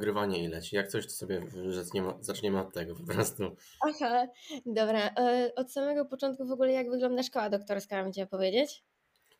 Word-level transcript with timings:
nagrywanie 0.00 0.44
i 0.44 0.48
leci. 0.48 0.76
Jak 0.76 0.88
coś, 0.88 1.04
to 1.06 1.12
sobie 1.12 1.42
zaczniemy, 1.70 2.12
zaczniemy 2.20 2.60
od 2.60 2.74
tego 2.74 2.94
po 2.94 3.02
prostu. 3.02 3.56
Aha, 3.88 4.26
dobra. 4.66 5.10
E, 5.18 5.52
od 5.56 5.72
samego 5.72 6.04
początku 6.04 6.46
w 6.46 6.52
ogóle 6.52 6.72
jak 6.72 6.90
wygląda 6.90 7.22
szkoła 7.22 7.50
doktorska, 7.50 8.02
mam 8.02 8.12
Cię 8.12 8.26
powiedzieć? 8.26 8.84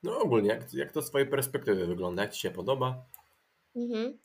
No 0.02 0.18
ogólnie, 0.18 0.48
jak, 0.48 0.74
jak 0.74 0.92
to 0.92 1.02
z 1.02 1.08
Twojej 1.08 1.28
perspektywy 1.28 1.86
wygląda? 1.86 2.22
Jak 2.22 2.32
Ci 2.32 2.40
się 2.40 2.50
podoba? 2.50 3.04
Mhm. 3.76 4.18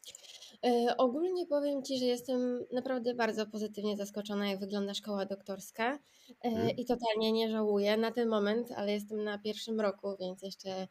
E, 0.66 0.98
ogólnie 0.98 1.48
powiem 1.48 1.84
Ci, 1.84 1.98
że 2.00 2.06
jestem 2.06 2.66
naprawdę 2.72 3.14
bardzo 3.14 3.46
pozytywnie 3.46 3.98
zaskoczona, 3.98 4.50
jak 4.50 4.60
wygląda 4.60 4.94
szkoła 4.94 5.26
doktorska 5.26 5.94
e, 5.94 6.00
Mhm. 6.44 6.70
i 6.70 6.86
totalnie 6.86 7.32
nie 7.32 7.50
żałuję 7.50 7.98
na 7.98 8.12
ten 8.12 8.30
moment, 8.30 8.72
ale 8.72 8.92
jestem 8.92 9.24
na 9.24 9.38
pierwszym 9.40 9.82
roku, 9.82 10.18
więc 10.20 10.42
jeszcze, 10.42 10.88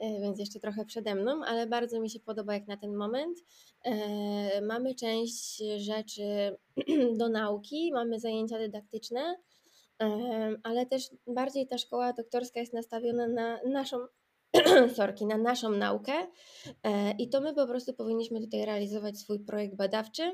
więc 0.00 0.38
jeszcze 0.38 0.60
trochę 0.60 0.84
przede 0.84 1.14
mną, 1.14 1.44
ale 1.44 1.66
bardzo 1.66 2.00
mi 2.00 2.10
się 2.10 2.20
podoba 2.20 2.54
jak 2.54 2.66
na 2.66 2.76
ten 2.76 2.94
moment. 2.94 3.38
E, 3.84 4.60
Mamy 4.60 4.94
część 4.94 5.62
rzeczy 5.76 6.56
do 7.18 7.28
nauki, 7.28 7.92
mamy 7.92 8.20
zajęcia 8.20 8.58
dydaktyczne, 8.58 9.36
e, 10.02 10.56
ale 10.62 10.86
też 10.86 11.10
bardziej 11.26 11.66
ta 11.66 11.78
szkoła 11.78 12.12
doktorska 12.12 12.60
jest 12.60 12.72
nastawiona 12.72 13.28
na 13.28 13.60
naszą 13.64 13.96
sorki, 14.96 15.26
na 15.26 15.38
naszą 15.38 15.70
naukę 15.70 16.12
e, 16.82 17.12
i 17.12 17.28
to 17.28 17.40
my 17.40 17.54
po 17.54 17.66
prostu 17.66 17.94
powinniśmy 17.94 18.40
tutaj 18.40 18.64
realizować 18.64 19.18
swój 19.18 19.40
projekt 19.40 19.76
badawczy, 19.76 20.32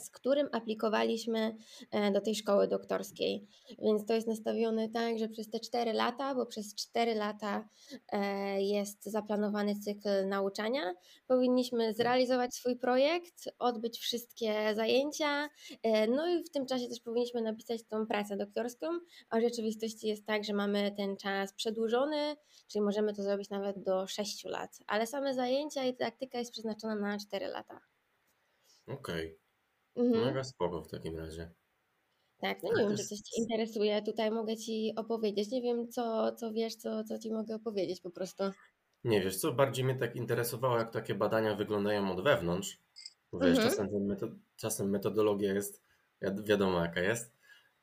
z 0.00 0.10
którym 0.10 0.48
aplikowaliśmy 0.52 1.56
e, 1.90 2.10
do 2.10 2.20
tej 2.20 2.34
szkoły 2.34 2.68
doktorskiej. 2.68 3.46
Więc 3.78 4.06
to 4.06 4.14
jest 4.14 4.26
nastawione 4.26 4.88
tak, 4.88 5.18
że 5.18 5.28
przez 5.28 5.50
te 5.50 5.60
4 5.60 5.92
lata, 5.92 6.34
bo 6.34 6.46
przez 6.46 6.74
4 6.74 7.14
lata 7.14 7.68
e, 8.12 8.62
jest 8.62 9.04
zaplanowany 9.04 9.74
cykl 9.74 10.28
nauczania, 10.28 10.94
powinniśmy 11.26 11.94
zrealizować 11.94 12.54
swój 12.54 12.76
projekt, 12.76 13.48
odbyć 13.58 13.98
wszystkie 13.98 14.74
zajęcia, 14.74 15.48
e, 15.82 16.06
no 16.06 16.28
i 16.28 16.44
w 16.44 16.50
tym 16.50 16.66
czasie 16.66 16.88
też 16.88 17.00
powinniśmy 17.00 17.42
napisać 17.42 17.82
tą 17.84 18.06
pracę 18.06 18.36
doktorską, 18.36 18.86
a 19.30 19.38
w 19.38 19.42
rzeczywistości 19.42 20.08
jest 20.08 20.26
tak, 20.26 20.44
że 20.44 20.52
mamy 20.52 20.92
ten 20.96 21.16
czas 21.16 21.52
przedłużony, 21.52 22.36
czyli 22.68 22.82
możemy 22.82 23.14
to 23.14 23.22
zrobić 23.22 23.50
nawet 23.50 23.82
do 23.82 24.06
6 24.06 24.44
lat, 24.44 24.78
ale 24.86 25.06
same 25.06 25.34
zajęcia 25.34 25.84
i 25.84 25.92
dydaktyka 25.92 26.38
jest 26.38 26.52
przeznaczona 26.52 26.94
na 26.94 27.18
4 27.18 27.46
lata. 27.46 27.80
Okej, 28.86 29.38
Mhm. 30.00 30.24
mega 30.24 30.44
spoko 30.44 30.82
w 30.82 30.88
takim 30.90 31.18
razie. 31.18 31.50
Tak, 32.40 32.62
no 32.62 32.68
nie 32.72 32.88
wiem, 32.88 32.96
czy 32.96 33.04
coś 33.06 33.18
Cię 33.18 33.42
interesuje. 33.42 34.02
Tutaj 34.02 34.30
mogę 34.30 34.56
Ci 34.56 34.92
opowiedzieć. 34.96 35.50
Nie 35.50 35.62
wiem, 35.62 35.88
co, 35.88 36.32
co 36.32 36.52
wiesz, 36.52 36.74
co, 36.74 37.04
co 37.04 37.18
Ci 37.18 37.30
mogę 37.32 37.54
opowiedzieć 37.54 38.00
po 38.00 38.10
prostu. 38.10 38.44
Nie 39.04 39.20
wiesz 39.20 39.36
co, 39.36 39.52
bardziej 39.52 39.84
mnie 39.84 39.94
tak 39.94 40.16
interesowało, 40.16 40.78
jak 40.78 40.92
takie 40.92 41.14
badania 41.14 41.54
wyglądają 41.54 42.12
od 42.12 42.24
wewnątrz. 42.24 42.78
Bo 43.32 43.38
Wiesz, 43.38 43.48
Mhm, 43.48 43.68
czasem, 43.68 43.88
ten 43.90 44.06
meto- 44.06 44.36
czasem 44.56 44.90
metodologia 44.90 45.54
jest 45.54 45.82
wi- 46.22 46.42
wiadomo 46.44 46.80
jaka 46.80 47.00
jest. 47.00 47.32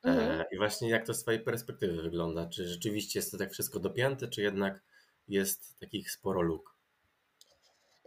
mhm. 0.03 0.41
E, 0.41 0.45
I 0.51 0.57
właśnie 0.57 0.89
jak 0.89 1.05
to 1.05 1.13
z 1.13 1.21
Twojej 1.21 1.39
perspektywy 1.39 2.01
wygląda? 2.01 2.47
Czy 2.49 2.67
rzeczywiście 2.67 3.19
jest 3.19 3.31
to 3.31 3.37
tak 3.37 3.51
wszystko 3.51 3.79
dopięte, 3.79 4.27
czy 4.27 4.41
jednak 4.41 4.83
jest 5.27 5.79
takich 5.79 6.11
sporo 6.11 6.41
luk? 6.41 6.76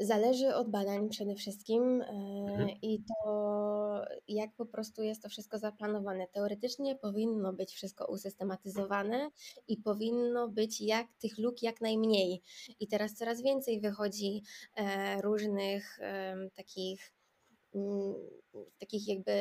Zależy 0.00 0.54
od 0.54 0.70
badań 0.70 1.08
przede 1.08 1.34
wszystkim 1.34 2.02
e, 2.02 2.06
Mhm. 2.48 2.68
i 2.82 3.02
to, 3.02 4.04
jak 4.28 4.54
po 4.56 4.66
prostu 4.66 5.02
jest 5.02 5.22
to 5.22 5.28
wszystko 5.28 5.58
zaplanowane. 5.58 6.26
Teoretycznie 6.26 6.96
powinno 6.96 7.52
być 7.52 7.72
wszystko 7.74 8.06
usystematyzowane 8.06 9.30
i 9.68 9.76
powinno 9.76 10.48
być 10.48 10.80
jak 10.80 11.06
tych 11.18 11.38
luk 11.38 11.62
jak 11.62 11.80
najmniej. 11.80 12.42
I 12.80 12.86
teraz 12.86 13.14
coraz 13.14 13.42
więcej 13.42 13.80
wychodzi 13.80 14.42
e, 14.76 15.22
różnych 15.22 15.98
takich, 16.54 17.12
mm, 17.74 18.14
takich 18.78 19.08
jakby 19.08 19.32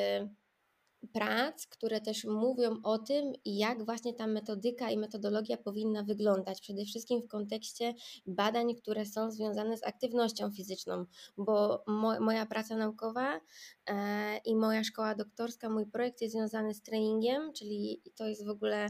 prac, 1.14 1.67
które 1.67 2.02
też 2.02 2.25
mówią 2.25 2.75
o 2.83 2.97
tym, 2.97 3.33
jak 3.45 3.86
właśnie 3.86 4.14
ta 4.14 4.28
metodyka 4.28 4.92
i 4.92 4.97
metodologia 4.97 5.58
powinna 5.58 6.03
wyglądać. 6.03 6.61
Przede 6.61 6.86
wszystkim 6.86 7.21
w 7.21 7.27
kontekście 7.27 7.93
badań, 8.26 8.76
które 8.76 9.05
są 9.05 9.32
związane 9.32 9.77
z 9.77 9.83
aktywnością 9.83 10.52
fizyczną, 10.52 11.05
bo 11.38 11.83
mo 11.88 12.20
moja 12.20 12.45
praca 12.45 12.76
naukowa 12.76 13.42
e, 13.89 14.38
i 14.38 14.55
moja 14.55 14.83
szkoła 14.83 15.15
doktorska, 15.15 15.70
mój 15.70 15.86
projekt 15.86 16.21
jest 16.21 16.36
związany 16.36 16.73
z 16.73 16.82
treningiem, 16.82 17.54
czyli 17.54 18.02
to 18.15 18.27
jest 18.27 18.45
w 18.45 18.49
ogóle 18.49 18.89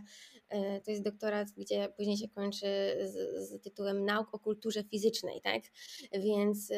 e, 0.50 0.82
to 0.82 0.92
jest 0.92 1.04
doktorat, 1.04 1.48
gdzie 1.58 1.94
później 1.98 2.18
się 2.18 2.28
kończy 2.28 2.68
z, 3.06 3.50
z 3.50 3.62
tytułem 3.62 4.06
nauk 4.06 4.34
o 4.34 4.40
kulturze 4.40 4.84
fizycznej, 4.84 5.42
tak? 5.42 5.64
Więc 6.12 6.72
e, 6.72 6.76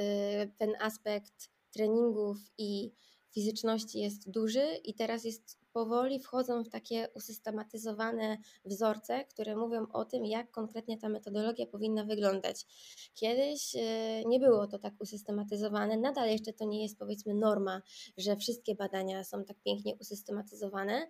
ten 0.58 0.74
aspekt 0.80 1.50
treningów 1.72 2.38
i 2.58 2.92
fizyczności 3.32 4.00
jest 4.00 4.30
duży 4.30 4.66
i 4.84 4.94
teraz 4.94 5.24
jest 5.24 5.62
powoli 5.74 6.20
wchodzą 6.20 6.64
w 6.64 6.70
takie 6.70 7.08
usystematyzowane 7.14 8.38
wzorce, 8.66 9.26
które 9.26 9.56
mówią 9.56 9.88
o 9.94 10.06
tym, 10.06 10.26
jak 10.26 10.52
konkretnie 10.52 10.98
ta 10.98 11.10
metodologia 11.10 11.66
powinna 11.66 12.06
wyglądać. 12.06 12.66
Kiedyś 13.14 13.76
e, 13.76 14.24
nie 14.26 14.40
było 14.40 14.68
to 14.68 14.80
tak 14.80 14.94
usystematyzowane, 15.00 15.98
nadal 15.98 16.30
jeszcze 16.30 16.54
to 16.54 16.66
nie 16.66 16.84
jest 16.84 17.00
powiedzmy 17.00 17.34
norma, 17.34 17.82
że 18.18 18.36
wszystkie 18.36 18.76
badania 18.76 19.24
są 19.24 19.44
tak 19.44 19.58
pięknie 19.66 19.96
usystematyzowane 19.96 21.08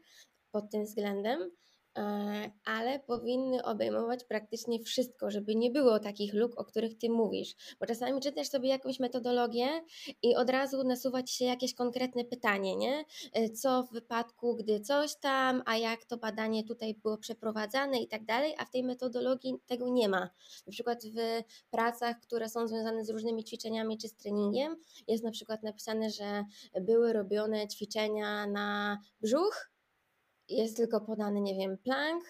pod 0.51 0.69
tym 0.71 0.85
względem, 0.85 1.51
ale 2.65 2.99
powinny 2.99 3.63
obejmować 3.63 4.23
praktycznie 4.23 4.79
wszystko, 4.79 5.31
żeby 5.31 5.55
nie 5.55 5.71
było 5.71 5.99
takich 5.99 6.33
luk, 6.33 6.59
o 6.59 6.65
których 6.65 6.97
ty 6.97 7.09
mówisz. 7.09 7.55
Bo 7.79 7.85
czasami 7.85 8.21
czytasz 8.21 8.47
sobie 8.47 8.69
jakąś 8.69 8.99
metodologię 8.99 9.67
i 10.21 10.35
od 10.35 10.49
razu 10.49 10.83
nasuwa 10.83 11.23
ci 11.23 11.35
się 11.35 11.45
jakieś 11.45 11.73
konkretne 11.75 12.25
pytanie, 12.25 12.75
nie? 12.75 13.05
E, 13.33 13.49
Co 13.49 13.83
w 13.83 13.91
wypadku, 13.91 14.55
gdy 14.55 14.79
coś 14.79 15.15
tam, 15.15 15.63
a 15.65 15.77
jak 15.77 16.05
to 16.05 16.17
badanie 16.17 16.63
tutaj 16.63 16.95
było 16.95 17.17
przeprowadzane 17.17 18.01
i 18.01 18.07
tak 18.07 18.25
dalej, 18.25 18.55
a 18.57 18.65
w 18.65 18.71
tej 18.71 18.83
metodologii 18.83 19.55
tego 19.67 19.89
nie 19.89 20.09
ma. 20.09 20.29
Na 20.67 20.71
przykład 20.71 21.03
w 21.05 21.43
pracach, 21.69 22.19
które 22.19 22.49
są 22.49 22.67
związane 22.67 23.05
z 23.05 23.09
różnymi 23.09 23.43
ćwiczeniami 23.43 23.97
czy 23.97 24.07
z 24.07 24.15
treningiem, 24.15 24.75
jest 25.07 25.23
na 25.23 25.31
przykład 25.31 25.63
napisane, 25.63 26.09
że 26.09 26.45
były 26.81 27.13
robione 27.13 27.67
ćwiczenia 27.67 28.47
na 28.47 28.99
brzuch, 29.21 29.70
jest 30.49 30.77
tylko 30.77 31.01
podany, 31.01 31.41
nie 31.41 31.55
wiem, 31.55 31.77
plank, 31.77 32.23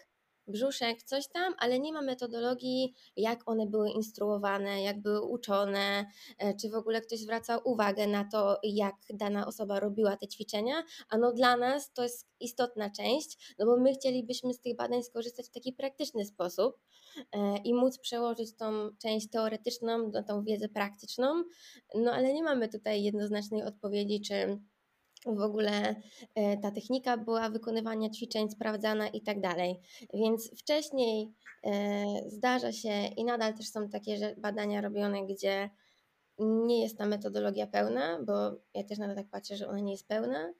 brzuszek, 0.47 1.03
coś 1.03 1.27
tam, 1.27 1.53
ale 1.57 1.79
nie 1.79 1.93
ma 1.93 2.01
metodologii, 2.01 2.93
jak 3.15 3.49
one 3.49 3.67
były 3.67 3.89
instruowane, 3.89 4.83
jak 4.83 5.01
były 5.01 5.21
uczone, 5.21 6.05
e, 6.37 6.55
czy 6.55 6.69
w 6.69 6.75
ogóle 6.75 7.01
ktoś 7.01 7.19
zwracał 7.19 7.59
uwagę 7.63 8.07
na 8.07 8.29
to, 8.31 8.59
jak 8.63 8.95
dana 9.09 9.47
osoba 9.47 9.79
robiła 9.79 10.17
te 10.17 10.27
ćwiczenia. 10.27 10.83
A 11.09 11.17
no 11.17 11.33
dla 11.33 11.57
nas 11.57 11.93
to 11.93 12.03
jest 12.03 12.27
istotna 12.39 12.89
część, 12.89 13.55
no 13.59 13.65
bo 13.65 13.77
my 13.77 13.93
chcielibyśmy 13.93 14.53
z 14.53 14.61
tych 14.61 14.75
badań 14.75 15.03
skorzystać 15.03 15.47
w 15.47 15.51
taki 15.51 15.73
praktyczny 15.73 16.25
sposób 16.25 16.79
e, 17.31 17.57
i 17.57 17.73
móc 17.73 17.99
przełożyć 17.99 18.55
tą 18.55 18.89
część 19.01 19.29
teoretyczną 19.29 20.09
na 20.09 20.23
tą 20.23 20.43
wiedzę 20.43 20.69
praktyczną, 20.69 21.43
no 21.95 22.11
ale 22.11 22.33
nie 22.33 22.43
mamy 22.43 22.69
tutaj 22.69 23.03
jednoznacznej 23.03 23.63
odpowiedzi, 23.63 24.21
czy 24.21 24.59
w 25.25 25.41
ogóle 25.41 25.95
e, 26.35 26.57
ta 26.57 26.71
technika 26.71 27.17
była 27.17 27.49
wykonywania 27.49 28.09
ćwiczeń 28.09 28.49
sprawdzana 28.49 29.07
i 29.07 29.21
tak 29.21 29.41
dalej. 29.41 29.79
Więc 30.13 30.59
wcześniej 30.59 31.33
e, 31.63 32.05
zdarza 32.27 32.71
się 32.71 33.05
i 33.17 33.25
nadal 33.25 33.53
też 33.53 33.67
są 33.67 33.89
takie 33.89 34.35
badania 34.37 34.81
robione, 34.81 35.25
gdzie 35.25 35.69
nie 36.39 36.83
jest 36.83 36.97
ta 36.97 37.05
metodologia 37.05 37.67
pełna, 37.67 38.19
bo 38.23 38.33
ja 38.73 38.83
też 38.83 38.97
nadal 38.97 39.15
tak 39.15 39.29
patrzę, 39.29 39.57
że 39.57 39.67
ona 39.67 39.79
nie 39.79 39.91
jest 39.91 40.07
pełna. 40.07 40.53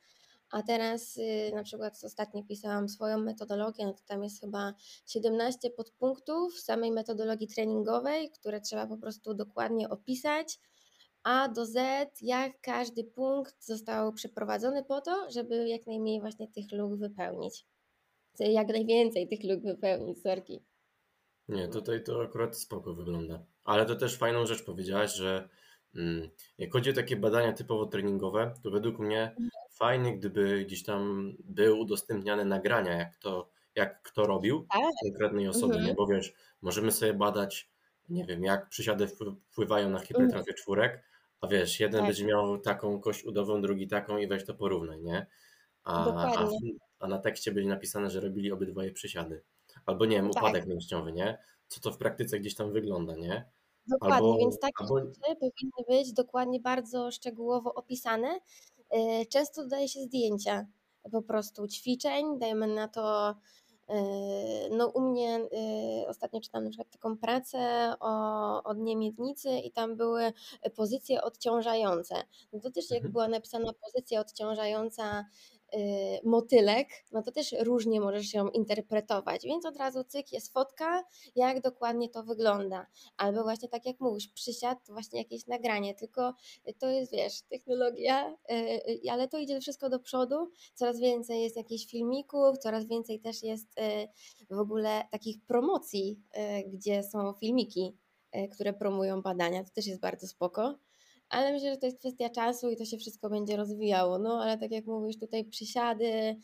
A 0.52 0.64
teraz 0.64 1.18
y, 1.18 1.52
na 1.56 1.64
przykład 1.64 2.04
ostatnio 2.04 2.44
pisałam 2.44 2.90
swoją 2.90 3.18
metodologię, 3.18 3.86
no 3.86 3.94
to 3.94 4.02
tam 4.06 4.24
jest 4.24 4.42
chyba 4.42 4.74
17 5.08 5.70
podpunktów 5.70 6.60
samej 6.60 6.92
metodologii 6.92 7.48
treningowej, 7.48 8.32
które 8.32 8.62
trzeba 8.62 8.88
po 8.88 8.98
prostu 8.98 9.34
dokładnie 9.34 9.90
opisać, 9.90 10.60
a 11.24 11.48
do 11.50 11.66
Z, 11.66 11.78
jak 12.22 12.62
każdy 12.62 13.04
punkt 13.04 13.66
został 13.66 14.14
przeprowadzony 14.14 14.84
po 14.84 15.02
to, 15.02 15.32
żeby 15.32 15.70
jak 15.70 15.88
najmniej 15.88 16.22
właśnie 16.22 16.47
tych 16.47 16.72
luk 16.72 16.96
wypełnić. 17.00 17.66
Jak 18.40 18.68
najwięcej 18.68 19.28
tych 19.28 19.44
luk 19.44 19.62
wypełnić, 19.64 20.22
sorki. 20.22 20.64
Nie, 21.47 21.68
tutaj 21.68 22.03
to 22.03 22.23
akurat 22.23 22.58
spoko 22.58 22.94
wygląda. 22.94 23.46
Ale 23.64 23.85
to 23.85 23.96
też 23.96 24.18
fajną 24.18 24.46
rzecz 24.46 24.64
powiedziałaś, 24.64 25.14
że 25.16 25.50
mm, 25.96 26.29
jak 26.58 26.73
chodzi 26.73 26.90
o 26.90 26.94
takie 26.94 27.16
badania 27.16 27.53
typowo 27.53 27.85
treningowe, 27.85 28.53
to 28.64 28.72
według 28.72 29.00
mnie 29.00 29.35
fajnie, 29.72 30.18
gdyby 30.18 30.66
gdzieś 30.66 30.84
tam 30.84 31.32
były 31.44 31.73
udostępniane 31.73 32.46
nagrania, 32.46 32.94
jak 32.94 33.16
to, 33.18 33.50
jak 33.76 34.02
kto 34.02 34.28
robił 34.28 34.66
Tak. 34.73 34.82
konkretnej 35.03 35.47
osoby, 35.47 35.73
Mhm. 35.73 35.85
nie? 35.88 35.94
Bo 35.94 36.08
wiesz, 36.08 36.34
możemy 36.62 36.91
sobie 36.91 37.14
badać, 37.14 37.70
nie 38.09 38.26
wiem, 38.26 38.44
jak 38.44 38.70
przysiady 38.70 39.06
wpły- 39.08 39.35
wpływają 39.52 39.90
na 39.90 40.00
hipertrofię 40.00 40.53
czwórek, 40.53 41.03
a 41.41 41.47
wiesz, 41.47 41.79
jeden 41.79 41.99
Tak. 41.99 42.08
będzie 42.09 42.26
miał 42.26 42.58
taką 42.58 42.99
kość 42.99 43.23
udową, 43.26 43.61
drugi 43.61 43.88
taką 43.88 44.17
i 44.17 44.28
weź 44.28 44.46
to 44.46 44.53
porównaj, 44.53 45.02
nie? 45.02 45.28
A, 45.84 46.14
a, 46.14 46.49
a 46.99 47.08
na 47.08 47.17
tekście 47.17 47.52
będzie 47.52 47.70
napisane, 47.70 48.09
że 48.09 48.20
robili 48.20 48.52
obydwoje 48.52 48.91
przysiady. 48.91 49.43
Albo 49.85 50.05
nie 50.05 50.16
wiem, 50.16 50.29
Tak. 50.29 50.43
upadek 50.43 50.67
mięśniowy, 50.67 51.11
nie? 51.14 51.38
Co 51.67 51.82
to 51.82 51.91
w 51.91 51.97
praktyce 51.97 52.40
gdzieś 52.40 52.55
tam 52.55 52.72
wygląda, 52.72 53.16
nie? 53.16 53.49
Dokładnie, 53.88 54.16
Albo, 54.16 54.38
więc 54.38 54.59
takie 54.59 54.73
albo 54.79 54.99
rzeczy 54.99 55.20
powinny 55.40 56.02
być 56.03 56.14
dokładnie 56.14 56.59
bardzo 56.59 57.11
szczegółowo 57.11 57.73
opisane. 57.73 58.40
E, 58.90 59.26
często 59.26 59.64
dodaje 59.64 59.87
się 59.87 59.99
zdjęcia 59.99 60.66
po 61.11 61.22
prostu 61.22 61.67
ćwiczeń, 61.67 62.40
dajmy 62.40 62.67
na 62.67 62.87
to 62.87 63.35
no 64.72 64.88
u 64.88 65.02
mnie 65.02 65.35
e, 65.35 66.08
ostatnio 66.08 66.41
czytałam 66.41 66.64
na 66.64 66.70
przykład 66.70 66.90
taką 66.91 67.17
pracę 67.17 67.93
o, 67.99 68.64
od 68.64 68.78
Niemiednicy 68.78 69.49
i 69.49 69.72
tam 69.72 69.96
były 69.96 70.34
pozycje 70.76 71.22
odciążające. 71.22 72.16
No 72.53 72.59
to 72.59 72.72
też 72.72 72.90
jak 72.90 72.97
mhm. 72.97 73.11
była 73.11 73.28
napisana 73.28 73.72
pozycja 73.73 74.20
odciążająca 74.22 75.26
motylek, 76.23 76.88
no 77.12 77.23
to 77.23 77.32
też 77.32 77.56
różnie 77.59 78.02
możesz 78.02 78.34
ją 78.34 78.47
interpretować, 78.47 79.44
więc 79.44 79.66
od 79.66 79.78
razu 79.78 80.03
cyk 80.03 80.32
jest 80.32 80.53
fotka, 80.53 81.03
jak 81.35 81.62
dokładnie 81.62 82.09
to 82.09 82.23
wygląda. 82.23 82.88
Albo 83.18 83.44
właśnie 83.44 83.70
tak 83.70 83.85
jak 83.85 84.00
mówisz, 84.00 84.28
przysiad, 84.28 84.78
właśnie 84.90 85.20
jakieś 85.20 85.47
nagranie, 85.47 85.96
tylko 85.96 86.34
to 86.79 86.90
jest, 86.90 87.12
wiesz, 87.12 87.41
technologia, 87.41 88.38
y, 88.52 88.53
y, 89.06 89.12
ale 89.12 89.28
to 89.28 89.38
idzie 89.38 89.59
wszystko 89.62 89.90
do 89.90 90.00
przodu, 90.00 90.52
coraz 90.73 91.00
więcej 91.00 91.41
jest 91.41 91.58
jakichś 91.58 91.85
filmików, 91.85 92.58
coraz 92.58 92.88
więcej 92.88 93.20
też 93.20 93.44
jest 93.44 93.76
w 94.50 94.59
ogóle 94.59 95.03
takich 95.12 95.41
promocji, 95.46 96.20
gdzie 96.68 97.03
są 97.03 97.34
filmiki, 97.34 97.97
które 98.52 98.73
promują 98.73 99.22
badania, 99.22 99.64
to 99.64 99.70
też 99.70 99.88
jest 99.88 100.02
bardzo 100.02 100.28
spoko 100.28 100.76
ale 101.32 101.54
myślę, 101.54 101.72
że 101.72 101.78
to 101.78 101.86
jest 101.86 102.00
kwestia 102.00 102.30
czasu 102.30 102.70
i 102.70 102.78
to 102.78 102.86
się 102.86 102.98
wszystko 102.98 103.30
będzie 103.30 103.58
rozwijało. 103.58 104.20
No 104.20 104.44
ale 104.44 104.58
tak 104.58 104.72
jak 104.72 104.86
mówisz, 104.86 105.20
tutaj 105.20 105.46
przysiady, 105.46 106.36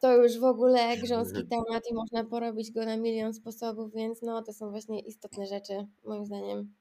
to 0.00 0.16
już 0.16 0.38
w 0.38 0.44
ogóle 0.44 0.96
grząski 0.96 1.46
temat 1.52 1.82
i 1.90 1.94
można 1.94 2.24
porobić 2.24 2.72
go 2.72 2.84
na 2.84 2.96
milion 2.96 3.34
sposobów, 3.34 3.94
więc 3.94 4.22
no 4.22 4.42
to 4.42 4.52
są 4.52 4.70
właśnie 4.70 5.00
istotne 5.00 5.46
rzeczy, 5.46 5.86
moim 6.04 6.26
zdaniem. 6.26 6.74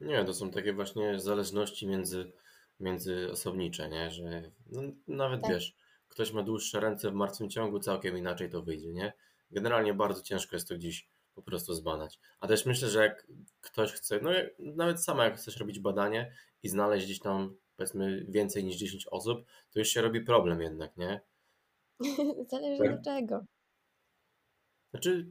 Nie, 0.00 0.24
to 0.24 0.34
są 0.34 0.50
takie 0.50 0.72
właśnie 0.72 1.20
zależności 1.20 1.86
między, 1.86 2.32
między 2.80 3.30
osobnicze, 3.30 3.88
nie? 3.88 4.10
Że 4.10 4.50
no, 4.66 4.82
nawet 5.08 5.42
tak. 5.42 5.50
wiesz, 5.50 5.74
ktoś 6.08 6.32
ma 6.32 6.42
dłuższe 6.42 6.80
ręce 6.80 7.10
w 7.10 7.14
martwym 7.14 7.50
ciągu, 7.50 7.80
całkiem 7.80 8.18
inaczej 8.18 8.50
to 8.50 8.62
wyjdzie, 8.62 8.92
nie? 8.92 9.12
Generalnie 9.50 9.94
bardzo 9.94 10.22
ciężko 10.22 10.56
jest 10.56 10.68
to 10.68 10.74
gdzieś 10.74 11.08
po 11.34 11.42
prostu 11.42 11.74
zbadać. 11.74 12.20
A 12.40 12.48
też 12.48 12.66
myślę, 12.66 12.88
że 12.88 13.02
jak 13.02 13.26
ktoś 13.60 13.92
chce, 13.92 14.20
no 14.22 14.30
nawet 14.58 15.04
sama 15.04 15.24
jak 15.24 15.36
chcesz 15.36 15.56
robić 15.56 15.80
badanie 15.80 16.32
i 16.62 16.68
znaleźć 16.68 17.06
gdzieś 17.06 17.20
tam 17.20 17.56
powiedzmy 17.76 18.26
więcej 18.28 18.64
niż 18.64 18.76
10 18.76 19.06
osób, 19.10 19.46
to 19.70 19.78
już 19.78 19.88
się 19.88 20.02
robi 20.02 20.20
problem 20.20 20.60
jednak, 20.60 20.96
nie? 20.96 21.20
Zależy 22.50 22.82
tak? 22.82 22.96
do 22.96 23.04
czego. 23.04 23.44
Znaczy, 24.90 25.30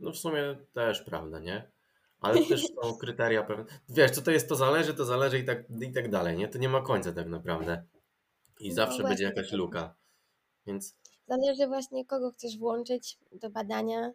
no 0.00 0.12
w 0.12 0.16
sumie 0.16 0.56
też 0.72 1.02
prawda, 1.02 1.38
nie? 1.38 1.70
Ale 2.20 2.46
też 2.46 2.66
są 2.66 2.94
kryteria 3.00 3.42
pewne. 3.42 3.64
Wiesz, 3.88 4.10
co 4.10 4.22
to 4.22 4.30
jest, 4.30 4.48
to 4.48 4.56
zależy, 4.56 4.94
to 4.94 5.04
zależy 5.04 5.38
i 5.38 5.44
tak, 5.44 5.64
i 5.80 5.92
tak 5.92 6.10
dalej, 6.10 6.36
nie? 6.36 6.48
To 6.48 6.58
nie 6.58 6.68
ma 6.68 6.82
końca 6.82 7.12
tak 7.12 7.28
naprawdę. 7.28 7.84
I 8.60 8.68
no 8.68 8.74
zawsze 8.74 9.02
będzie 9.02 9.24
jakaś 9.24 9.50
tak. 9.50 9.58
luka. 9.58 9.94
Więc... 10.66 10.96
Zależy 11.26 11.66
właśnie, 11.66 12.06
kogo 12.06 12.30
chcesz 12.30 12.58
włączyć 12.58 13.18
do 13.32 13.50
badania, 13.50 14.12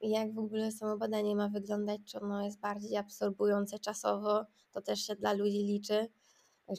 jak 0.00 0.34
w 0.34 0.38
ogóle 0.38 0.72
samo 0.72 0.96
badanie 0.96 1.36
ma 1.36 1.48
wyglądać, 1.48 2.00
czy 2.04 2.20
ono 2.20 2.44
jest 2.44 2.60
bardziej 2.60 2.96
absorbujące 2.96 3.78
czasowo, 3.78 4.44
to 4.72 4.82
też 4.82 5.00
się 5.00 5.16
dla 5.16 5.32
ludzi 5.32 5.58
liczy. 5.58 6.08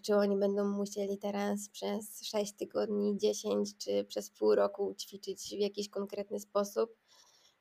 Czy 0.04 0.16
oni 0.16 0.38
będą 0.38 0.66
musieli 0.66 1.18
teraz 1.18 1.70
przez 1.70 2.22
6 2.24 2.54
tygodni, 2.54 3.18
10 3.18 3.78
czy 3.78 4.06
przez 4.06 4.30
pół 4.30 4.56
roku 4.56 4.96
ćwiczyć 4.98 5.56
w 5.56 5.60
jakiś 5.60 5.90
konkretny 5.90 6.40
sposób. 6.40 6.96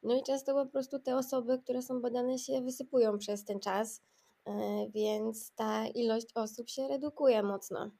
No 0.02 0.14
i 0.14 0.22
często 0.22 0.54
po 0.54 0.66
prostu 0.70 0.98
te 0.98 1.16
osoby, 1.16 1.58
które 1.58 1.82
są 1.82 2.00
badane, 2.00 2.38
się 2.38 2.60
wysypują 2.62 3.18
przez 3.18 3.44
ten 3.44 3.60
czas, 3.60 4.02
e, 4.44 4.52
więc 4.90 5.52
ta 5.54 5.86
ilość 5.86 6.26
osób 6.34 6.68
się 6.68 6.88
redukuje 6.88 7.42
mocno. 7.42 7.90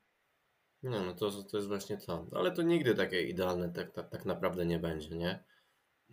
No, 0.83 1.05
no 1.05 1.15
to, 1.15 1.43
to 1.43 1.57
jest 1.57 1.69
właśnie 1.69 1.97
to. 1.97 2.27
Ale 2.33 2.53
to 2.53 2.63
nigdy 2.63 2.95
takie 2.95 3.23
idealne 3.23 3.73
tak, 3.73 3.93
tak, 3.93 4.11
tak 4.11 4.25
naprawdę 4.25 4.67
nie 4.67 4.79
będzie, 4.79 5.17
nie? 5.17 5.45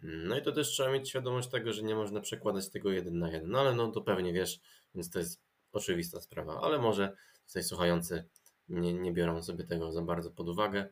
No 0.03 0.37
i 0.37 0.41
to 0.41 0.51
też 0.51 0.67
trzeba 0.67 0.91
mieć 0.91 1.09
świadomość 1.09 1.49
tego, 1.49 1.73
że 1.73 1.83
nie 1.83 1.95
można 1.95 2.21
przekładać 2.21 2.69
tego 2.69 2.91
jeden 2.91 3.19
na 3.19 3.31
jeden. 3.31 3.49
No 3.49 3.59
ale 3.59 3.75
no 3.75 3.91
to 3.91 4.01
pewnie 4.01 4.33
wiesz, 4.33 4.59
więc 4.95 5.09
to 5.09 5.19
jest 5.19 5.41
oczywista 5.71 6.21
sprawa. 6.21 6.61
Ale 6.61 6.79
może 6.79 7.15
tutaj 7.47 7.63
słuchający 7.63 8.25
nie, 8.69 8.93
nie 8.93 9.13
biorą 9.13 9.43
sobie 9.43 9.63
tego 9.63 9.91
za 9.91 10.01
bardzo 10.01 10.31
pod 10.31 10.49
uwagę. 10.49 10.89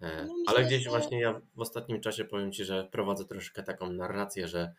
E, 0.00 0.24
no, 0.24 0.34
ale 0.46 0.64
gdzieś 0.64 0.88
właśnie 0.88 1.20
ja 1.20 1.40
w 1.54 1.60
ostatnim 1.60 2.00
czasie 2.00 2.24
powiem 2.24 2.52
Ci, 2.52 2.64
że 2.64 2.88
prowadzę 2.92 3.24
troszkę 3.24 3.62
taką 3.62 3.92
narrację, 3.92 4.48
że 4.48 4.74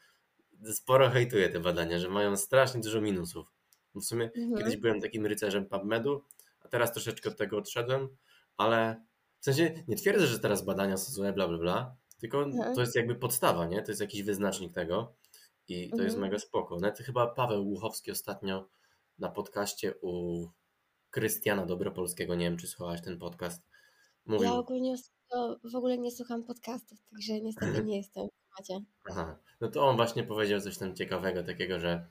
sporo 0.74 1.10
hejtuję 1.10 1.50
te 1.50 1.60
badania, 1.60 2.00
że 2.00 2.10
mają 2.10 2.38
strasznie 2.38 2.82
dużo 2.82 3.02
minusów. 3.02 3.48
W 3.96 4.04
sumie 4.04 4.26
mhm. 4.26 4.58
kiedyś 4.58 4.78
byłem 4.78 5.02
takim 5.02 5.26
rycerzem 5.26 5.66
PubMedu, 5.66 6.24
a 6.62 6.68
teraz 6.68 6.94
troszeczkę 6.94 7.30
od 7.30 7.38
tego 7.38 7.58
odszedłem, 7.58 8.10
ale 8.58 9.04
w 9.40 9.46
sensie 9.46 9.84
nie 9.88 9.96
twierdzę, 9.96 10.28
że 10.28 10.40
teraz 10.40 10.66
badania 10.66 10.98
są 10.98 11.12
złe, 11.12 11.34
bla 11.34 11.48
bla 11.48 11.58
bla, 11.58 11.96
tylko 12.25 12.44
mhm. 12.44 12.75
to 12.75 12.81
jest 12.81 12.95
jakby 12.95 13.16
podstawa, 13.16 13.66
nie? 13.66 13.81
To 13.81 13.92
jest 13.92 14.01
jakiś 14.01 14.24
wyznacznik 14.24 14.74
tego 14.74 15.16
i 15.68 15.89
to 15.89 15.94
mhm. 15.94 16.04
jest 16.04 16.18
mega 16.18 16.39
spoko. 16.39 16.80
Nawet 16.80 17.00
chyba 17.00 17.27
Paweł 17.27 17.68
Łuchowski 17.68 18.12
ostatnio 18.12 18.69
na 19.19 19.30
podcaście 19.30 19.94
u 20.01 20.45
Krystiana 21.10 21.66
Dobropolskiego, 21.66 22.36
nie 22.36 22.45
wiem 22.45 22.57
czy 22.57 22.68
słuchałaś 22.68 23.01
ten 23.01 23.19
podcast. 23.19 23.62
Mówił... 24.25 24.44
Ja 24.44 24.54
ogólnie 24.54 24.95
w 25.63 25.75
ogóle 25.75 25.98
nie 25.98 26.12
słucham 26.12 26.44
podcastów, 26.44 27.00
także 27.12 27.42
niestety 27.42 27.83
nie 27.83 27.98
jestem 27.98 28.27
w 28.27 28.56
temacie. 28.56 28.86
Aha, 29.10 29.38
no 29.62 29.68
to 29.68 29.88
on 29.88 29.95
właśnie 29.95 30.24
powiedział 30.24 30.62
coś 30.62 30.77
tam 30.77 30.95
ciekawego, 30.95 31.44
takiego, 31.44 31.80
że 31.80 32.07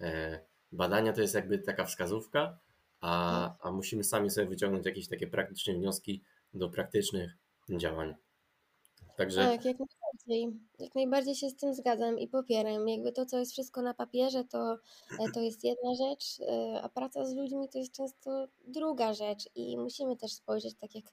e, 0.00 0.40
badania 0.72 1.12
to 1.12 1.20
jest 1.20 1.34
jakby 1.34 1.58
taka 1.58 1.84
wskazówka, 1.84 2.58
a, 3.00 3.54
tak. 3.58 3.66
a 3.66 3.72
musimy 3.72 4.04
sami 4.04 4.30
sobie 4.30 4.46
wyciągnąć 4.46 4.86
jakieś 4.86 5.08
takie 5.08 5.26
praktyczne 5.26 5.74
wnioski 5.74 6.22
do 6.54 6.68
praktycznych 6.68 7.36
działań. 7.70 8.14
Także... 9.16 9.44
Tak, 9.44 9.64
jak 9.64 9.76
najbardziej. 9.78 10.60
Jak 10.78 10.94
najbardziej 10.94 11.34
się 11.34 11.50
z 11.50 11.56
tym 11.56 11.74
zgadzam 11.74 12.18
i 12.18 12.28
popieram. 12.28 12.88
Jakby 12.88 13.12
to, 13.12 13.26
co 13.26 13.38
jest 13.38 13.52
wszystko 13.52 13.82
na 13.82 13.94
papierze, 13.94 14.44
to, 14.44 14.72
e, 15.20 15.30
to 15.34 15.40
jest 15.40 15.64
jedna 15.64 15.94
rzecz, 15.94 16.40
e, 16.40 16.82
a 16.82 16.88
praca 16.88 17.24
z 17.24 17.34
ludźmi 17.34 17.68
to 17.68 17.78
jest 17.78 17.92
często 17.92 18.48
druga 18.66 19.14
rzecz 19.14 19.48
i 19.54 19.78
musimy 19.78 20.16
też 20.16 20.32
spojrzeć, 20.32 20.74
tak 20.74 20.94
jak 20.94 21.04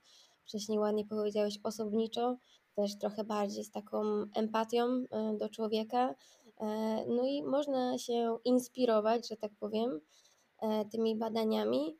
wcześniej 0.43 0.79
ładnie 0.79 1.05
powiedziałeś, 1.05 1.59
osobniczo, 1.63 2.37
też 2.75 2.97
trochę 2.97 3.23
bardziej 3.23 3.63
z 3.63 3.71
taką 3.71 4.01
empatią 4.35 4.85
e, 4.85 5.37
do 5.37 5.49
człowieka. 5.49 6.15
No 7.07 7.25
i 7.25 7.43
można 7.43 7.97
się 7.97 8.37
inspirować, 8.43 9.29
że 9.29 9.37
tak 9.37 9.51
powiem, 9.59 10.01
tymi 10.91 11.15
badaniami. 11.15 11.97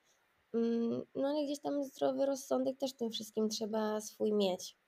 Mm, 0.54 1.02
no 1.16 1.28
ale 1.28 1.44
gdzieś 1.46 1.60
tam 1.60 1.84
zdrowy 1.84 2.26
rozsądek 2.26 2.78
też 2.78 2.94
tym 2.94 3.12
wszystkim 3.12 3.50
trzeba 3.50 4.02
swój 4.02 4.34
mieć. 4.34 4.79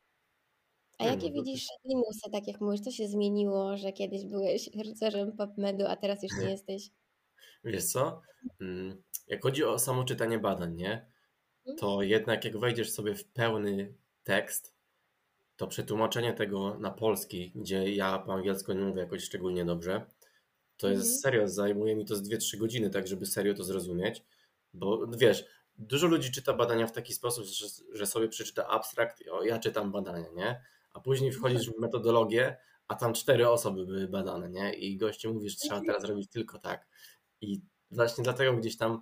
A 1.01 1.05
jakie 1.05 1.29
no 1.29 1.33
widzisz 1.33 1.67
minusy, 1.85 2.31
tak 2.31 2.47
jak 2.47 2.61
mówisz, 2.61 2.81
co 2.81 2.91
się 2.91 3.07
zmieniło, 3.07 3.77
że 3.77 3.93
kiedyś 3.93 4.25
byłeś 4.25 4.69
rycerzem 4.85 5.37
PubMedu, 5.37 5.85
a 5.87 5.95
teraz 5.95 6.23
już 6.23 6.31
nie 6.41 6.51
jesteś? 6.55 6.89
Wiesz 7.63 7.85
co, 7.85 8.21
mm, 8.61 9.03
jak 9.27 9.43
chodzi 9.43 9.63
o 9.63 9.79
samo 9.79 10.03
czytanie 10.03 10.39
badań, 10.39 10.75
nie? 10.75 11.11
Mhm. 11.59 11.77
To 11.77 12.01
jednak 12.01 12.45
jak 12.45 12.57
wejdziesz 12.57 12.91
sobie 12.91 13.15
w 13.15 13.25
pełny 13.25 13.93
tekst, 14.23 14.75
to 15.57 15.67
przetłumaczenie 15.67 16.33
tego 16.33 16.77
na 16.79 16.91
polski, 16.91 17.51
gdzie 17.55 17.93
ja 17.93 18.19
po 18.19 18.33
angielsku 18.33 18.73
nie 18.73 18.81
mówię 18.81 19.01
jakoś 19.01 19.23
szczególnie 19.23 19.65
dobrze, 19.65 20.05
to 20.77 20.89
jest 20.89 21.03
mhm. 21.03 21.19
serio, 21.19 21.47
zajmuje 21.47 21.95
mi 21.95 22.05
to 22.05 22.15
z 22.15 22.29
2-3 22.29 22.57
godziny, 22.57 22.89
tak 22.89 23.07
żeby 23.07 23.25
serio 23.25 23.53
to 23.53 23.63
zrozumieć, 23.63 24.23
bo 24.73 25.07
wiesz, 25.07 25.45
dużo 25.77 26.07
ludzi 26.07 26.31
czyta 26.31 26.53
badania 26.53 26.87
w 26.87 26.91
taki 26.91 27.13
sposób, 27.13 27.45
że, 27.45 27.67
że 27.93 28.05
sobie 28.05 28.27
przeczyta 28.27 28.67
abstrakt, 28.67 29.23
o 29.31 29.43
ja 29.43 29.59
czytam 29.59 29.91
badania, 29.91 30.29
nie? 30.35 30.61
A 30.93 30.99
później 30.99 31.31
wchodzisz 31.31 31.69
w 31.69 31.79
metodologię, 31.79 32.57
a 32.87 32.95
tam 32.95 33.13
cztery 33.13 33.49
osoby 33.49 33.85
były 33.85 34.07
badane, 34.07 34.49
nie? 34.49 34.73
I 34.73 34.97
goście 34.97 35.29
mówi, 35.29 35.49
że 35.49 35.55
trzeba 35.55 35.81
teraz 35.81 36.03
robić 36.03 36.29
tylko 36.29 36.59
tak. 36.59 36.87
I 37.41 37.61
właśnie 37.91 38.23
dlatego 38.23 38.53
gdzieś 38.53 38.77
tam 38.77 39.01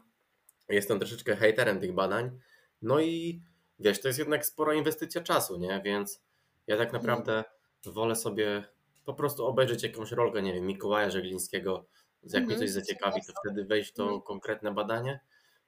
jestem 0.69 0.99
troszeczkę 0.99 1.35
hejterem 1.35 1.79
tych 1.79 1.93
badań. 1.93 2.39
No 2.81 2.99
i 2.99 3.41
wiesz, 3.79 4.01
to 4.01 4.07
jest 4.07 4.19
jednak 4.19 4.45
spora 4.45 4.73
inwestycja 4.73 5.21
czasu, 5.21 5.57
nie? 5.57 5.81
Więc 5.85 6.21
ja 6.67 6.77
tak 6.77 6.93
naprawdę 6.93 7.43
wolę 7.85 8.15
sobie 8.15 8.63
po 9.05 9.13
prostu 9.13 9.45
obejrzeć 9.45 9.83
jakąś 9.83 10.11
rolkę, 10.11 10.41
nie 10.41 10.53
wiem, 10.53 10.65
Mikołaja 10.65 11.09
Żeglińskiego, 11.09 11.85
jak 12.23 12.35
mhm. 12.35 12.45
mnie 12.45 12.57
coś 12.57 12.69
zaciekawi, 12.69 13.21
to 13.27 13.33
wtedy 13.43 13.65
wejść 13.65 13.91
w 13.91 13.93
to 13.93 14.03
mhm. 14.03 14.21
konkretne 14.21 14.73
badanie, 14.73 15.19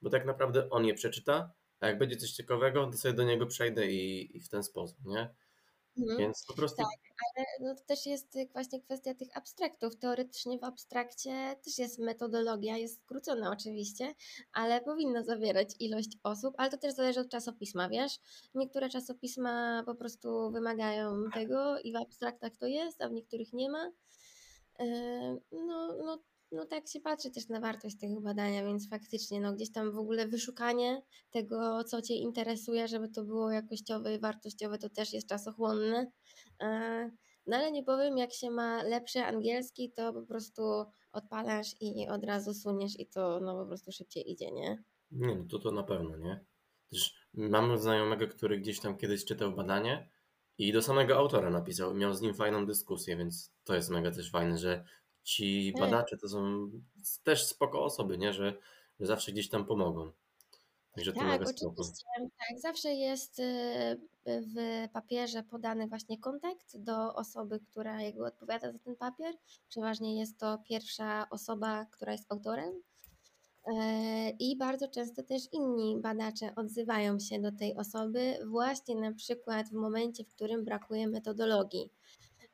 bo 0.02 0.10
tak 0.10 0.26
naprawdę 0.26 0.70
on 0.70 0.84
je 0.84 0.94
przeczyta, 0.94 1.52
a 1.80 1.86
jak 1.86 1.98
będzie 1.98 2.16
coś 2.16 2.30
ciekawego, 2.30 2.86
to 2.86 2.96
sobie 2.96 3.14
do 3.14 3.24
niego 3.24 3.46
przejdę 3.46 3.86
i, 3.86 4.36
i 4.36 4.40
w 4.40 4.48
ten 4.48 4.62
sposób, 4.62 4.98
nie? 5.04 5.34
Mhm. 5.98 6.18
Więc 6.18 6.44
po 6.48 6.54
prostu. 6.54 6.76
Tak, 6.76 6.86
ale 7.36 7.46
no 7.60 7.74
to 7.74 7.82
też 7.82 8.06
jest 8.06 8.38
właśnie 8.52 8.80
kwestia 8.80 9.14
tych 9.14 9.36
abstraktów. 9.36 9.96
Teoretycznie 9.96 10.58
w 10.58 10.64
abstrakcie 10.64 11.56
też 11.64 11.78
jest 11.78 11.98
metodologia, 11.98 12.76
jest 12.76 13.02
skrócona 13.02 13.50
oczywiście, 13.50 14.14
ale 14.52 14.80
powinna 14.80 15.22
zawierać 15.22 15.68
ilość 15.80 16.18
osób, 16.22 16.54
ale 16.58 16.70
to 16.70 16.78
też 16.78 16.94
zależy 16.94 17.20
od 17.20 17.28
czasopisma, 17.28 17.88
wiesz? 17.88 18.18
Niektóre 18.54 18.88
czasopisma 18.88 19.82
po 19.86 19.94
prostu 19.94 20.50
wymagają 20.50 21.30
tego 21.34 21.78
i 21.80 21.92
w 21.92 21.96
abstraktach 21.96 22.56
to 22.56 22.66
jest, 22.66 23.02
a 23.02 23.08
w 23.08 23.12
niektórych 23.12 23.52
nie 23.52 23.70
ma. 23.70 23.90
No, 25.52 25.96
no 26.04 26.18
no 26.52 26.66
tak 26.66 26.88
się 26.88 27.00
patrzy 27.00 27.30
też 27.30 27.48
na 27.48 27.60
wartość 27.60 27.98
tego 27.98 28.20
badania, 28.20 28.64
więc 28.64 28.88
faktycznie 28.88 29.40
no 29.40 29.52
gdzieś 29.52 29.72
tam 29.72 29.92
w 29.92 29.98
ogóle 29.98 30.28
wyszukanie 30.28 31.02
tego, 31.30 31.84
co 31.84 32.02
Cię 32.02 32.14
interesuje, 32.14 32.88
żeby 32.88 33.08
to 33.08 33.24
było 33.24 33.50
jakościowe 33.50 34.14
i 34.14 34.18
wartościowe, 34.18 34.78
to 34.78 34.88
też 34.88 35.12
jest 35.12 35.28
czasochłonne. 35.28 36.10
E, 36.60 37.10
no 37.46 37.56
ale 37.56 37.72
nie 37.72 37.84
powiem, 37.84 38.18
jak 38.18 38.32
się 38.32 38.50
ma 38.50 38.82
lepszy 38.82 39.20
angielski, 39.20 39.92
to 39.92 40.12
po 40.12 40.22
prostu 40.22 40.62
odpalasz 41.12 41.74
i 41.80 42.08
od 42.08 42.24
razu 42.24 42.54
suniesz 42.54 43.00
i 43.00 43.06
to 43.06 43.40
no 43.40 43.62
po 43.62 43.66
prostu 43.66 43.92
szybciej 43.92 44.30
idzie, 44.30 44.52
nie? 44.52 44.82
Nie, 45.10 45.34
no 45.34 45.44
to 45.50 45.58
to 45.58 45.72
na 45.72 45.82
pewno, 45.82 46.16
nie? 46.16 46.44
Też 46.90 47.14
mam 47.34 47.78
znajomego, 47.78 48.28
który 48.28 48.58
gdzieś 48.58 48.80
tam 48.80 48.96
kiedyś 48.96 49.24
czytał 49.24 49.52
badanie 49.52 50.10
i 50.58 50.72
do 50.72 50.82
samego 50.82 51.16
autora 51.16 51.50
napisał, 51.50 51.94
miał 51.94 52.14
z 52.14 52.20
nim 52.20 52.34
fajną 52.34 52.66
dyskusję, 52.66 53.16
więc 53.16 53.52
to 53.64 53.74
jest 53.74 53.90
mega 53.90 54.10
też 54.10 54.30
fajne, 54.30 54.58
że 54.58 54.84
ci 55.22 55.72
Tak. 55.76 55.82
badacze 55.82 56.16
to 56.16 56.28
są 56.28 56.70
też 57.24 57.46
spoko 57.46 57.84
osoby, 57.84 58.18
nie? 58.18 58.32
Że, 58.32 58.54
że 59.00 59.06
zawsze 59.06 59.32
gdzieś 59.32 59.48
tam 59.48 59.64
pomogą. 59.64 60.12
Także 60.94 61.12
Tak, 61.12 61.24
mega 61.24 61.44
oczywiście. 61.44 62.04
Tak, 62.48 62.60
zawsze 62.60 62.94
jest 62.94 63.38
y, 63.38 64.00
w 64.26 64.88
papierze 64.92 65.42
podany 65.42 65.88
właśnie 65.88 66.18
kontakt 66.18 66.76
do 66.76 67.14
osoby, 67.14 67.60
która 67.60 68.02
jakby 68.02 68.24
odpowiada 68.24 68.72
za 68.72 68.78
ten 68.78 68.96
papier. 68.96 69.34
Przeważnie 69.68 70.20
jest 70.20 70.38
to 70.38 70.58
pierwsza 70.68 71.26
osoba, 71.30 71.86
która 71.90 72.12
jest 72.12 72.32
autorem. 72.32 72.82
E, 73.66 74.30
I 74.30 74.56
bardzo 74.56 74.88
często 74.88 75.22
też 75.22 75.42
inni 75.52 76.00
badacze 76.00 76.54
odzywają 76.56 77.18
się 77.18 77.40
do 77.40 77.52
tej 77.52 77.76
osoby, 77.76 78.38
właśnie 78.46 78.96
na 78.96 79.12
przykład 79.12 79.68
w 79.68 79.72
momencie, 79.72 80.24
w 80.24 80.28
którym 80.28 80.64
brakuje 80.64 81.08
metodologii. 81.08 81.90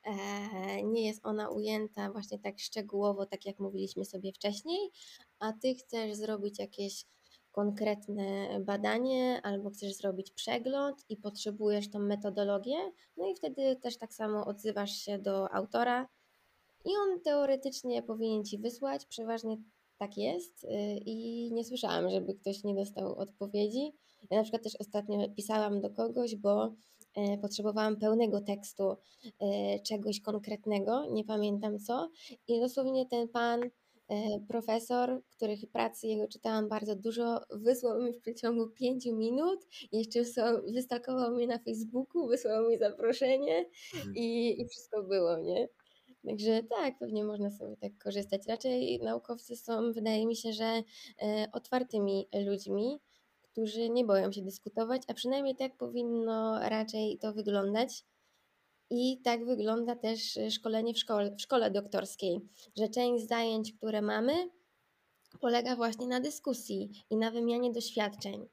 E, 0.08 0.82
Nie 0.82 1.06
jest 1.06 1.26
ona 1.26 1.50
ujęta 1.50 2.12
właśnie 2.12 2.38
tak 2.38 2.58
szczegółowo, 2.58 3.26
tak 3.26 3.46
jak 3.46 3.58
mówiliśmy 3.58 4.04
sobie 4.04 4.32
wcześniej, 4.32 4.90
a 5.38 5.52
ty 5.52 5.74
chcesz 5.74 6.16
zrobić 6.16 6.58
jakieś 6.58 7.04
konkretne 7.52 8.60
badanie 8.60 9.40
albo 9.42 9.70
chcesz 9.70 9.94
zrobić 9.94 10.30
przegląd 10.30 11.04
i 11.08 11.16
potrzebujesz 11.16 11.90
tą 11.90 11.98
metodologię, 11.98 12.76
no 13.16 13.26
i 13.26 13.34
wtedy 13.34 13.76
też 13.76 13.98
tak 13.98 14.14
samo 14.14 14.46
odzywasz 14.46 14.92
się 14.92 15.18
do 15.18 15.54
autora 15.54 16.08
i 16.84 16.90
on 16.96 17.20
teoretycznie 17.20 18.02
powinien 18.02 18.44
ci 18.44 18.58
wysłać. 18.58 19.06
Przeważnie 19.06 19.56
tak 19.98 20.16
jest 20.16 20.64
y, 20.64 20.68
i 21.06 21.52
nie 21.52 21.64
słyszałam, 21.64 22.10
żeby 22.10 22.34
ktoś 22.34 22.64
nie 22.64 22.74
dostał 22.74 23.18
odpowiedzi. 23.18 23.92
Ja 24.30 24.36
na 24.36 24.42
przykład 24.42 24.62
też 24.62 24.76
ostatnio 24.76 25.28
pisałam 25.28 25.80
do 25.80 25.90
kogoś, 25.90 26.36
bo 26.36 26.72
potrzebowałam 27.42 27.96
pełnego 27.96 28.40
tekstu 28.40 28.96
e, 29.40 29.80
czegoś 29.80 30.20
konkretnego, 30.20 31.06
nie 31.10 31.24
pamiętam 31.24 31.78
co, 31.78 32.10
i 32.48 32.60
dosłownie 32.60 33.06
ten 33.06 33.28
pan 33.28 33.62
e, 33.62 33.70
profesor, 34.48 35.22
których 35.30 35.60
pracy 35.72 36.06
jego 36.06 36.28
czytałam 36.28 36.68
bardzo 36.68 36.96
dużo, 36.96 37.40
wysłał 37.50 38.02
mi 38.02 38.12
w 38.12 38.20
przeciągu 38.20 38.68
pięciu 38.68 39.16
minut, 39.16 39.66
jeszcze 39.92 40.20
wystalkował 40.74 41.34
mnie 41.34 41.46
na 41.46 41.58
Facebooku, 41.58 42.26
wysłał 42.26 42.68
mi 42.68 42.78
zaproszenie 42.78 43.64
Mhm. 43.94 44.14
i, 44.16 44.60
i 44.60 44.68
wszystko 44.68 45.02
było, 45.02 45.36
nie? 45.38 45.68
Także 46.26 46.62
tak, 46.62 46.98
pewnie 46.98 47.24
można 47.24 47.50
sobie 47.50 47.76
tak 47.76 47.92
korzystać. 47.98 48.46
Raczej 48.48 49.00
naukowcy 49.02 49.56
są, 49.56 49.92
wydaje 49.92 50.26
mi 50.26 50.36
się, 50.36 50.52
że 50.52 50.82
e, 51.22 51.48
otwartymi 51.52 52.28
ludźmi, 52.46 52.98
którzy 53.58 53.90
nie 53.90 54.04
boją 54.04 54.32
się 54.32 54.42
dyskutować, 54.42 55.02
a 55.08 55.14
przynajmniej 55.14 55.56
tak 55.56 55.76
powinno 55.76 56.68
raczej 56.68 57.18
to 57.18 57.32
wyglądać. 57.32 58.04
I 58.90 59.20
tak 59.24 59.44
wygląda 59.44 59.96
też 59.96 60.36
e, 60.36 60.50
szkolenie 60.50 60.94
w 60.94 60.98
szkole, 60.98 61.36
w 61.36 61.40
szkole 61.40 61.70
doktorskiej, 61.70 62.40
że 62.76 62.88
część 62.88 63.28
zajęć, 63.28 63.72
które 63.72 64.02
mamy, 64.02 64.50
polega 65.40 65.76
właśnie 65.76 66.06
na 66.06 66.20
dyskusji 66.20 66.90
i 67.10 67.16
na 67.16 67.30
wymianie 67.30 67.72
doświadczeń. 67.72 68.48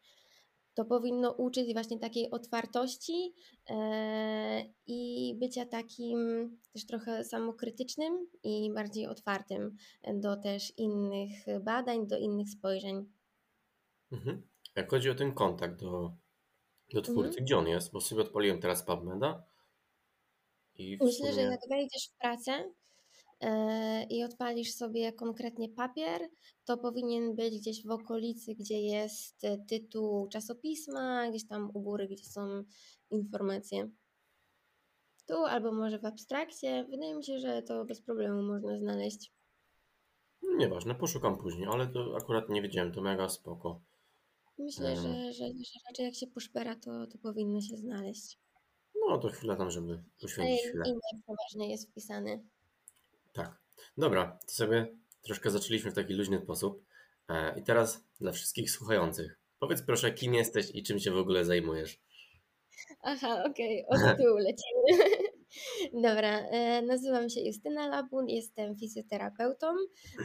To 0.74 0.86
powinno 0.86 1.32
uczyć 1.32 1.74
właśnie 1.74 2.00
takiej 2.00 2.32
otwartości 2.32 3.34
e, 3.70 4.66
i 4.88 5.34
bycia 5.40 5.66
takim 5.66 6.50
też 6.74 6.86
trochę 6.86 7.24
samokrytycznym 7.24 8.28
i 8.44 8.72
bardziej 8.74 9.08
otwartym 9.08 9.76
do 10.14 10.36
też 10.36 10.74
innych 10.78 11.46
badań, 11.62 12.08
do 12.08 12.18
innych 12.18 12.50
spojrzeń. 12.50 13.06
Mhm. 14.12 14.55
Jak 14.76 14.90
chodzi 14.90 15.10
o 15.10 15.16
ten 15.16 15.34
kontakt 15.34 15.80
do, 15.80 16.12
do 16.94 17.02
twórcy, 17.02 17.28
Mhm. 17.30 17.46
gdzie 17.46 17.58
on 17.58 17.68
jest? 17.68 17.92
Bo 17.92 18.02
sobie 18.02 18.22
odpaliłem 18.22 18.62
teraz 18.62 18.84
PubMeda 18.84 19.44
i 20.76 20.98
w 20.98 21.02
Myślę, 21.02 21.26
że 21.28 21.34
sumie... 21.34 21.44
jak 21.44 21.60
wejdziesz 21.70 22.08
w 22.10 22.18
pracę 22.18 22.72
e, 23.40 24.04
i 24.04 24.24
odpalisz 24.24 24.74
sobie 24.74 25.14
konkretnie 25.14 25.70
papier, 25.70 26.22
to 26.66 26.78
powinien 26.78 27.36
być 27.36 27.60
gdzieś 27.60 27.86
w 27.86 27.92
okolicy, 27.92 28.56
gdzie 28.56 28.82
jest 28.82 29.44
e, 29.44 29.58
tytuł 29.58 30.28
czasopisma, 30.28 31.30
gdzieś 31.30 31.48
tam 31.48 31.72
u 31.74 31.82
góry, 31.82 32.08
gdzie 32.08 32.26
są 32.26 32.64
informacje. 33.12 33.90
Tu 35.28 35.34
albo 35.46 35.72
może 35.72 36.00
w 36.00 36.06
abstrakcie. 36.06 36.86
Wydaje 36.90 37.16
mi 37.16 37.24
się, 37.26 37.40
że 37.40 37.62
to 37.64 37.86
bez 37.86 38.02
problemu 38.02 38.42
można 38.44 38.78
znaleźć. 38.80 39.32
Nieważne, 40.58 40.96
poszukam 40.96 41.38
później, 41.38 41.68
ale 41.72 41.88
to 41.88 42.16
akurat 42.18 42.50
nie 42.50 42.62
wiedziałem, 42.62 42.92
to 42.92 43.02
mega 43.02 43.30
spoko. 43.30 43.82
Myślę, 44.58 44.96
że, 44.96 45.34
że, 45.34 45.48
że 45.48 45.80
raczej 45.90 46.06
jak 46.06 46.16
się 46.16 46.28
poszpera, 46.28 46.76
to, 46.76 47.08
to 47.08 47.18
powinno 47.18 47.62
się 47.62 47.78
znaleźć. 47.78 48.40
No 49.10 49.18
to 49.18 49.30
chwila 49.30 49.56
tam, 49.56 49.72
żeby 49.72 50.04
poświęcić 50.22 50.66
Ej, 50.66 50.70
chwilę. 50.70 50.84
Przeważnie 51.26 51.72
jest 51.72 51.90
wpisany. 51.90 52.44
Tak. 53.34 53.62
Dobra, 53.98 54.40
to 54.48 54.54
sobie 54.54 54.98
troszkę 55.22 55.52
zaczęliśmy 55.52 55.92
w 55.92 55.96
taki 55.96 56.14
luźny 56.14 56.40
sposób. 56.40 56.86
E, 57.30 57.60
I 57.60 57.64
teraz 57.64 58.04
dla 58.20 58.32
wszystkich 58.32 58.72
słuchających. 58.72 59.40
Powiedz 59.60 59.82
proszę, 59.82 60.12
kim 60.12 60.34
jesteś 60.34 60.72
i 60.74 60.84
czym 60.84 61.00
się 61.00 61.12
w 61.12 61.18
ogóle 61.18 61.46
zajmujesz? 61.46 62.02
Aha, 63.02 63.44
okej, 63.50 63.86
od 63.90 64.18
tyłu 64.18 64.38
lecimy. 64.38 65.16
Dobra, 66.08 66.40
e, 66.40 66.82
nazywam 66.82 67.30
się 67.30 67.42
Justyna 67.42 67.88
Labun, 67.88 68.30
jestem 68.30 68.76
fizjoterapeutą, 68.76 69.68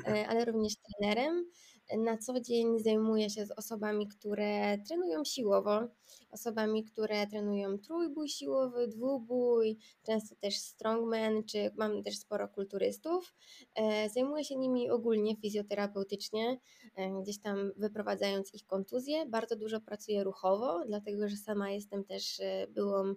e, 0.07 0.27
ale 0.29 0.45
również 0.45 0.73
trenerem. 0.77 1.51
Na 1.99 2.19
co 2.19 2.41
dzień 2.41 2.79
zajmuję 2.79 3.31
się 3.31 3.47
z 3.47 3.51
osobami, 3.51 4.09
które 4.09 4.79
trenują 4.79 5.25
siłowo, 5.25 5.89
osobami, 6.31 6.85
które 6.85 7.27
trenują 7.27 7.79
trójbój 7.79 8.29
siłowy, 8.29 8.89
dwubój, 8.89 9.79
często 10.07 10.37
też 10.37 10.57
strongman, 10.57 11.45
czy 11.45 11.71
mam 11.77 12.03
też 12.03 12.19
sporo 12.19 12.49
kulturystów. 12.49 13.35
E, 13.75 14.11
Zajmuję 14.11 14.45
się 14.45 14.57
nimi 14.57 14.91
ogólnie 14.91 15.37
fizjoterapeutycznie, 15.37 16.61
e, 16.97 17.23
gdzieś 17.23 17.41
tam 17.41 17.73
wyprowadzając 17.77 18.55
ich 18.55 18.67
kontuzje. 18.67 19.27
Bardzo 19.27 19.57
dużo 19.57 19.81
pracuję 19.81 20.25
ruchowo, 20.25 20.85
dlatego 20.87 21.29
że 21.29 21.37
sama 21.37 21.71
jestem 21.71 22.05
też 22.05 22.41
e, 22.41 22.67
byłą 22.71 23.15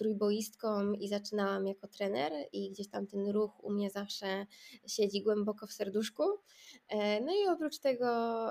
trójboistką 0.00 0.92
i 0.92 1.08
zaczynałam 1.08 1.66
jako 1.66 1.88
trener 1.88 2.32
i 2.52 2.70
gdzieś 2.70 2.88
tam 2.88 3.06
ten 3.06 3.28
ruch 3.28 3.64
u 3.64 3.72
mnie 3.72 3.90
zawsze 3.90 4.46
siedzi 4.86 5.22
głęboko 5.22 5.66
w 5.66 5.72
serduszku. 5.72 6.22
E, 6.88 7.20
No 7.20 7.32
i 7.32 7.48
oprócz 7.48 7.78
tego 7.78 8.06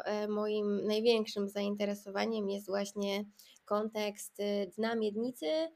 e, 0.06 0.28
moim 0.28 0.86
największym 0.86 1.50
zainteresowaniem 1.50 2.50
jest 2.50 2.68
właśnie 2.68 3.26
kontekst 3.66 4.40
y, 4.40 4.72
dna 4.78 4.96
miednicy 4.96 5.46
e, 5.46 5.70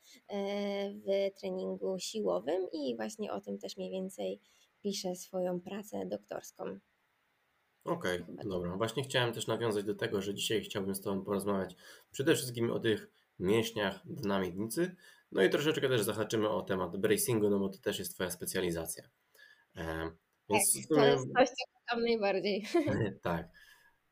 w 0.94 1.39
treningu 1.39 1.96
siłowym 2.00 2.68
i 2.74 2.96
właśnie 2.96 3.34
o 3.34 3.42
tym 3.42 3.58
też 3.60 3.77
mniej 3.77 3.92
więcej 3.92 4.39
piszę 4.84 5.15
swoją 5.15 5.62
pracę 5.62 6.06
doktorską. 6.06 6.80
Okej, 7.84 8.25
tak. 8.38 8.48
dobra. 8.48 8.77
Właśnie 8.77 9.03
chciałem 9.03 9.34
też 9.34 9.48
nawiązać 9.48 9.86
do 9.86 9.96
tego, 9.96 10.22
że 10.22 10.34
dzisiaj 10.34 10.62
chciałbym 10.62 10.96
z 10.96 11.01
Tobą 11.01 11.24
porozmawiać 11.24 11.75
przede 12.12 12.36
wszystkim 12.36 12.72
o 12.72 12.80
tych 12.80 13.10
mięśniach 13.39 14.01
dna 14.06 14.39
miednicy, 14.39 14.96
no 15.36 15.44
i 15.44 15.50
troszeczkę 15.50 15.90
też 15.90 16.02
zahaczymy 16.02 16.50
o 16.50 16.62
temat 16.62 16.98
bracingu, 16.98 17.50
no 17.50 17.60
bo 17.60 17.70
to 17.70 17.78
też 17.78 18.00
jest 18.00 18.13
Twoja 18.13 18.32
specjalizacja. 18.32 19.10
E, 19.75 20.12
Więc 20.50 20.78
w 20.86 20.88
To 20.88 20.96
sumie, 20.96 21.08
jest 21.08 21.24
coś, 21.38 21.48
co 21.50 21.66
kocham 21.88 22.04
najbardziej. 22.04 22.66
tak. 23.22 23.48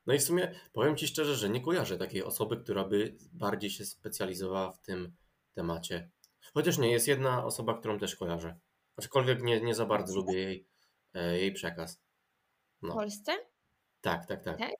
No 0.05 0.13
i 0.13 0.19
w 0.19 0.23
sumie 0.23 0.55
powiem 0.73 0.95
Ci 0.97 1.07
szczerze, 1.07 1.35
że 1.35 1.49
nie 1.49 1.61
kojarzę 1.61 1.97
takiej 1.97 2.23
osoby, 2.23 2.57
która 2.57 2.83
by 2.83 3.15
bardziej 3.33 3.69
się 3.69 3.85
specjalizowała 3.85 4.71
w 4.71 4.81
tym 4.81 5.15
temacie. 5.53 6.09
Chociaż 6.53 6.77
nie, 6.77 6.91
jest 6.91 7.07
jedna 7.07 7.45
osoba, 7.45 7.77
którą 7.79 7.99
też 7.99 8.15
kojarzę. 8.15 8.59
Aczkolwiek 8.95 9.41
nie, 9.43 9.61
nie 9.61 9.75
za 9.75 9.85
bardzo 9.85 10.15
lubię 10.15 10.33
jej, 10.33 10.67
e, 11.13 11.39
jej 11.39 11.53
przekaz. 11.53 12.01
W 12.81 12.87
No, 12.87 12.93
Polsce? 12.93 13.31
tak, 14.01 14.25
tak, 14.25 14.43
tak. 14.43 14.57
Tak? 14.57 14.71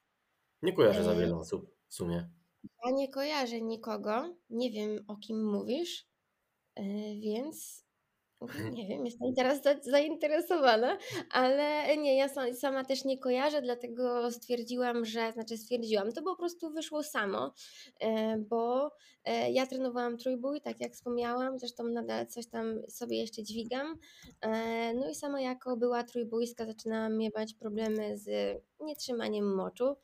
Nie 0.62 0.74
kojarzę 0.74 1.04
za 1.04 1.12
E, 1.12 1.16
wiele 1.16 1.38
osób 1.38 1.76
w 1.88 1.94
sumie. 1.94 2.30
Ja 2.86 2.92
nie 2.92 3.12
kojarzę 3.12 3.62
nikogo, 3.62 4.36
nie 4.50 4.72
wiem 4.72 5.06
o 5.08 5.16
kim 5.18 5.46
mówisz, 5.52 6.06
więc 7.22 7.86
nie 8.74 8.88
wiem, 8.88 9.06
jestem 9.06 9.34
teraz 9.36 9.64
za- 9.64 9.92
zainteresowana, 9.92 10.98
ale 11.32 11.98
nie, 11.98 12.18
ja 12.18 12.28
sa- 12.28 12.54
sama 12.54 12.86
też 12.86 13.06
nie 13.06 13.18
kojarzę, 13.18 13.62
dlatego 13.62 14.32
stwierdziłam, 14.32 15.06
że, 15.06 15.32
znaczy 15.32 15.58
stwierdziłam, 15.58 16.12
to 16.12 16.22
po 16.22 16.36
prostu 16.36 16.72
wyszło 16.72 17.04
samo, 17.04 17.54
e, 18.00 18.38
bo 18.38 18.92
E, 19.26 19.52
ja 19.52 19.68
trenowałam 19.68 20.18
trójbój, 20.18 20.62
tak 20.62 20.82
jak 20.82 20.94
wspomniałam, 20.94 21.60
zresztą 21.60 21.84
nadal 21.84 22.28
coś 22.28 22.48
tam 22.48 22.82
sobie 22.90 23.18
jeszcze 23.18 23.44
dźwigam. 23.44 23.98
E, 24.42 24.94
no 24.94 25.10
i 25.10 25.16
sama 25.16 25.42
jako 25.42 25.78
była 25.78 26.04
trójbójska 26.04 26.66
zaczynałam 26.66 27.18
miewać 27.18 27.54
problemy 27.54 28.18
z 28.18 28.58
nietrzymaniem 28.80 29.56
moczu 29.56 29.96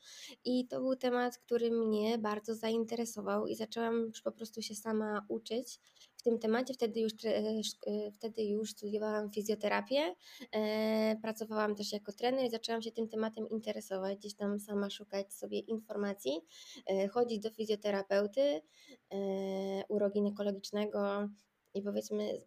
i 0.45 0.67
to 0.67 0.79
był 0.79 0.95
temat, 0.95 1.38
który 1.38 1.71
mnie 1.71 2.17
bardzo 2.17 2.55
zainteresował 2.55 3.47
i 3.47 3.55
zaczęłam 3.55 4.00
już 4.00 4.21
po 4.21 4.31
prostu 4.31 4.62
się 4.62 4.75
sama 4.75 5.25
uczyć 5.29 5.79
tym 6.27 6.39
temacie. 6.39 6.74
Wtedy 6.74 7.00
już, 7.00 7.13
wtedy 8.13 8.43
już 8.43 8.72
studiowałam 8.72 9.31
fizjoterapię, 9.31 10.15
pracowałam 11.22 11.75
też 11.75 11.91
jako 11.91 12.13
trener 12.13 12.46
i 12.46 12.50
zaczęłam 12.50 12.81
się 12.81 12.91
tym 12.91 13.07
tematem 13.07 13.50
interesować, 13.50 14.17
gdzieś 14.17 14.36
tam 14.36 14.60
sama 14.60 14.89
szukać 14.89 15.34
sobie 15.34 15.60
informacji, 15.60 16.41
chodzić 17.12 17.39
do 17.39 17.50
fizjoterapeuty, 17.50 18.62
uroginekologicznego 19.89 21.29
i 21.74 21.81
powiedzmy 21.81 22.41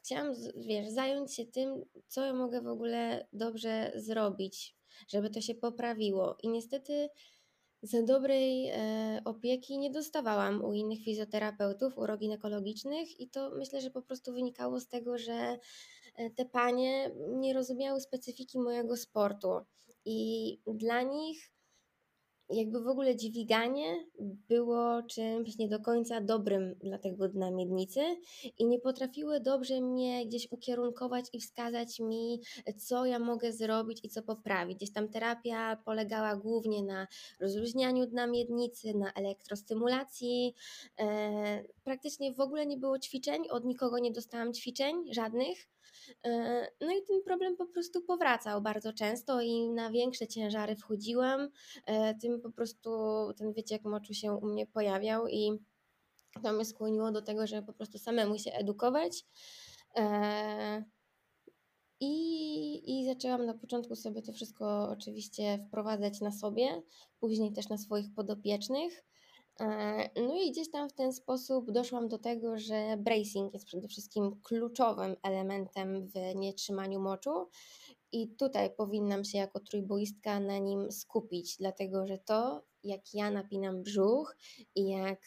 chciałam, 0.00 0.34
wiesz, 0.56 0.88
zająć 0.88 1.34
się 1.34 1.46
tym, 1.46 1.84
co 2.08 2.26
ja 2.26 2.32
mogę 2.32 2.62
w 2.62 2.66
ogóle 2.66 3.26
dobrze 3.32 3.92
zrobić, 3.94 4.76
żeby 5.08 5.30
to 5.30 5.40
się 5.40 5.54
poprawiło. 5.54 6.36
I 6.42 6.48
niestety 6.48 7.08
za 7.82 8.02
dobrej 8.02 8.68
e, 8.68 9.22
opieki 9.24 9.78
nie 9.78 9.90
dostawałam 9.90 10.64
u 10.64 10.72
innych 10.72 11.04
fizjoterapeutów, 11.04 11.98
uroginekologicznych 11.98 13.20
i 13.20 13.28
to 13.28 13.50
myślę, 13.50 13.80
że 13.80 13.90
po 13.90 14.02
prostu 14.02 14.32
wynikało 14.32 14.80
z 14.80 14.88
tego, 14.88 15.18
że 15.18 15.58
e, 16.14 16.30
te 16.30 16.44
panie 16.44 17.10
nie 17.28 17.54
rozumiały 17.54 18.00
specyfiki 18.00 18.58
mojego 18.58 18.96
sportu. 18.96 19.48
I 20.04 20.60
dla 20.66 21.02
nich 21.02 21.52
jakby 22.50 22.80
w 22.80 22.88
ogóle 22.88 23.16
dźwiganie 23.16 24.04
było 24.48 25.02
czymś 25.02 25.58
nie 25.58 25.68
do 25.68 25.80
końca 25.80 26.20
dobrym 26.20 26.74
dla 26.74 26.98
tego 26.98 27.28
dna 27.28 27.50
miednicy 27.50 28.00
i 28.58 28.66
nie 28.66 28.78
potrafiły 28.78 29.40
dobrze 29.40 29.80
mnie 29.80 30.26
gdzieś 30.26 30.48
ukierunkować 30.50 31.24
i 31.32 31.40
wskazać 31.40 32.00
mi, 32.00 32.40
co 32.78 33.06
ja 33.06 33.18
mogę 33.18 33.52
zrobić 33.52 34.00
i 34.04 34.08
co 34.08 34.22
poprawić. 34.22 34.76
Gdzieś 34.76 34.92
tam 34.92 35.08
terapia 35.08 35.76
polegała 35.84 36.36
głównie 36.36 36.82
na 36.82 37.06
rozluźnianiu 37.40 38.06
dna 38.06 38.26
miednicy, 38.26 38.94
na 38.94 39.12
elektrostymulacji. 39.12 40.54
E, 40.98 41.64
praktycznie 41.84 42.32
w 42.32 42.40
ogóle 42.40 42.66
nie 42.66 42.76
było 42.76 42.98
ćwiczeń, 42.98 43.48
od 43.50 43.64
nikogo 43.64 43.98
nie 43.98 44.12
dostałam 44.12 44.52
ćwiczeń, 44.52 45.14
żadnych. 45.14 45.68
E, 46.26 46.30
no 46.80 46.90
i 46.92 47.02
ten 47.08 47.22
problem 47.24 47.56
po 47.56 47.66
prostu 47.66 48.02
powracał 48.02 48.62
bardzo 48.62 48.92
często 48.92 49.40
i 49.40 49.68
na 49.68 49.90
większe 49.90 50.26
ciężary 50.26 50.76
wchodziłam, 50.76 51.48
e, 51.86 52.14
tym 52.14 52.40
po 52.40 52.50
prostu 52.50 52.90
ten 53.38 53.52
wyciek 53.52 53.84
moczu 53.84 54.14
się 54.14 54.32
u 54.32 54.46
mnie 54.46 54.66
pojawiał 54.66 55.28
i 55.28 55.50
to 56.42 56.52
mnie 56.52 56.64
skłoniło 56.64 57.12
do 57.12 57.22
tego, 57.22 57.46
żeby 57.46 57.66
po 57.66 57.72
prostu 57.72 57.98
samemu 57.98 58.38
się 58.38 58.52
edukować. 58.52 59.24
E, 59.96 60.84
I, 62.00 63.00
I 63.00 63.06
zaczęłam 63.06 63.46
na 63.46 63.54
początku 63.54 63.96
sobie 63.96 64.22
to 64.22 64.32
wszystko 64.32 64.88
oczywiście 64.90 65.64
wprowadzać 65.68 66.20
na 66.20 66.32
sobie, 66.32 66.82
później 67.20 67.52
też 67.52 67.68
na 67.68 67.78
swoich 67.78 68.14
podopiecznych. 68.14 69.04
E, 69.60 70.10
no 70.16 70.42
i 70.42 70.50
gdzieś 70.50 70.70
tam 70.70 70.88
w 70.88 70.92
ten 70.92 71.12
sposób 71.12 71.70
doszłam 71.70 72.08
do 72.08 72.18
tego, 72.18 72.58
że 72.58 72.96
bracing 72.98 73.54
jest 73.54 73.66
przede 73.66 73.88
wszystkim 73.88 74.40
kluczowym 74.42 75.16
elementem 75.22 76.06
w 76.06 76.34
nietrzymaniu 76.34 77.00
moczu 77.00 77.48
i 78.12 78.28
tutaj 78.28 78.74
powinnam 78.76 79.24
się 79.24 79.38
jako 79.38 79.60
trójboistka 79.60 80.40
na 80.40 80.58
nim 80.58 80.92
skupić, 80.92 81.56
dlatego 81.56 82.06
że 82.06 82.18
to, 82.18 82.62
jak 82.84 83.14
ja 83.14 83.30
napinam 83.30 83.82
brzuch 83.82 84.36
i 84.74 84.88
jak 84.88 85.20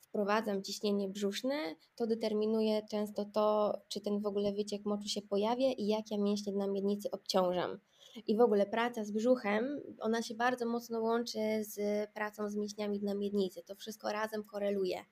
wprowadzam 0.00 0.62
ciśnienie 0.62 1.08
brzuszne, 1.08 1.76
to 1.94 2.06
determinuje 2.06 2.82
często 2.90 3.24
to, 3.24 3.74
czy 3.88 4.00
ten 4.00 4.20
w 4.20 4.26
ogóle 4.26 4.52
wyciek 4.52 4.84
moczu 4.84 5.08
się 5.08 5.22
pojawia 5.22 5.72
i 5.72 5.86
jak 5.86 6.10
ja 6.10 6.18
mięśnie 6.18 6.52
na 6.52 6.66
miednicy 6.66 7.10
obciążam. 7.10 7.78
I 8.26 8.36
w 8.36 8.40
ogóle 8.40 8.66
praca 8.66 9.04
z 9.04 9.10
brzuchem, 9.10 9.80
ona 10.00 10.22
się 10.22 10.34
bardzo 10.34 10.66
mocno 10.66 11.00
łączy 11.00 11.38
z 11.60 12.10
pracą 12.10 12.50
z 12.50 12.56
mięśniami 12.56 13.02
na 13.02 13.14
miednicy. 13.14 13.62
To 13.62 13.74
wszystko 13.74 14.12
razem 14.12 14.44
koreluje. 14.44 15.04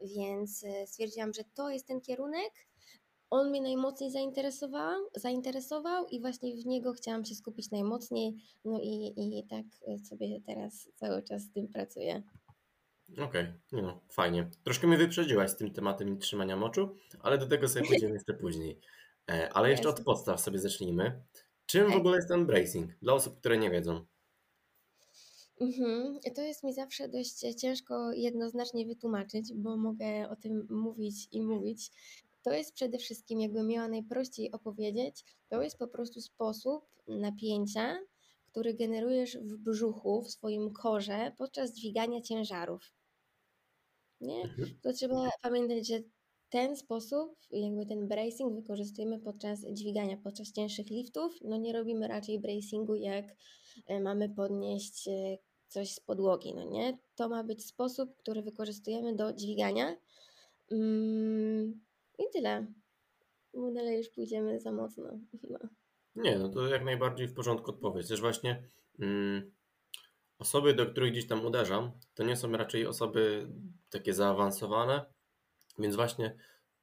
Więc 0.00 0.64
e, 0.64 0.86
stwierdziłam, 0.86 1.32
że 1.34 1.42
to 1.54 1.70
jest 1.70 1.86
ten 1.86 2.00
kierunek. 2.00 2.52
On 3.30 3.50
mnie 3.50 3.62
najmocniej 3.62 4.10
zainteresował, 4.10 5.00
zainteresował 5.14 6.06
i 6.06 6.20
właśnie 6.20 6.56
w 6.56 6.66
niego 6.66 6.92
chciałam 6.92 7.24
się 7.24 7.34
skupić 7.34 7.70
najmocniej. 7.70 8.34
No 8.64 8.80
i, 8.82 9.14
i 9.16 9.46
tak 9.50 9.66
sobie 10.08 10.40
teraz 10.46 10.88
cały 10.94 11.22
czas 11.22 11.42
z 11.42 11.52
tym 11.52 11.68
pracuję. 11.68 12.22
Okej, 13.12 13.24
okay. 13.24 13.82
no 13.82 14.00
fajnie. 14.08 14.50
Troszkę 14.64 14.86
mnie 14.86 14.96
wyprzedziłaś 14.96 15.50
z 15.50 15.56
tym 15.56 15.72
tematem 15.72 16.18
trzymania 16.18 16.56
moczu, 16.56 16.96
ale 17.20 17.38
do 17.38 17.46
tego 17.46 17.68
sobie 17.68 17.86
pójdziemy 17.86 18.14
jeszcze 18.14 18.34
później. 18.34 18.80
E, 19.30 19.52
ale 19.52 19.70
jeszcze 19.70 19.88
od 19.88 20.00
podstaw 20.00 20.40
sobie 20.40 20.58
zacznijmy. 20.58 21.22
Czym 21.70 21.90
w 21.90 21.96
ogóle 21.96 22.16
jest 22.16 22.28
ten 22.28 22.46
bracing? 22.46 22.90
Dla 23.02 23.12
osób, 23.12 23.38
które 23.38 23.58
nie 23.58 23.70
wiedzą. 23.70 24.06
Mhm. 25.60 26.20
To 26.34 26.42
jest 26.42 26.64
mi 26.64 26.74
zawsze 26.74 27.08
dość 27.08 27.38
ciężko 27.38 28.12
jednoznacznie 28.12 28.86
wytłumaczyć, 28.86 29.52
bo 29.54 29.76
mogę 29.76 30.28
o 30.28 30.36
tym 30.36 30.66
mówić 30.70 31.28
i 31.32 31.42
mówić. 31.42 31.90
To 32.42 32.52
jest 32.52 32.74
przede 32.74 32.98
wszystkim, 32.98 33.40
jakbym 33.40 33.66
miała 33.66 33.88
najprościej 33.88 34.52
opowiedzieć, 34.52 35.24
to 35.48 35.62
jest 35.62 35.78
po 35.78 35.88
prostu 35.88 36.20
sposób 36.20 36.84
napięcia, 37.06 37.98
który 38.46 38.74
generujesz 38.74 39.36
w 39.36 39.56
brzuchu, 39.56 40.22
w 40.22 40.30
swoim 40.30 40.72
korze 40.72 41.32
podczas 41.38 41.74
dźwigania 41.74 42.20
ciężarów. 42.20 42.94
Nie? 44.20 44.42
Mhm. 44.42 44.78
To 44.82 44.92
trzeba 44.92 45.30
pamiętać, 45.42 45.88
że 45.88 46.00
ten 46.50 46.76
sposób, 46.76 47.36
jakby 47.50 47.86
ten 47.86 48.08
bracing 48.08 48.54
wykorzystujemy 48.54 49.18
podczas 49.18 49.60
dźwigania, 49.72 50.16
podczas 50.16 50.52
cięższych 50.52 50.90
liftów. 50.90 51.38
No 51.44 51.56
nie 51.56 51.72
robimy 51.72 52.08
raczej 52.08 52.40
bracingu, 52.40 52.94
jak 52.94 53.24
e, 53.86 54.00
mamy 54.00 54.28
podnieść 54.28 55.08
e, 55.08 55.38
coś 55.68 55.92
z 55.92 56.00
podłogi, 56.00 56.54
no 56.54 56.64
nie? 56.64 56.98
To 57.14 57.28
ma 57.28 57.44
być 57.44 57.66
sposób, 57.66 58.16
który 58.16 58.42
wykorzystujemy 58.42 59.16
do 59.16 59.32
dźwigania. 59.32 59.96
Mm, 60.70 61.80
I 62.18 62.22
tyle. 62.32 62.66
Bo 63.54 63.72
dalej 63.72 63.98
już 63.98 64.08
pójdziemy 64.08 64.60
za 64.60 64.72
mocno. 64.72 65.10
No. 65.50 66.22
Nie, 66.24 66.38
no 66.38 66.48
to 66.48 66.66
jak 66.66 66.84
najbardziej 66.84 67.28
w 67.28 67.34
porządku 67.34 67.70
odpowiedź. 67.70 68.08
Też 68.08 68.20
właśnie 68.20 68.62
mm, 68.98 69.52
osoby, 70.38 70.74
do 70.74 70.86
których 70.86 71.12
gdzieś 71.12 71.26
tam 71.26 71.46
uderzam, 71.46 71.90
to 72.14 72.24
nie 72.24 72.36
są 72.36 72.52
raczej 72.52 72.86
osoby 72.86 73.48
takie 73.90 74.14
zaawansowane, 74.14 75.06
więc 75.80 75.96
właśnie 75.96 76.36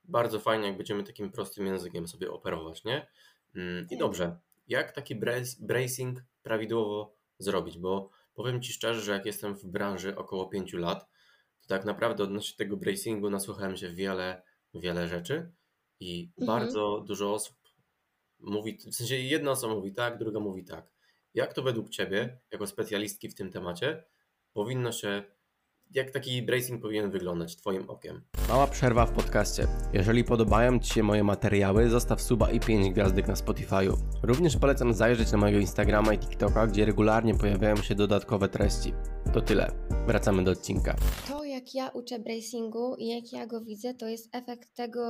bardzo 0.03 0.39
fajnie, 0.39 0.67
jak 0.67 0.77
będziemy 0.77 1.03
takim 1.03 1.31
prostym 1.31 1.65
językiem 1.65 2.07
sobie 2.07 2.31
operować, 2.31 2.83
nie? 2.83 3.07
Mm, 3.55 3.87
I 3.89 3.97
dobrze, 3.97 4.39
jak 4.67 4.91
taki 4.91 5.15
bracing 5.59 6.19
prawidłowo 6.43 7.15
zrobić? 7.39 7.77
Bo 7.77 8.09
powiem 8.33 8.61
Ci 8.61 8.73
szczerze, 8.73 9.01
że 9.01 9.11
jak 9.11 9.25
jestem 9.25 9.55
w 9.55 9.65
branży 9.65 10.15
około 10.15 10.47
5 10.47 10.73
lat, 10.73 11.07
to 11.61 11.67
tak 11.67 11.85
naprawdę 11.85 12.23
odnośnie 12.23 12.57
tego 12.57 12.77
bracingu 12.77 13.29
nasłuchałem 13.29 13.77
się 13.77 13.89
wiele, 13.89 14.41
wiele 14.73 15.07
rzeczy 15.07 15.51
i 15.99 16.31
mhm. 16.37 16.47
bardzo 16.47 17.03
dużo 17.07 17.33
osób 17.33 17.57
mówi, 18.39 18.77
w 18.91 18.95
sensie 18.95 19.15
jedna 19.15 19.51
osoba 19.51 19.75
mówi 19.75 19.93
tak, 19.93 20.17
druga 20.17 20.39
mówi 20.39 20.65
tak. 20.65 20.87
Jak 21.33 21.53
to 21.53 21.61
według 21.63 21.89
Ciebie, 21.89 22.39
jako 22.51 22.67
specjalistki 22.67 23.29
w 23.29 23.35
tym 23.35 23.51
temacie, 23.51 24.03
powinno 24.53 24.91
się 24.91 25.23
jak 25.93 26.11
taki 26.11 26.41
bracing 26.41 26.81
powinien 26.81 27.11
wyglądać 27.11 27.55
Twoim 27.55 27.89
okiem? 27.89 28.21
Mała 28.49 28.67
przerwa 28.67 29.05
w 29.05 29.11
podcaście. 29.11 29.67
Jeżeli 29.93 30.23
podobają 30.23 30.79
Ci 30.79 30.93
się 30.93 31.03
moje 31.03 31.23
materiały, 31.23 31.89
zostaw 31.89 32.21
suba 32.21 32.51
i 32.51 32.59
5 32.59 32.89
gwiazdek 32.89 33.27
na 33.27 33.33
Spotify'u. 33.33 33.97
Również 34.23 34.57
polecam 34.57 34.93
zajrzeć 34.93 35.31
na 35.31 35.37
mojego 35.37 35.59
Instagrama 35.59 36.13
i 36.13 36.17
TikToka, 36.19 36.67
gdzie 36.67 36.85
regularnie 36.85 37.35
pojawiają 37.35 37.75
się 37.75 37.95
dodatkowe 37.95 38.49
treści. 38.49 38.93
To 39.33 39.41
tyle. 39.41 39.71
Wracamy 40.07 40.43
do 40.43 40.51
odcinka. 40.51 40.95
To 41.27 41.43
jak 41.43 41.75
ja 41.75 41.89
uczę 41.89 42.19
bracingu 42.19 42.95
i 42.95 43.07
jak 43.07 43.33
ja 43.33 43.47
go 43.47 43.61
widzę, 43.61 43.93
to 43.93 44.07
jest 44.07 44.35
efekt 44.35 44.75
tego, 44.75 45.03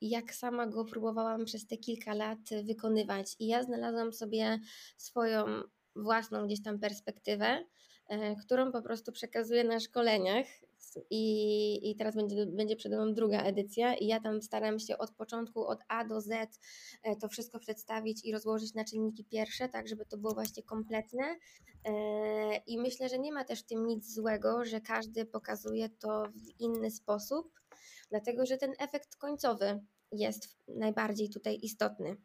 jak 0.00 0.34
sama 0.34 0.66
go 0.66 0.84
próbowałam 0.84 1.44
przez 1.44 1.66
te 1.66 1.76
kilka 1.76 2.14
lat 2.14 2.38
wykonywać. 2.64 3.36
I 3.38 3.46
ja 3.46 3.62
znalazłam 3.62 4.12
sobie 4.12 4.60
swoją 4.96 5.44
własną 5.96 6.46
gdzieś 6.46 6.62
tam 6.62 6.78
perspektywę 6.78 7.64
którą 8.44 8.72
po 8.72 8.82
prostu 8.82 9.12
przekazuję 9.12 9.64
na 9.64 9.80
szkoleniach. 9.80 10.46
I, 11.10 11.90
I 11.90 11.96
teraz 11.96 12.14
będzie, 12.14 12.46
będzie 12.46 12.76
przede 12.76 12.96
mną 12.96 13.14
druga 13.14 13.42
edycja, 13.42 13.94
i 13.94 14.06
ja 14.06 14.20
tam 14.20 14.42
staram 14.42 14.78
się 14.78 14.98
od 14.98 15.10
początku, 15.10 15.66
od 15.66 15.78
A 15.88 16.04
do 16.04 16.20
Z 16.20 16.30
e, 17.02 17.16
to 17.16 17.28
wszystko 17.28 17.58
przedstawić 17.58 18.24
i 18.24 18.32
rozłożyć 18.32 18.74
na 18.74 18.84
czynniki 18.84 19.24
pierwsze, 19.24 19.68
tak 19.68 19.88
żeby 19.88 20.06
to 20.06 20.18
było 20.18 20.34
właśnie 20.34 20.62
kompletne. 20.62 21.36
E, 21.84 22.56
I 22.56 22.78
myślę, 22.78 23.08
że 23.08 23.18
nie 23.18 23.32
ma 23.32 23.44
też 23.44 23.60
w 23.60 23.66
tym 23.66 23.86
nic 23.86 24.14
złego, 24.14 24.64
że 24.64 24.80
każdy 24.80 25.26
pokazuje 25.26 25.88
to 25.88 26.22
w 26.22 26.60
inny 26.60 26.90
sposób, 26.90 27.60
dlatego 28.10 28.46
że 28.46 28.56
ten 28.56 28.72
efekt 28.78 29.16
końcowy 29.16 29.80
jest 30.12 30.56
najbardziej 30.68 31.30
tutaj 31.30 31.58
istotny. 31.62 32.16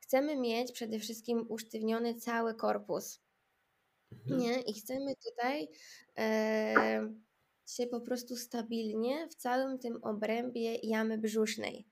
Chcemy 0.00 0.36
mieć 0.36 0.72
przede 0.72 0.98
wszystkim 0.98 1.46
usztywniony 1.48 2.14
cały 2.14 2.54
korpus. 2.54 3.23
Mhm. 4.24 4.40
Nie, 4.40 4.60
i 4.60 4.74
chcemy 4.74 5.14
tutaj 5.26 5.68
e, 6.18 6.74
się 7.66 7.86
po 7.86 8.00
prostu 8.00 8.36
stabilnie 8.36 9.28
w 9.28 9.34
całym 9.34 9.78
tym 9.78 9.98
obrębie 10.02 10.74
jamy 10.74 11.18
brzusznej. 11.18 11.86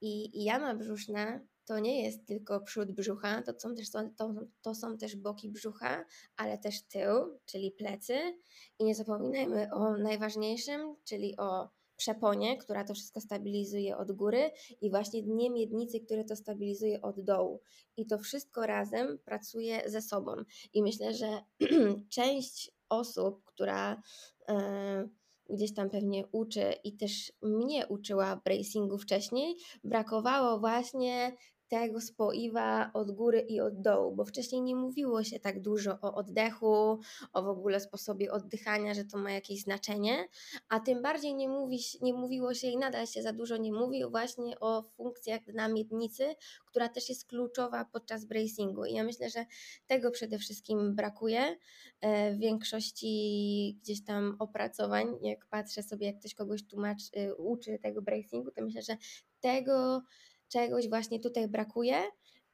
I 0.00 0.44
jama 0.44 0.74
brzuszna 0.74 1.40
to 1.66 1.78
nie 1.78 2.02
jest 2.02 2.26
tylko 2.26 2.60
przód 2.60 2.92
brzucha, 2.92 3.42
to 3.42 3.60
są 3.60 3.74
też, 3.74 3.90
to, 3.90 4.34
to 4.62 4.74
są 4.74 4.98
też 4.98 5.16
boki 5.16 5.50
brzucha, 5.50 6.04
ale 6.36 6.58
też 6.58 6.82
tył, 6.82 7.38
czyli 7.46 7.72
plecy. 7.72 8.38
I 8.78 8.84
nie 8.84 8.94
zapominajmy 8.94 9.68
o 9.72 9.96
najważniejszym, 9.96 10.96
czyli 11.04 11.36
o 11.36 11.68
przeponie, 11.96 12.56
która 12.56 12.84
to 12.84 12.94
wszystko 12.94 13.20
stabilizuje 13.20 13.96
od 13.96 14.12
góry 14.12 14.50
i 14.80 14.90
właśnie 14.90 15.22
dnie 15.22 15.50
miednicy, 15.50 16.00
które 16.00 16.24
to 16.24 16.36
stabilizuje 16.36 17.02
od 17.02 17.20
dołu. 17.20 17.60
I 17.96 18.06
to 18.06 18.18
wszystko 18.18 18.66
razem 18.66 19.18
pracuje 19.24 19.90
ze 19.90 20.02
sobą. 20.02 20.32
I 20.72 20.82
myślę, 20.82 21.14
że 21.14 21.42
część 22.16 22.70
osób, 22.88 23.44
która 23.44 24.02
e, 24.48 25.08
gdzieś 25.50 25.74
tam 25.74 25.90
pewnie 25.90 26.26
uczy 26.32 26.72
i 26.84 26.96
też 26.96 27.32
mnie 27.42 27.86
uczyła 27.86 28.40
bracingu 28.44 28.98
wcześniej, 28.98 29.56
brakowało 29.84 30.58
właśnie 30.58 31.36
tego 31.68 32.00
spoiwa 32.00 32.90
od 32.94 33.10
góry 33.10 33.40
i 33.40 33.60
od 33.60 33.80
dołu, 33.80 34.16
bo 34.16 34.24
wcześniej 34.24 34.62
nie 34.62 34.76
mówiło 34.76 35.24
się 35.24 35.40
tak 35.40 35.62
dużo 35.62 35.98
o 36.02 36.14
oddechu, 36.14 37.00
o 37.32 37.42
w 37.42 37.48
ogóle 37.48 37.80
sposobie 37.80 38.32
oddychania, 38.32 38.94
że 38.94 39.04
to 39.04 39.18
ma 39.18 39.30
jakieś 39.30 39.62
znaczenie, 39.62 40.28
a 40.68 40.80
tym 40.80 41.02
bardziej 41.02 41.34
nie, 41.34 41.48
mówi, 41.48 41.78
nie 42.02 42.14
mówiło 42.14 42.54
się 42.54 42.66
i 42.66 42.76
nadal 42.76 43.06
się 43.06 43.22
za 43.22 43.32
dużo 43.32 43.56
nie 43.56 43.72
mówi 43.72 44.04
właśnie 44.10 44.60
o 44.60 44.82
funkcjach 44.82 45.46
na 45.46 45.68
miednicy, 45.68 46.34
która 46.66 46.88
też 46.88 47.08
jest 47.08 47.24
kluczowa 47.24 47.84
podczas 47.84 48.24
bracingu. 48.24 48.84
I 48.84 48.94
ja 48.94 49.04
myślę, 49.04 49.30
że 49.30 49.46
tego 49.86 50.10
przede 50.10 50.38
wszystkim 50.38 50.94
brakuje 50.94 51.56
e, 52.00 52.34
w 52.34 52.38
większości 52.38 53.78
gdzieś 53.82 54.04
tam 54.04 54.36
opracowań. 54.38 55.06
Jak 55.22 55.46
patrzę 55.46 55.82
sobie, 55.82 56.06
jak 56.06 56.18
ktoś 56.18 56.34
kogoś 56.34 56.66
tłumaczy, 56.66 57.04
y, 57.16 57.34
uczy 57.34 57.78
tego 57.82 58.02
bracingu, 58.02 58.50
to 58.50 58.62
myślę, 58.62 58.82
że 58.82 58.96
tego 59.40 60.02
czegoś 60.48 60.88
właśnie 60.88 61.20
tutaj 61.20 61.48
brakuje 61.48 62.02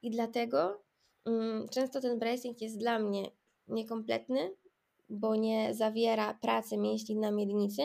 i 0.02 0.11
dlatego 0.11 0.83
um, 1.24 1.68
często 1.68 2.00
ten 2.00 2.18
bracing 2.18 2.61
jest 2.61 2.78
dla 2.78 2.98
mnie 2.98 3.31
niekompletny, 3.68 4.57
bo 5.09 5.37
nie 5.37 5.74
zawiera 5.74 6.35
pracy 6.35 6.76
mięśni 6.76 7.16
na 7.16 7.31
miednicy. 7.31 7.83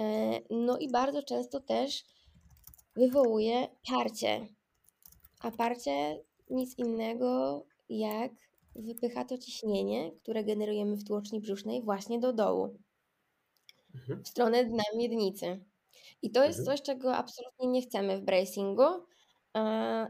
E, 0.00 0.40
no 0.50 0.78
i 0.78 0.90
bardzo 0.90 1.22
często 1.22 1.60
też 1.60 2.04
wywołuje 2.96 3.68
parcie. 3.88 4.46
A 5.40 5.50
parcie 5.50 6.20
nic 6.50 6.78
innego 6.78 7.62
jak 7.88 8.32
wypycha 8.76 9.24
to 9.24 9.38
ciśnienie, 9.38 10.10
które 10.22 10.44
generujemy 10.44 10.96
w 10.96 11.04
tłoczni 11.04 11.40
brzusznej 11.40 11.82
właśnie 11.82 12.18
do 12.18 12.32
dołu, 12.32 12.78
mhm. 13.94 14.24
w 14.24 14.28
stronę 14.28 14.64
dna 14.64 14.82
miednicy. 14.96 15.64
I 16.22 16.30
to 16.30 16.44
jest 16.44 16.58
mhm. 16.58 16.76
coś, 16.76 16.86
czego 16.86 17.16
absolutnie 17.16 17.66
nie 17.66 17.82
chcemy 17.82 18.18
w 18.18 18.24
bracingu, 18.24 18.84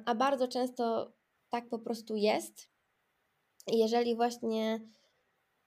a 0.04 0.14
bardzo 0.14 0.48
często 0.48 1.12
tak 1.48 1.68
po 1.68 1.78
prostu 1.78 2.16
jest. 2.16 2.68
Jeżeli 3.72 4.16
właśnie 4.16 4.80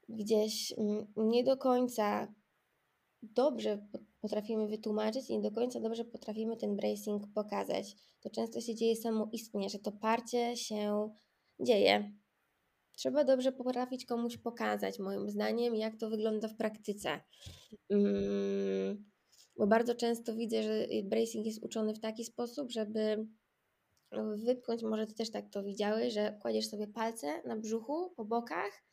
gdzieś 0.10 0.74
mm, 0.78 1.08
nie 1.18 1.44
do 1.44 1.58
końca 1.58 2.34
dobrze 3.22 3.88
potrafimy 4.22 4.68
wytłumaczyć 4.68 5.30
i 5.30 5.34
nie 5.34 5.42
do 5.42 5.52
końca 5.52 5.80
dobrze 5.80 6.06
potrafimy 6.06 6.58
ten 6.58 6.76
bracing 6.76 7.24
pokazać, 7.34 7.96
to 8.20 8.30
często 8.30 8.62
się 8.62 8.76
dzieje 8.76 8.96
samoistnie, 8.96 9.70
że 9.70 9.80
to 9.80 9.92
parcie 9.92 10.58
się 10.58 11.10
dzieje. 11.60 12.12
Trzeba 12.96 13.24
dobrze 13.24 13.52
potrafić 13.52 14.06
komuś 14.06 14.38
pokazać, 14.38 15.00
moim 15.00 15.30
zdaniem, 15.30 15.76
jak 15.76 15.98
to 15.98 16.10
wygląda 16.10 16.48
w 16.48 16.56
praktyce. 16.56 17.22
Mm, 17.90 19.06
bo 19.58 19.68
bardzo 19.68 19.96
często 19.96 20.36
widzę, 20.36 20.64
że 20.64 20.88
bracing 21.04 21.46
jest 21.46 21.64
uczony 21.64 21.94
w 21.94 22.00
taki 22.00 22.24
sposób, 22.26 22.72
żeby 22.72 23.28
wypchnąć, 24.36 24.84
może 24.84 25.08
ty 25.08 25.14
też 25.14 25.32
tak 25.32 25.50
to 25.50 25.64
widziałeś, 25.64 26.14
że 26.14 26.38
kładziesz 26.42 26.68
sobie 26.70 26.88
palce 26.88 27.42
na 27.44 27.56
brzuchu, 27.56 28.10
po 28.16 28.26
bokach 28.26 28.84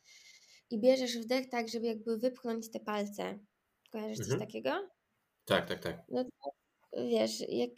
i 0.69 0.79
bierzesz 0.79 1.17
wdech 1.17 1.49
tak, 1.49 1.69
żeby 1.69 1.85
jakby 1.85 2.17
wypchnąć 2.17 2.71
te 2.71 2.79
palce. 2.79 3.39
Kojarzysz 3.91 4.19
mhm. 4.19 4.39
coś 4.39 4.47
takiego? 4.47 4.89
Tak, 5.45 5.67
tak, 5.67 5.79
tak. 5.79 6.03
No 6.09 6.23
to 6.23 6.51
wiesz, 7.07 7.49
jak 7.49 7.71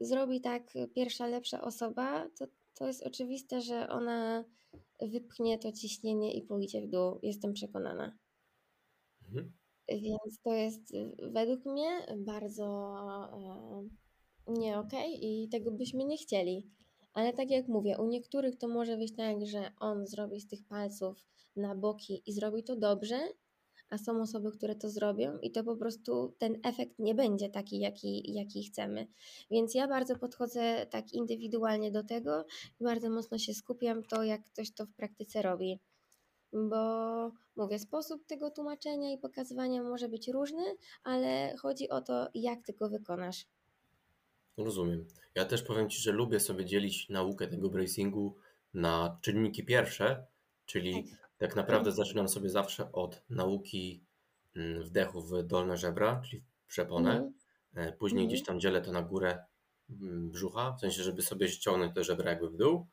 zrobi 0.00 0.40
tak 0.40 0.62
pierwsza 0.94 1.26
lepsza 1.26 1.62
osoba, 1.62 2.28
to, 2.38 2.46
to 2.74 2.86
jest 2.86 3.02
oczywiste, 3.02 3.60
że 3.60 3.88
ona 3.88 4.44
wypchnie 5.00 5.58
to 5.58 5.72
ciśnienie 5.72 6.34
i 6.34 6.42
pójdzie 6.42 6.80
w 6.80 6.90
dół. 6.90 7.18
Jestem 7.22 7.52
przekonana. 7.52 8.18
Mhm. 9.22 9.52
Więc 9.88 10.40
to 10.42 10.52
jest 10.52 10.92
według 11.32 11.66
mnie 11.66 12.06
bardzo 12.16 12.64
e, 13.32 14.03
nie 14.46 14.78
okej 14.78 15.14
okay, 15.14 15.28
i 15.28 15.48
tego 15.48 15.70
byśmy 15.70 16.04
nie 16.04 16.16
chcieli. 16.16 16.70
Ale 17.12 17.32
tak 17.32 17.50
jak 17.50 17.68
mówię, 17.68 17.98
u 17.98 18.06
niektórych 18.06 18.56
to 18.56 18.68
może 18.68 18.96
być 18.96 19.16
tak, 19.16 19.46
że 19.46 19.70
on 19.80 20.06
zrobi 20.06 20.40
z 20.40 20.46
tych 20.46 20.64
palców 20.64 21.26
na 21.56 21.74
boki 21.74 22.22
i 22.26 22.32
zrobi 22.32 22.64
to 22.64 22.76
dobrze, 22.76 23.18
a 23.90 23.98
są 23.98 24.22
osoby, 24.22 24.52
które 24.52 24.74
to 24.74 24.90
zrobią 24.90 25.38
i 25.38 25.50
to 25.50 25.64
po 25.64 25.76
prostu 25.76 26.34
ten 26.38 26.60
efekt 26.64 26.98
nie 26.98 27.14
będzie 27.14 27.48
taki, 27.48 27.78
jaki, 27.78 28.34
jaki 28.34 28.64
chcemy. 28.64 29.06
Więc 29.50 29.74
ja 29.74 29.88
bardzo 29.88 30.16
podchodzę 30.16 30.86
tak 30.90 31.12
indywidualnie 31.12 31.90
do 31.90 32.04
tego 32.04 32.44
i 32.80 32.84
bardzo 32.84 33.10
mocno 33.10 33.38
się 33.38 33.54
skupiam 33.54 34.02
to, 34.02 34.22
jak 34.22 34.44
ktoś 34.44 34.74
to 34.74 34.86
w 34.86 34.92
praktyce 34.92 35.42
robi. 35.42 35.80
Bo 36.52 36.76
mówię, 37.56 37.78
sposób 37.78 38.26
tego 38.26 38.50
tłumaczenia 38.50 39.12
i 39.12 39.18
pokazywania 39.18 39.82
może 39.82 40.08
być 40.08 40.28
różny, 40.28 40.62
ale 41.04 41.56
chodzi 41.56 41.88
o 41.88 42.00
to, 42.00 42.28
jak 42.34 42.62
ty 42.62 42.72
go 42.72 42.88
wykonasz. 42.88 43.46
Rozumiem. 44.56 45.06
Ja 45.34 45.44
też 45.44 45.62
powiem 45.62 45.90
Ci, 45.90 46.02
że 46.02 46.12
lubię 46.12 46.40
sobie 46.40 46.64
dzielić 46.64 47.08
naukę 47.08 47.48
tego 47.48 47.70
bracingu 47.70 48.36
na 48.74 49.18
czynniki 49.20 49.64
pierwsze, 49.64 50.26
czyli 50.66 51.04
tak, 51.04 51.18
tak 51.38 51.56
naprawdę 51.56 51.92
zaczynam 51.92 52.28
sobie 52.28 52.48
zawsze 52.48 52.92
od 52.92 53.22
nauki 53.30 54.04
mm, 54.56 54.82
wdechu 54.82 55.22
w 55.22 55.42
dolne 55.42 55.76
żebra, 55.76 56.22
czyli 56.24 56.42
w 56.42 56.66
przeponę. 56.66 57.32
Mhm. 57.74 57.96
Później 57.98 58.26
gdzieś 58.26 58.40
mhm. 58.40 58.46
tam 58.46 58.60
dzielę 58.60 58.80
to 58.80 58.92
na 58.92 59.02
górę 59.02 59.44
mm, 59.90 60.30
brzucha, 60.30 60.72
w 60.72 60.80
sensie, 60.80 61.02
żeby 61.02 61.22
sobie 61.22 61.48
ściągnąć 61.48 61.94
te 61.94 62.04
żebra 62.04 62.30
jakby 62.30 62.50
w 62.50 62.56
dół. 62.56 62.86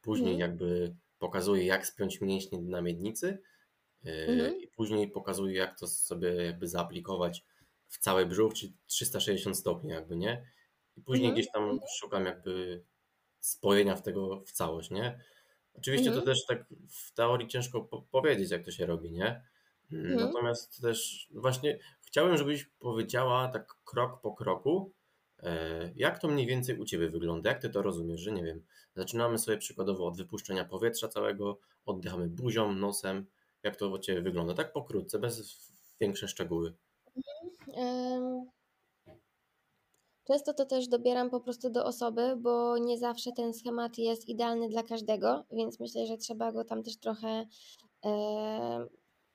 Później 0.00 0.34
mhm. 0.34 0.50
jakby 0.50 0.96
pokazuję, 1.18 1.66
jak 1.66 1.86
spiąć 1.86 2.20
mięśnie 2.20 2.60
na 2.62 2.82
miednicy 2.82 3.42
yy, 4.04 4.58
i 4.62 4.68
później 4.68 5.10
pokazuję, 5.10 5.54
jak 5.54 5.78
to 5.78 5.86
sobie 5.86 6.34
jakby 6.34 6.68
zaaplikować 6.68 7.44
w 7.88 7.98
cały 7.98 8.26
brzuch, 8.26 8.54
czyli 8.54 8.76
360 8.86 9.58
stopni 9.58 9.90
jakby, 9.90 10.16
nie? 10.16 10.46
I 10.96 11.02
później 11.02 11.28
mhm. 11.28 11.34
gdzieś 11.34 11.52
tam 11.52 11.62
mhm. 11.62 11.80
szukam 11.98 12.26
jakby 12.26 12.84
spojenia 13.40 13.96
w 13.96 14.02
tego 14.02 14.40
w 14.46 14.52
całość, 14.52 14.90
nie? 14.90 15.20
Oczywiście 15.74 16.08
mhm. 16.08 16.20
to 16.20 16.30
też 16.30 16.46
tak 16.46 16.64
w 16.88 17.12
teorii 17.14 17.48
ciężko 17.48 17.80
po 17.80 18.02
powiedzieć, 18.02 18.50
jak 18.50 18.64
to 18.64 18.70
się 18.70 18.86
robi, 18.86 19.12
nie? 19.12 19.42
Mm, 19.92 20.06
mhm. 20.12 20.26
Natomiast 20.26 20.82
też 20.82 21.28
właśnie 21.34 21.78
chciałem, 22.06 22.36
żebyś 22.36 22.64
powiedziała 22.64 23.48
tak 23.48 23.74
krok 23.84 24.20
po 24.20 24.32
kroku, 24.32 24.92
e, 25.42 25.92
jak 25.96 26.18
to 26.18 26.28
mniej 26.28 26.46
więcej 26.46 26.78
u 26.78 26.84
Ciebie 26.84 27.08
wygląda, 27.08 27.50
jak 27.50 27.60
Ty 27.60 27.70
to 27.70 27.82
rozumiesz, 27.82 28.20
że 28.20 28.32
nie 28.32 28.44
wiem, 28.44 28.64
zaczynamy 28.96 29.38
sobie 29.38 29.58
przykładowo 29.58 30.06
od 30.06 30.16
wypuszczenia 30.16 30.64
powietrza 30.64 31.08
całego, 31.08 31.58
oddychamy 31.86 32.28
buzią, 32.28 32.72
nosem, 32.72 33.26
jak 33.62 33.76
to 33.76 33.88
u 33.88 33.98
Ciebie 33.98 34.22
wygląda, 34.22 34.54
tak 34.54 34.72
pokrótce, 34.72 35.18
bez 35.18 35.70
większe 36.00 36.28
szczegóły. 36.28 36.74
Często 40.24 40.54
to 40.54 40.64
też 40.64 40.88
dobieram 40.88 41.30
po 41.30 41.40
prostu 41.40 41.70
do 41.70 41.84
osoby, 41.84 42.36
bo 42.36 42.78
nie 42.78 42.98
zawsze 42.98 43.32
ten 43.32 43.54
schemat 43.54 43.98
jest 43.98 44.28
idealny 44.28 44.68
dla 44.68 44.82
każdego, 44.82 45.44
więc 45.52 45.80
myślę, 45.80 46.06
że 46.06 46.16
trzeba 46.16 46.52
go 46.52 46.64
tam 46.64 46.82
też 46.82 46.96
trochę 46.96 47.46
e, 48.04 48.86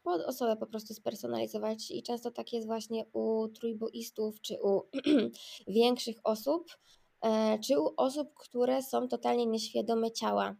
pod 0.03 0.21
osobę 0.21 0.55
po 0.55 0.67
prostu 0.67 0.93
spersonalizować 0.93 1.91
i 1.91 2.03
często 2.03 2.31
tak 2.31 2.53
jest 2.53 2.67
właśnie 2.67 3.05
u 3.13 3.47
trójboistów, 3.47 4.41
czy 4.41 4.57
u 4.63 4.81
większych 5.67 6.17
osób, 6.23 6.67
e, 7.21 7.59
czy 7.59 7.79
u 7.79 7.93
osób, 7.97 8.33
które 8.35 8.83
są 8.83 9.07
totalnie 9.07 9.45
nieświadome 9.45 10.11
ciała. 10.11 10.55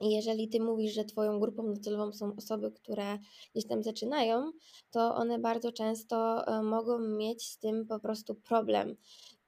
Jeżeli 0.00 0.48
ty 0.48 0.60
mówisz, 0.60 0.94
że 0.94 1.04
twoją 1.04 1.40
grupą 1.40 1.74
docelową 1.74 2.12
są 2.12 2.36
osoby, 2.36 2.72
które 2.72 3.18
gdzieś 3.54 3.66
tam 3.66 3.82
zaczynają, 3.82 4.52
to 4.90 5.14
one 5.14 5.38
bardzo 5.38 5.72
często 5.72 6.46
e, 6.46 6.62
mogą 6.62 6.98
mieć 6.98 7.48
z 7.48 7.58
tym 7.58 7.86
po 7.86 8.00
prostu 8.00 8.34
problem. 8.34 8.96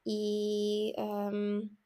I 0.06 0.92
um, 0.96 1.76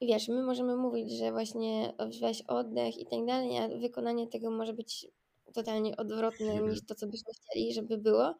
wiesz, 0.00 0.28
my 0.28 0.42
możemy 0.42 0.76
mówić, 0.76 1.18
że 1.18 1.32
właśnie 1.32 1.94
weź 2.20 2.42
oddech 2.42 2.98
i 2.98 3.06
tak 3.06 3.26
dalej, 3.26 3.58
a 3.58 3.68
wykonanie 3.68 4.26
tego 4.26 4.50
może 4.50 4.72
być 4.72 5.06
totalnie 5.54 5.96
odwrotne 5.96 6.60
niż 6.60 6.86
to, 6.86 6.94
co 6.94 7.06
byśmy 7.06 7.32
chcieli, 7.32 7.74
żeby 7.74 7.98
było. 7.98 8.34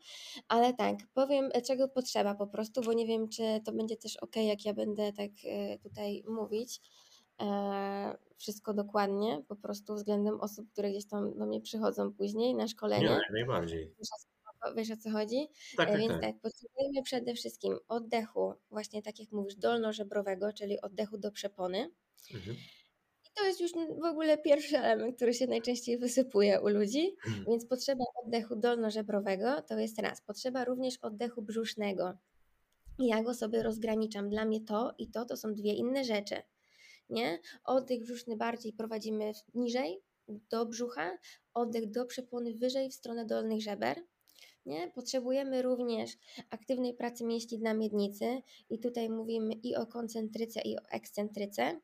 Ale 0.49 0.75
tak, 0.75 0.97
powiem, 1.15 1.51
czego 1.67 1.89
potrzeba 1.89 2.35
po 2.35 2.47
prostu, 2.47 2.81
bo 2.83 2.93
nie 2.93 3.07
wiem, 3.07 3.29
czy 3.29 3.43
to 3.65 3.73
będzie 3.73 3.97
też 3.97 4.17
ok, 4.17 4.37
jak 4.37 4.65
ja 4.65 4.75
będę 4.75 5.13
tak 5.13 5.31
e, 5.45 5.79
tutaj 5.79 6.25
mówić. 6.29 6.81
E, 7.41 8.19
wszystko 8.37 8.75
dokładnie, 8.75 9.43
po 9.49 9.57
prostu 9.57 9.95
względem 9.95 10.41
osób, 10.41 10.73
które 10.73 10.91
gdzieś 10.91 11.07
tam 11.07 11.39
do 11.39 11.47
mnie 11.47 11.61
przychodzą 11.61 12.13
później 12.13 12.55
na 12.55 12.69
szkolenie. 12.69 13.09
Nie, 13.09 13.21
najbardziej. 13.33 13.95
Wiesz 14.77 14.91
o 14.91 14.97
co 14.97 15.11
chodzi? 15.11 15.49
Tak, 15.77 15.89
E, 15.89 15.93
tak, 15.93 16.01
Więc 16.01 16.13
tak. 16.13 16.23
tak, 16.23 16.41
potrzebujemy 16.41 17.03
przede 17.03 17.35
wszystkim 17.35 17.79
oddechu, 17.89 18.55
właśnie 18.71 19.03
tak 19.03 19.19
jak 19.21 19.33
mówisz, 19.33 19.57
dolnożebrowego, 19.57 20.53
czyli 20.53 20.81
oddechu 20.81 21.19
do 21.19 21.33
przepony. 21.33 21.91
Mhm. 22.35 22.57
I 23.27 23.31
to 23.35 23.45
jest 23.45 23.61
już 23.61 23.73
w 24.03 24.05
ogóle 24.05 24.39
pierwszy 24.39 24.79
element, 24.79 25.17
który 25.17 25.35
się 25.35 25.47
najczęściej 25.47 25.99
wysypuje 25.99 26.61
u 26.61 26.69
ludzi, 26.69 27.17
więc 27.49 27.67
potrzeba 27.67 28.05
oddechu 28.25 28.57
dolnożebrowego 28.57 29.63
to 29.63 29.79
jest 29.79 29.99
raz. 29.99 30.21
Potrzeba 30.21 30.65
również 30.65 30.99
oddechu 31.03 31.43
brzusznego. 31.43 32.19
Ja 32.99 33.23
go 33.23 33.35
sobie 33.35 33.63
rozgraniczam. 33.63 34.31
Dla 34.31 34.45
mnie 34.45 34.61
to 34.61 34.95
i 34.99 35.11
to 35.11 35.25
to 35.25 35.37
są 35.37 35.55
dwie 35.55 35.73
inne 35.73 36.05
rzeczy. 36.05 36.35
Nie? 37.11 37.39
Oddech 37.65 38.01
brzuszny 38.01 38.37
bardziej 38.37 38.73
prowadzimy 38.73 39.33
niżej 39.55 40.03
do 40.29 40.67
brzucha, 40.67 41.19
oddech 41.55 41.91
do 41.91 42.07
przepony 42.07 42.55
wyżej 42.55 42.91
w 42.91 42.95
stronę 42.95 43.27
dolnych 43.27 43.63
żeber. 43.63 44.03
Nie? 44.69 44.91
Potrzebujemy 44.95 45.63
również 45.63 46.11
aktywnej 46.51 46.95
pracy 46.95 47.25
mięśni 47.25 47.59
na 47.59 47.75
miednicy 47.75 48.43
i 48.71 48.79
tutaj 48.79 49.11
mówimy 49.11 49.55
i 49.55 49.77
o 49.77 49.87
koncentryce 49.87 50.61
i 50.61 50.77
o 50.77 50.81
ekscentryce. 50.91 51.81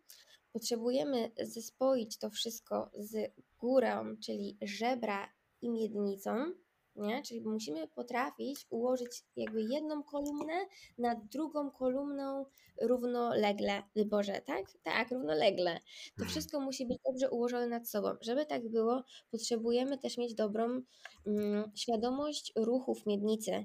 Potrzebujemy 0.52 1.30
zespoić 1.42 2.18
to 2.18 2.30
wszystko 2.30 2.90
z 2.94 3.32
górą, 3.58 4.16
czyli 4.16 4.58
żebra 4.62 5.28
i 5.62 5.70
miednicą, 5.70 6.52
nie? 6.96 7.22
Czyli 7.22 7.40
musimy 7.40 7.88
potrafić 7.88 8.66
ułożyć 8.70 9.10
jakby 9.36 9.62
jedną 9.62 10.02
kolumnę 10.02 10.54
nad 10.98 11.18
drugą 11.26 11.70
kolumną 11.70 12.46
równolegle, 12.82 13.82
Boże, 14.06 14.40
tak? 14.46 14.64
Tak, 14.82 15.10
równolegle. 15.10 15.74
To 15.74 16.12
Mhm. 16.12 16.30
wszystko 16.30 16.60
musi 16.60 16.86
być 16.86 16.98
dobrze 17.06 17.30
ułożone 17.30 17.66
nad 17.66 17.88
sobą. 17.88 18.08
Żeby 18.20 18.46
tak 18.46 18.68
było, 18.68 19.02
potrzebujemy 19.30 19.98
też 19.98 20.18
mieć 20.18 20.34
dobrą 20.34 20.82
mm, 21.26 21.72
świadomość 21.74 22.52
ruchów 22.56 23.06
miednicy, 23.06 23.64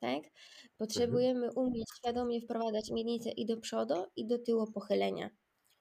tak? 0.00 0.22
Potrzebujemy 0.78 1.52
umieć 1.52 1.86
świadomie 1.98 2.40
wprowadzać 2.40 2.90
miednicę 2.90 3.30
i 3.30 3.46
do 3.46 3.56
przodu, 3.56 3.94
i 4.16 4.26
do 4.26 4.38
tyłu 4.38 4.72
pochylenia. 4.72 5.30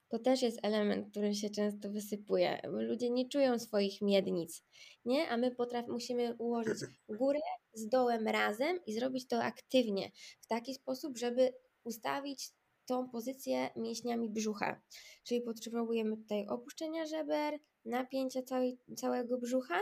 To 0.10 0.20
też 0.20 0.41
jest 0.41 0.60
element, 0.63 1.12
który 1.12 1.36
się 1.36 1.50
często 1.50 1.89
wysypuje. 1.89 2.62
bo 2.63 2.82
Ludzie 2.82 3.10
nie 3.10 3.30
czują 3.30 3.60
swoich 3.60 4.02
miednic, 4.02 4.63
nie? 5.06 5.30
A 5.30 5.38
my 5.38 5.52
potraf- 5.52 5.88
musimy 5.88 6.36
ułożyć 6.36 6.78
górę 7.20 7.39
z 7.74 7.89
dołem 7.89 8.28
razem 8.28 8.80
i 8.86 8.93
zrobić 8.93 9.28
to 9.28 9.43
aktywnie, 9.43 10.12
w 10.41 10.48
taki 10.48 10.74
sposób, 10.74 11.17
żeby 11.17 11.54
ustawić 11.84 12.50
tą 12.86 13.10
pozycję 13.10 13.70
mięśniami 13.76 14.30
brzucha. 14.30 14.82
Czyli 15.24 15.41
potrzebujemy 15.41 16.17
tutaj 16.17 16.48
opuszczenia 16.48 17.06
żeber, 17.06 17.60
napięcia 17.86 18.43
całej, 18.43 18.80
całego 18.98 19.38
brzucha, 19.38 19.80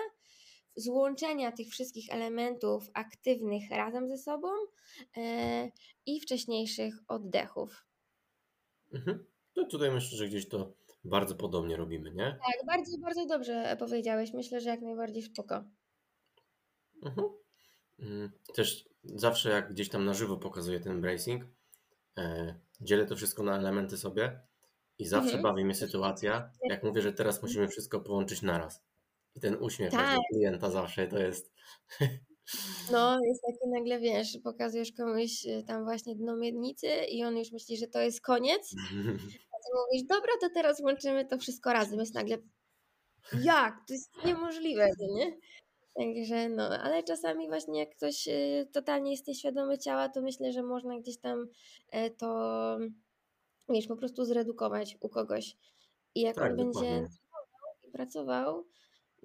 złączenia 0.76 1.52
tych 1.52 1.68
wszystkich 1.68 2.14
elementów 2.14 2.90
aktywnych 2.94 3.70
razem 3.72 4.10
ze 4.10 4.18
sobą 4.18 4.48
e, 5.18 5.72
i 6.06 6.22
wcześniejszych 6.22 6.96
oddechów. 7.08 7.86
Mhm. 8.94 9.26
No 9.56 9.66
tutaj 9.66 9.92
myślę, 9.92 10.18
że 10.18 10.28
gdzieś 10.28 10.50
to 10.50 10.74
bardzo 11.04 11.36
podobnie 11.36 11.76
robimy, 11.76 12.12
nie? 12.12 12.26
Tak, 12.26 12.66
bardzo, 12.68 12.98
bardzo 12.98 13.26
dobrze 13.26 13.76
powiedziałeś. 13.80 14.34
Myślę, 14.34 14.62
że 14.62 14.70
jak 14.70 14.82
najbardziej 14.82 15.24
spoko. 15.24 15.64
Mhm. 17.04 17.28
Mm, 18.00 18.32
Też 18.56 18.90
zawsze 19.04 19.50
jak 19.50 19.74
gdzieś 19.74 19.90
tam 19.90 20.06
na 20.06 20.14
żywo 20.14 20.38
pokazuję 20.38 20.80
ten 20.80 21.02
bracing, 21.02 21.44
e, 22.18 22.56
dzielę 22.82 23.06
to 23.06 23.16
wszystko 23.16 23.44
na 23.44 23.58
elementy 23.58 23.98
sobie 23.98 24.40
i 25.00 25.06
zawsze 25.06 25.26
Mhm. 25.36 25.44
bawi 25.44 25.66
mnie 25.66 25.76
sytuacja, 25.76 26.52
jak 26.70 26.84
mówię, 26.84 27.02
że 27.02 27.14
teraz 27.14 27.42
musimy 27.42 27.68
wszystko 27.68 28.00
połączyć 28.00 28.42
naraz. 28.42 28.84
I 29.36 29.40
ten 29.40 29.58
uśmiech 29.64 29.92
Tak. 29.92 30.20
klienta 30.34 30.72
zawsze 30.72 31.08
to 31.08 31.20
jest. 31.20 31.54
No, 32.92 33.20
jest 33.28 33.42
taki 33.42 33.70
nagle, 33.70 34.00
wiesz, 34.00 34.38
pokazujesz 34.44 34.92
komuś 34.92 35.46
y, 35.46 35.64
tam 35.68 35.84
właśnie 35.84 36.16
dno 36.16 36.36
miednicy 36.38 36.88
i 37.12 37.24
on 37.24 37.38
już 37.38 37.52
myśli, 37.52 37.78
że 37.78 37.88
to 37.88 38.00
jest 38.02 38.22
koniec, 38.22 38.76
a 39.54 39.58
ty 39.58 39.70
mówisz, 39.76 40.08
dobra, 40.10 40.32
to 40.42 40.50
teraz 40.54 40.80
łączymy 40.80 41.26
to 41.26 41.38
wszystko 41.38 41.74
razem. 41.74 42.00
Jest 42.00 42.14
nagle, 42.14 42.38
jak? 43.44 43.76
To 43.88 43.94
jest 43.94 44.12
niemożliwe, 44.26 44.90
no 45.00 45.16
nie? 45.18 45.38
Także 46.00 46.50
no, 46.50 46.64
ale 46.64 47.04
czasami 47.04 47.48
właśnie 47.48 47.80
jak 47.80 47.96
ktoś 47.96 48.28
y, 48.28 48.68
totalnie 48.74 49.12
jest 49.12 49.28
nieświadomy 49.28 49.78
ciała, 49.78 50.10
to 50.10 50.22
myślę, 50.22 50.52
że 50.54 50.64
można 50.64 51.00
gdzieś 51.00 51.20
tam 51.20 51.48
e, 51.92 52.10
to, 52.10 52.78
wiesz, 53.70 53.88
po 53.88 53.96
prostu 53.96 54.26
zredukować 54.26 54.98
u 55.02 55.10
kogoś. 55.10 55.56
I 56.16 56.22
jak 56.22 56.36
Tak, 56.36 56.52
on 56.52 56.58
będzie 56.58 56.74
dokładnie. 56.80 57.08
pracował, 57.94 58.66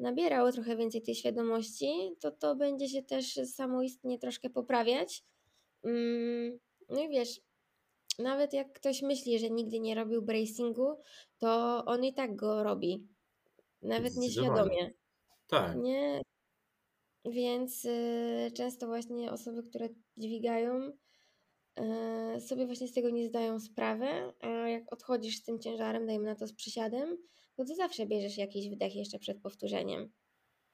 nabierał 0.01 0.53
trochę 0.53 0.77
więcej 0.77 1.03
tej 1.03 1.15
świadomości, 1.15 2.17
to 2.21 2.31
to 2.31 2.57
będzie 2.57 2.89
się 2.89 3.03
też 3.03 3.35
samoistnie 3.35 4.19
troszkę 4.19 4.51
poprawiać. 4.51 5.25
Mm, 5.85 6.59
No 6.89 7.01
i 7.01 7.09
wiesz, 7.09 7.41
nawet 8.19 8.53
jak 8.53 8.73
ktoś 8.73 9.03
myśli, 9.03 9.39
że 9.39 9.51
nigdy 9.51 9.81
nie 9.81 9.95
robił 9.95 10.23
bracingu, 10.23 10.97
to 11.39 11.83
on 11.87 12.05
i 12.05 12.15
tak 12.15 12.37
go 12.37 12.63
robi. 12.63 13.09
Nawet 13.83 14.17
nieświadomie. 14.17 14.93
Tak, 15.49 15.77
Nie? 15.77 16.23
Więc 17.25 17.85
y, 17.85 18.51
często 18.57 18.87
właśnie 18.87 19.33
osoby, 19.33 19.63
które 19.63 19.89
dźwigają, 20.17 20.93
y, 22.37 22.41
sobie 22.41 22.67
właśnie 22.67 22.89
z 22.89 22.93
tego 22.93 23.11
nie 23.11 23.29
zdają 23.29 23.61
sprawy, 23.61 24.07
a 24.41 24.49
jak 24.49 24.93
odchodzisz 24.93 25.37
z 25.37 25.43
tym 25.43 25.59
ciężarem, 25.61 26.07
dajmy 26.07 26.25
na 26.25 26.35
to 26.35 26.47
z 26.47 26.53
przysiadem, 26.53 27.19
to 27.61 27.65
ty 27.67 27.75
zawsze 27.75 28.07
bierzesz 28.07 28.39
jakiś 28.39 28.69
wdech 28.71 28.97
jeszcze 28.97 29.19
przed 29.19 29.41
powtórzeniem. 29.41 30.13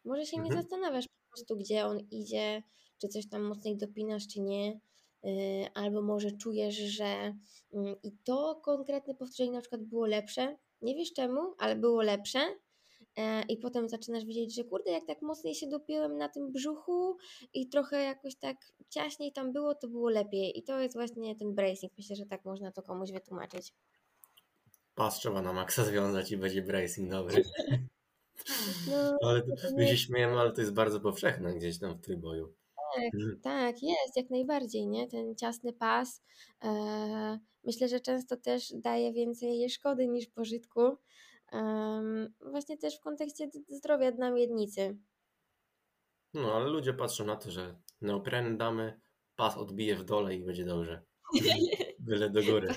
Może 0.05 0.27
się 0.27 0.37
nie 0.37 0.43
Mhm. 0.43 0.63
zastanawiasz 0.63 1.09
po 1.09 1.29
prostu, 1.37 1.57
gdzie 1.57 1.87
on 1.87 2.01
idzie, 2.11 2.63
czy 3.01 3.09
coś 3.09 3.29
tam 3.29 3.43
mocniej 3.43 3.77
dopinasz, 3.77 4.27
czy 4.29 4.41
nie. 4.41 4.81
y, 5.25 5.31
Albo 5.75 6.03
może 6.03 6.33
czujesz, 6.33 6.75
że 6.77 7.05
mm, 7.75 7.97
i 8.03 8.13
to 8.25 8.61
konkretne 8.65 9.15
powtórzenie 9.15 9.53
na 9.53 9.61
przykład 9.61 9.83
było 9.83 10.07
lepsze. 10.07 10.57
Nie 10.83 10.95
wiesz 10.95 11.13
czemu, 11.13 11.41
ale 11.59 11.77
było 11.77 12.03
lepsze. 12.03 12.39
E, 13.17 13.43
I 13.49 13.57
potem 13.57 13.89
zaczynasz 13.89 14.25
widzieć, 14.25 14.55
że 14.55 14.65
kurde, 14.65 14.91
jak 14.91 15.07
tak 15.07 15.23
mocniej 15.23 15.55
się 15.55 15.67
dopiłem 15.69 16.17
na 16.19 16.29
tym 16.29 16.53
brzuchu 16.53 17.17
i 17.55 17.69
trochę 17.69 18.03
jakoś 18.05 18.37
tak 18.37 18.57
ciaśniej 18.89 19.33
tam 19.33 19.53
było, 19.53 19.75
to 19.75 19.89
było 19.89 20.11
lepiej. 20.11 20.59
I 20.59 20.63
to 20.63 20.81
jest 20.81 20.95
właśnie 20.95 21.37
ten 21.37 21.55
bracing. 21.55 21.93
Myślę, 21.99 22.17
że 22.17 22.27
tak 22.27 22.45
można 22.45 22.73
to 22.73 22.83
komuś 22.83 23.13
wytłumaczyć. 23.13 23.73
Pas 24.97 25.19
trzeba 25.19 25.43
na 25.43 25.53
maksa 25.53 25.85
związać 25.85 26.33
i 26.33 26.37
będzie 26.37 26.63
bracing 26.63 27.11
dobry. 27.11 27.43
No, 28.91 29.17
Ale 29.29 29.43
my 29.77 29.87
się 29.89 29.97
śmiejemy, 29.97 30.41
ale 30.41 30.53
to 30.53 30.61
jest 30.61 30.73
bardzo 30.75 31.01
powszechne 31.01 31.55
gdzieś 31.55 31.79
tam 31.79 31.95
w 31.95 32.01
trójboju. 32.01 32.55
Tak, 32.97 33.15
Mhm. 33.15 33.41
tak, 33.41 33.83
jest, 33.83 34.17
jak 34.17 34.31
najbardziej, 34.31 34.87
nie? 34.87 35.09
Ten 35.09 35.37
ciasny 35.37 35.73
pas. 35.73 36.23
E, 36.65 37.39
myślę, 37.65 37.89
że 37.89 38.01
często 38.01 38.37
też 38.37 38.73
daje 38.75 39.13
więcej 39.13 39.71
szkody 39.71 40.07
niż 40.07 40.27
pożytku. 40.27 40.97
Em, 41.53 42.35
właśnie 42.41 42.79
też 42.79 42.97
w 42.99 43.01
kontekście 43.01 43.51
zdrowia 43.69 44.13
dla 44.13 44.31
miednicy. 44.31 44.99
No, 46.35 46.55
ale 46.55 46.67
ludzie 46.71 46.95
patrzą 46.95 47.25
na 47.25 47.37
to, 47.37 47.51
że 47.51 47.77
neopreny 48.01 48.57
damy, 48.57 49.01
pas 49.37 49.57
odbije 49.57 49.97
w 49.97 50.05
dole 50.05 50.35
i 50.35 50.45
będzie 50.45 50.65
dobrze. 50.65 51.03
Byle 51.99 52.31
do 52.31 52.43
góry. 52.43 52.69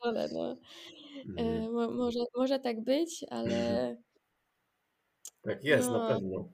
Ale 0.00 0.28
no, 0.32 0.52
e, 0.52 0.56
Mhm. 1.28 1.72
mo, 1.72 1.90
może, 1.90 2.20
może 2.36 2.58
tak 2.58 2.80
być, 2.80 3.24
ale 3.30 3.96
Tak 5.42 5.64
jest, 5.64 5.88
na 5.90 5.98
no, 5.98 6.08
pewno. 6.08 6.48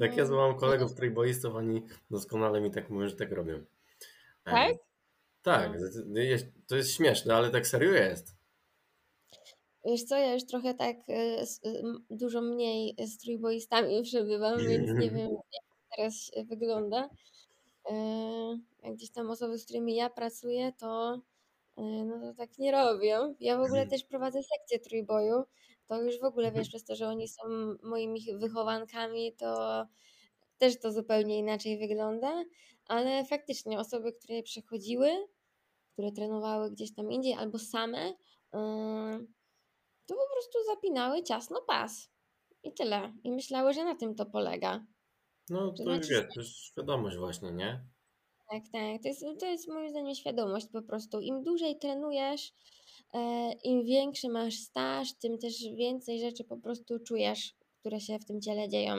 Tak 0.00 0.16
no, 0.16 0.36
mam 0.36 0.58
kolegów 0.58 0.94
trójboistów, 0.94 1.54
oni 1.54 1.82
doskonale 2.10 2.60
mi 2.60 2.70
tak 2.70 2.90
mówią, 2.90 3.08
że 3.08 3.16
tak 3.16 3.32
robią. 3.32 3.54
E, 3.54 3.64
tak? 4.44 4.76
tak, 5.42 5.70
No. 6.06 6.20
jest- 6.20 6.46
to 6.66 6.76
jest 6.76 6.92
śmieszne, 6.94 7.34
ale 7.34 7.50
tak 7.50 7.66
serio 7.66 7.90
jest. 7.92 8.34
Wiesz 9.84 10.02
co, 10.04 10.16
ja 10.16 10.34
już 10.34 10.46
trochę 10.46 10.74
tak 10.74 10.96
e, 11.08 11.44
dużo 12.10 12.40
mniej 12.42 12.94
z 13.06 13.18
trójboistami 13.18 14.02
przebywam, 14.10 14.58
więc 14.58 14.90
nie 15.00 15.10
wiem, 15.16 15.30
jak 15.30 15.64
to 15.68 15.96
teraz 15.96 16.30
wygląda. 16.48 17.10
E, 17.90 17.94
Jak 18.82 18.94
gdzieś 18.94 19.10
tam 19.10 19.30
osoby, 19.30 19.58
z 19.58 19.64
którymi 19.64 19.94
ja 19.96 20.10
pracuję, 20.10 20.72
to 20.80 21.14
e, 21.14 21.20
no 21.76 22.20
to 22.20 22.34
tak 22.34 22.58
nie 22.58 22.72
robią. 22.72 23.34
Ja 23.40 23.58
w 23.58 23.62
ogóle 23.62 23.86
też 23.86 24.04
prowadzę 24.04 24.42
sekcję 24.42 24.78
trójboju. 24.78 25.42
To 25.88 26.02
już 26.02 26.20
w 26.20 26.24
ogóle 26.24 26.52
wiesz, 26.52 26.68
przez 26.68 26.84
to, 26.84 26.96
że 26.96 27.08
oni 27.08 27.28
są 27.28 27.42
moimi 27.82 28.20
wychowankami, 28.38 29.36
to 29.36 29.82
też 30.58 30.80
to 30.80 30.92
zupełnie 30.92 31.38
inaczej 31.38 31.78
wygląda. 31.78 32.44
Ale 32.86 33.24
faktycznie 33.24 33.78
osoby, 33.78 34.12
które 34.12 34.42
przechodziły, 34.42 35.08
które 35.92 36.12
trenowały 36.12 36.70
gdzieś 36.70 36.94
tam 36.94 37.12
indziej 37.12 37.32
albo 37.34 37.58
same, 37.58 38.08
yy, 38.08 39.26
to 40.06 40.14
po 40.14 40.32
prostu 40.32 40.58
zapinały 40.74 41.22
ciasno 41.22 41.62
pas. 41.62 42.10
I 42.62 42.72
tyle. 42.72 43.12
I 43.24 43.32
myślały, 43.32 43.72
że 43.72 43.84
na 43.84 43.94
tym 43.94 44.14
to 44.14 44.26
polega. 44.26 44.86
No 45.50 45.72
To 45.72 45.92
jest 46.40 46.56
świadomość 46.56 47.16
właśnie, 47.16 47.52
nie? 47.52 47.84
Tak, 48.52 48.62
tak. 48.72 49.02
To 49.02 49.08
jest, 49.08 49.24
to 49.40 49.46
jest 49.46 49.68
moim 49.68 49.90
zdaniem 49.90 50.14
świadomość 50.14 50.66
po 50.72 50.82
prostu. 50.82 51.20
Im 51.20 51.42
dłużej 51.42 51.78
trenujesz, 51.78 52.52
e, 53.14 53.52
im 53.64 53.84
większy 53.84 54.28
masz 54.28 54.54
staż, 54.54 55.14
tym 55.14 55.38
też 55.38 55.54
więcej 55.76 56.20
rzeczy 56.20 56.44
po 56.44 56.56
prostu 56.56 56.98
czujesz, 57.00 57.54
które 57.80 58.00
się 58.00 58.18
w 58.18 58.24
tym 58.24 58.40
ciele 58.40 58.68
dzieją. 58.68 58.96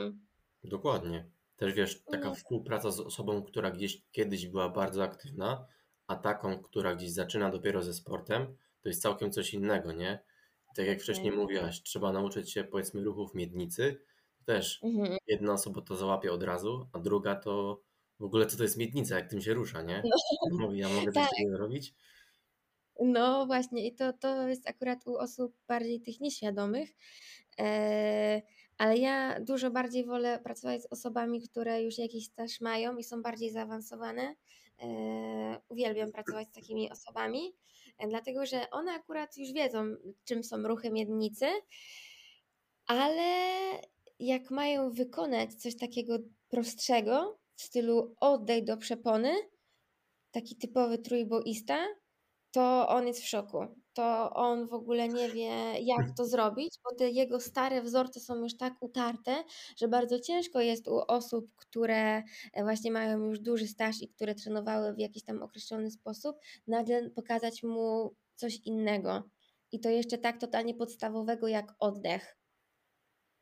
Dokładnie. 0.64 1.30
Też 1.56 1.72
wiesz, 1.74 2.02
taka 2.04 2.28
Nie. 2.28 2.34
współpraca 2.34 2.90
z 2.90 3.00
osobą, 3.00 3.42
która 3.42 3.70
gdzieś 3.70 4.02
kiedyś 4.12 4.46
była 4.46 4.68
bardzo 4.68 5.02
aktywna, 5.02 5.66
a 6.06 6.16
taką, 6.16 6.58
która 6.62 6.94
gdzieś 6.94 7.10
zaczyna 7.10 7.50
dopiero 7.50 7.82
ze 7.82 7.94
sportem, 7.94 8.56
to 8.82 8.88
jest 8.88 9.02
całkiem 9.02 9.32
coś 9.32 9.54
innego, 9.54 9.92
nie? 9.92 10.18
Tak 10.76 10.86
jak 10.86 11.00
wcześniej 11.02 11.30
Tak. 11.30 11.38
mówiłaś, 11.40 11.82
trzeba 11.82 12.12
nauczyć 12.12 12.52
się 12.52 12.64
powiedzmy 12.64 13.04
ruchów 13.04 13.34
miednicy. 13.34 14.00
Też 14.44 14.80
Mhm. 14.82 15.16
jedna 15.26 15.52
osoba 15.52 15.80
to 15.82 15.96
załapie 15.96 16.32
od 16.32 16.42
razu, 16.42 16.88
a 16.92 16.98
druga 16.98 17.34
to 17.36 17.80
w 18.20 18.24
ogóle 18.24 18.46
co 18.46 18.56
to 18.56 18.62
jest 18.62 18.76
miednica, 18.76 19.14
jak 19.14 19.30
tym 19.30 19.40
się 19.40 19.54
rusza, 19.54 19.82
nie? 19.82 20.02
Mówię, 20.50 20.78
ja 20.78 20.88
mogę 20.88 21.12
Tak. 21.12 21.30
robić? 21.52 21.94
No 23.00 23.46
właśnie, 23.46 23.86
i 23.86 23.94
to, 23.94 24.12
to 24.12 24.48
jest 24.48 24.68
akurat 24.68 25.06
u 25.06 25.16
osób 25.16 25.56
bardziej 25.68 26.00
tych 26.00 26.20
nieświadomych, 26.20 26.90
e, 27.58 28.42
ale 28.78 28.96
ja 28.96 29.40
dużo 29.40 29.70
bardziej 29.70 30.04
wolę 30.04 30.40
pracować 30.44 30.82
z 30.82 30.86
osobami, 30.86 31.48
które 31.48 31.82
już 31.82 31.98
jakiś 31.98 32.26
staż 32.26 32.60
mają 32.60 32.96
i 32.96 33.04
są 33.04 33.22
bardziej 33.22 33.50
zaawansowane. 33.50 34.34
E, 34.82 35.60
uwielbiam 35.68 36.12
pracować 36.12 36.48
z 36.48 36.52
takimi 36.52 36.92
osobami, 36.92 37.56
e, 37.98 38.08
dlatego 38.08 38.46
że 38.46 38.70
one 38.70 38.92
akurat 38.92 39.36
już 39.36 39.52
wiedzą, 39.52 39.96
czym 40.24 40.44
są 40.44 40.62
ruchy 40.62 40.90
miednicy, 40.90 41.46
ale 42.86 43.32
jak 44.18 44.50
mają 44.50 44.90
wykonać 44.90 45.54
coś 45.54 45.76
takiego 45.76 46.18
prostszego 46.48 47.38
w 47.56 47.62
stylu 47.62 48.14
oddaj 48.20 48.64
do 48.64 48.76
przepony, 48.76 49.34
taki 50.30 50.56
typowy 50.56 50.98
trójboista, 50.98 51.86
to 52.50 52.88
on 52.88 53.06
jest 53.06 53.22
w 53.22 53.28
szoku. 53.28 53.58
To 53.92 54.30
on 54.34 54.68
w 54.68 54.72
ogóle 54.72 55.08
nie 55.08 55.28
wie, 55.28 55.80
jak 55.80 56.16
to 56.16 56.24
zrobić, 56.24 56.74
bo 56.84 56.96
te 56.96 57.10
jego 57.10 57.40
stare 57.40 57.82
wzorce 57.82 58.20
są 58.20 58.36
już 58.36 58.56
tak 58.56 58.74
utarte, 58.80 59.44
że 59.76 59.88
bardzo 59.88 60.20
ciężko 60.20 60.60
jest 60.60 60.88
u 60.88 60.98
osób, 61.08 61.50
które 61.56 62.22
e, 62.52 62.62
właśnie 62.62 62.90
mają 62.90 63.18
już 63.18 63.40
duży 63.40 63.66
staż 63.66 64.02
i 64.02 64.08
które 64.08 64.34
trenowały 64.34 64.94
w 64.94 64.98
jakiś 64.98 65.24
tam 65.24 65.42
określony 65.42 65.90
sposób, 65.90 66.36
nagle 66.66 67.10
pokazać 67.10 67.62
mu 67.62 68.14
coś 68.34 68.56
innego. 68.56 69.22
I 69.72 69.80
to 69.80 69.88
jeszcze 69.88 70.18
tak 70.18 70.40
totalnie 70.40 70.74
podstawowego 70.74 71.48
jak 71.48 71.74
oddech. 71.78 72.36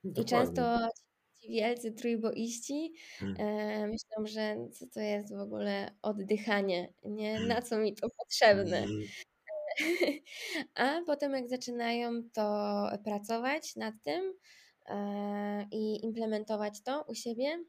I 0.05 0.13
Dokładnie. 0.13 0.27
często 0.27 0.89
ci 1.43 1.49
wielcy 1.49 1.93
trójboiści 1.93 2.93
Mm. 3.23 3.37
e, 3.39 3.87
myślą, 3.87 4.27
że 4.27 4.57
co 4.73 4.87
to 4.87 5.01
jest 5.01 5.35
w 5.35 5.41
ogóle 5.41 5.91
oddychanie, 6.03 6.93
nie? 7.05 7.41
Na 7.41 7.63
co 7.63 7.79
mi 7.79 7.95
to 7.95 8.09
potrzebne? 8.19 8.79
Mm. 8.79 9.03
A 10.75 11.01
potem 11.07 11.33
jak 11.33 11.49
zaczynają 11.49 12.11
to 12.35 12.87
pracować 13.05 13.77
nad 13.77 13.95
tym 14.05 14.35
e, 14.87 15.67
i 15.71 16.05
implementować 16.05 16.83
to 16.83 17.05
u 17.09 17.15
siebie, 17.15 17.65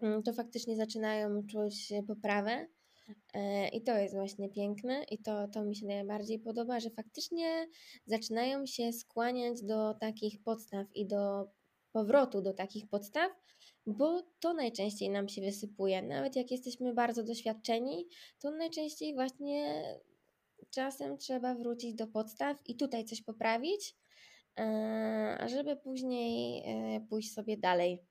mm, 0.00 0.22
to 0.22 0.32
faktycznie 0.32 0.76
zaczynają 0.76 1.46
czuć 1.46 1.92
poprawę. 2.06 2.66
E, 3.34 3.68
I 3.68 3.82
to 3.82 3.98
jest 3.98 4.14
właśnie 4.14 4.48
piękne 4.48 5.04
i 5.10 5.18
to, 5.22 5.48
to 5.48 5.64
mi 5.64 5.76
się 5.76 5.86
najbardziej 5.86 6.38
podoba, 6.38 6.80
że 6.80 6.90
faktycznie 6.90 7.66
zaczynają 8.06 8.66
się 8.66 8.92
skłaniać 8.92 9.62
do 9.62 9.94
takich 9.94 10.42
podstaw 10.42 10.86
i 10.94 11.06
do 11.06 11.48
powrotu 11.92 12.42
do 12.42 12.52
takich 12.52 12.88
podstaw, 12.88 13.32
bo 13.86 14.22
to 14.40 14.54
najczęściej 14.54 15.10
nam 15.10 15.28
się 15.28 15.40
wysypuje. 15.42 16.02
Nawet 16.02 16.36
jak 16.36 16.50
jesteśmy 16.50 16.94
bardzo 16.94 17.22
doświadczeni, 17.24 18.08
to 18.38 18.50
najczęściej 18.50 19.14
właśnie 19.14 19.82
czasem 20.70 21.18
trzeba 21.18 21.54
wrócić 21.54 21.94
do 21.94 22.06
podstaw 22.06 22.56
i 22.66 22.76
tutaj 22.76 23.04
coś 23.04 23.22
poprawić, 23.22 23.96
e, 24.58 25.36
a 25.40 25.48
żeby 25.48 25.76
później 25.76 26.62
e, 26.66 27.00
pójść 27.00 27.32
sobie 27.34 27.56
dalej. 27.56 28.04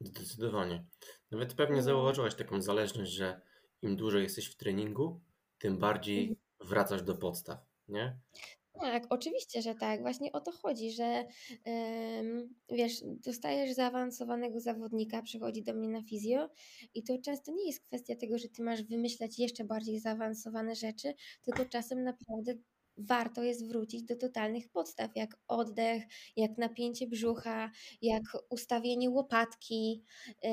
Zdecydowanie. 0.00 0.84
Nawet 1.30 1.54
pewnie 1.54 1.76
No. 1.76 1.82
zauważyłaś 1.82 2.34
taką 2.34 2.62
zależność, 2.62 3.12
że 3.12 3.40
im 3.82 3.96
dłużej 3.96 4.22
jesteś 4.22 4.46
w 4.46 4.56
treningu, 4.56 5.20
tym 5.58 5.78
bardziej 5.78 6.20
Mhm. 6.20 6.36
wracasz 6.60 7.02
do 7.02 7.14
podstaw, 7.14 7.58
nie? 7.88 8.18
Tak, 8.80 9.06
oczywiście, 9.10 9.62
że 9.62 9.74
tak. 9.74 10.00
Właśnie 10.00 10.32
o 10.32 10.40
to 10.40 10.52
chodzi, 10.52 10.92
że 10.92 11.24
wiesz, 12.70 12.92
dostajesz 13.04 13.72
zaawansowanego 13.74 14.60
zawodnika, 14.60 15.22
przychodzi 15.22 15.62
do 15.62 15.74
mnie 15.74 15.88
na 15.88 16.02
fizjo 16.02 16.48
i 16.94 17.02
to 17.02 17.18
często 17.18 17.52
nie 17.52 17.66
jest 17.66 17.80
kwestia 17.80 18.16
tego, 18.16 18.38
że 18.38 18.48
ty 18.48 18.62
masz 18.62 18.82
wymyślać 18.82 19.38
jeszcze 19.38 19.64
bardziej 19.64 20.00
zaawansowane 20.00 20.74
rzeczy, 20.74 21.14
tylko 21.42 21.64
czasem 21.64 22.04
naprawdę 22.04 22.54
warto 22.98 23.42
jest 23.42 23.68
wrócić 23.68 24.02
do 24.02 24.16
totalnych 24.16 24.68
podstaw, 24.68 25.10
jak 25.16 25.38
oddech, 25.48 26.02
jak 26.36 26.58
napięcie 26.58 27.06
brzucha, 27.06 27.70
jak 28.02 28.22
ustawienie 28.50 29.10
łopatki, 29.10 30.04
e, 30.42 30.50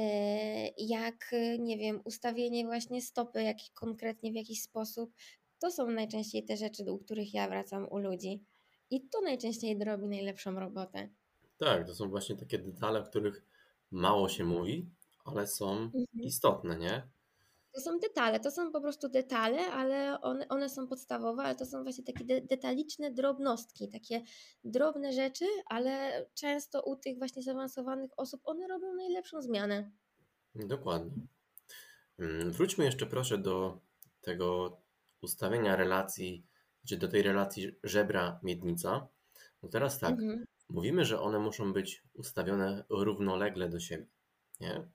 jak, 0.77 1.31
nie 1.59 1.77
wiem, 1.77 2.01
ustawienie 2.05 2.65
właśnie 2.65 3.01
stopy 3.01 3.43
jak 3.43 3.57
konkretnie 3.73 4.31
w 4.31 4.35
jakiś 4.35 4.61
sposób. 4.61 5.13
To 5.63 5.71
są 5.71 5.87
najczęściej 5.91 6.45
te 6.45 6.57
rzeczy, 6.57 6.83
do 6.83 6.97
których 6.97 7.33
ja 7.33 7.47
wracam 7.47 7.87
u 7.91 7.97
ludzi. 7.97 8.43
I 8.89 9.01
to 9.09 9.21
najczęściej 9.21 9.83
robi 9.83 10.07
najlepszą 10.07 10.59
robotę. 10.59 11.09
Tak, 11.57 11.87
to 11.87 11.95
są 11.95 12.09
właśnie 12.09 12.35
takie 12.35 12.59
detale, 12.59 12.99
o 12.99 13.03
których 13.03 13.45
mało 13.91 14.29
się 14.29 14.43
mówi, 14.43 14.89
ale 15.25 15.47
są 15.47 15.71
Mhm. 15.71 16.05
istotne, 16.13 16.77
nie? 16.77 17.07
To 17.73 17.81
są 17.81 17.99
detale, 17.99 18.39
to 18.39 18.51
są 18.51 18.71
po 18.71 18.81
prostu 18.81 19.09
detale, 19.09 19.59
ale 19.71 20.21
one, 20.21 20.47
one 20.47 20.69
są 20.69 20.87
podstawowe, 20.87 21.43
ale 21.43 21.55
to 21.55 21.65
są 21.65 21.83
właśnie 21.83 22.03
takie 22.03 22.23
de 22.25 22.41
detaliczne 22.41 23.11
drobnostki, 23.11 23.89
takie 23.89 24.21
drobne 24.63 25.13
rzeczy, 25.13 25.45
ale 25.65 26.25
często 26.33 26.81
u 26.83 26.95
tych 26.95 27.17
właśnie 27.17 27.43
zaawansowanych 27.43 28.11
osób 28.17 28.41
one 28.43 28.67
robią 28.67 28.93
najlepszą 28.93 29.41
zmianę. 29.41 29.91
Dokładnie. 30.55 31.11
Mm, 32.19 32.51
Wróćmy 32.51 32.85
jeszcze 32.85 33.05
proszę 33.05 33.37
do 33.37 33.79
tego 34.21 34.77
ustawienia 35.23 35.75
relacji, 35.75 36.45
czy 36.89 36.97
do 36.97 37.07
tej 37.07 37.21
relacji 37.23 37.71
żebra-miednica. 37.83 39.07
No 39.63 39.69
teraz 39.69 39.99
tak, 39.99 40.11
Mhm. 40.11 40.45
mówimy, 40.69 41.05
że 41.05 41.21
one 41.21 41.39
muszą 41.39 41.73
być 41.73 42.03
ustawione 42.13 42.83
równolegle 42.89 43.69
do 43.69 43.79
siebie, 43.79 44.07
nie? 44.59 44.89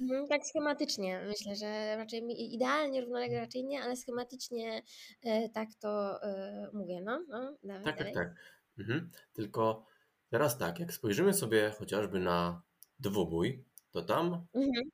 Mhm, 0.00 0.28
tak 0.28 0.46
schematycznie. 0.46 1.24
Myślę, 1.28 1.56
że 1.56 1.96
raczej 1.96 2.22
idealnie 2.54 3.00
równolegle 3.00 3.40
raczej 3.40 3.64
nie, 3.64 3.82
ale 3.82 3.96
schematycznie 3.96 4.82
e, 5.22 5.48
tak 5.48 5.68
to 5.80 6.22
e, 6.22 6.70
mówię. 6.72 7.00
No, 7.04 7.24
no, 7.28 7.56
dawaj, 7.64 7.84
Tak, 7.84 7.98
tak, 7.98 8.14
tak. 8.14 8.34
Mhm. 8.78 9.10
Tylko 9.32 9.86
teraz 10.30 10.58
tak, 10.58 10.80
jak 10.80 10.92
spojrzymy 10.92 11.34
sobie 11.34 11.70
chociażby 11.78 12.20
na 12.20 12.62
dwubój, 12.98 13.64
to 13.90 14.02
tam 14.02 14.46
Mhm. 14.54 14.90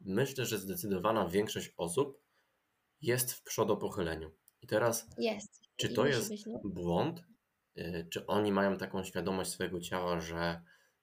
myślę, 0.00 0.46
że 0.46 0.58
zdecydowana 0.58 1.28
większość 1.28 1.74
osób 1.76 2.20
jest 3.02 3.32
w 3.32 3.42
przodopochyleniu. 3.42 4.30
I 4.62 4.66
teraz, 4.66 5.06
Jest. 5.18 5.60
czy 5.76 5.88
to 5.88 6.06
jest 6.06 6.32
błąd? 6.64 7.22
Y, 7.78 8.06
Czy 8.10 8.26
oni 8.26 8.52
mają 8.52 8.76
taką 8.78 9.04
świadomość 9.04 9.50
swojego 9.50 9.80
ciała, 9.80 10.20
że 10.20 10.62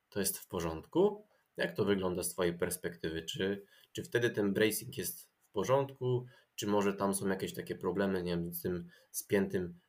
to 0.09 0.19
jest 0.19 0.37
w 0.37 0.47
porządku? 0.47 1.27
Jak 1.57 1.75
to 1.75 1.85
wygląda 1.85 2.23
z 2.23 2.29
Twojej 2.29 2.57
perspektywy? 2.57 3.21
Czy, 3.23 3.65
czy 3.91 4.03
wtedy 4.03 4.29
ten 4.29 4.53
bracing 4.53 4.97
jest 4.97 5.21
w 5.25 5.51
porządku? 5.51 6.25
Czy 6.55 6.67
może 6.67 6.93
tam 6.93 7.13
są 7.15 7.27
jakieś 7.27 7.53
takie 7.53 7.75
problemy, 7.75 8.23
nie 8.23 8.31
wiem, 8.31 8.53
z 8.53 8.61
tym 8.61 8.89
spiętym, 9.11 9.79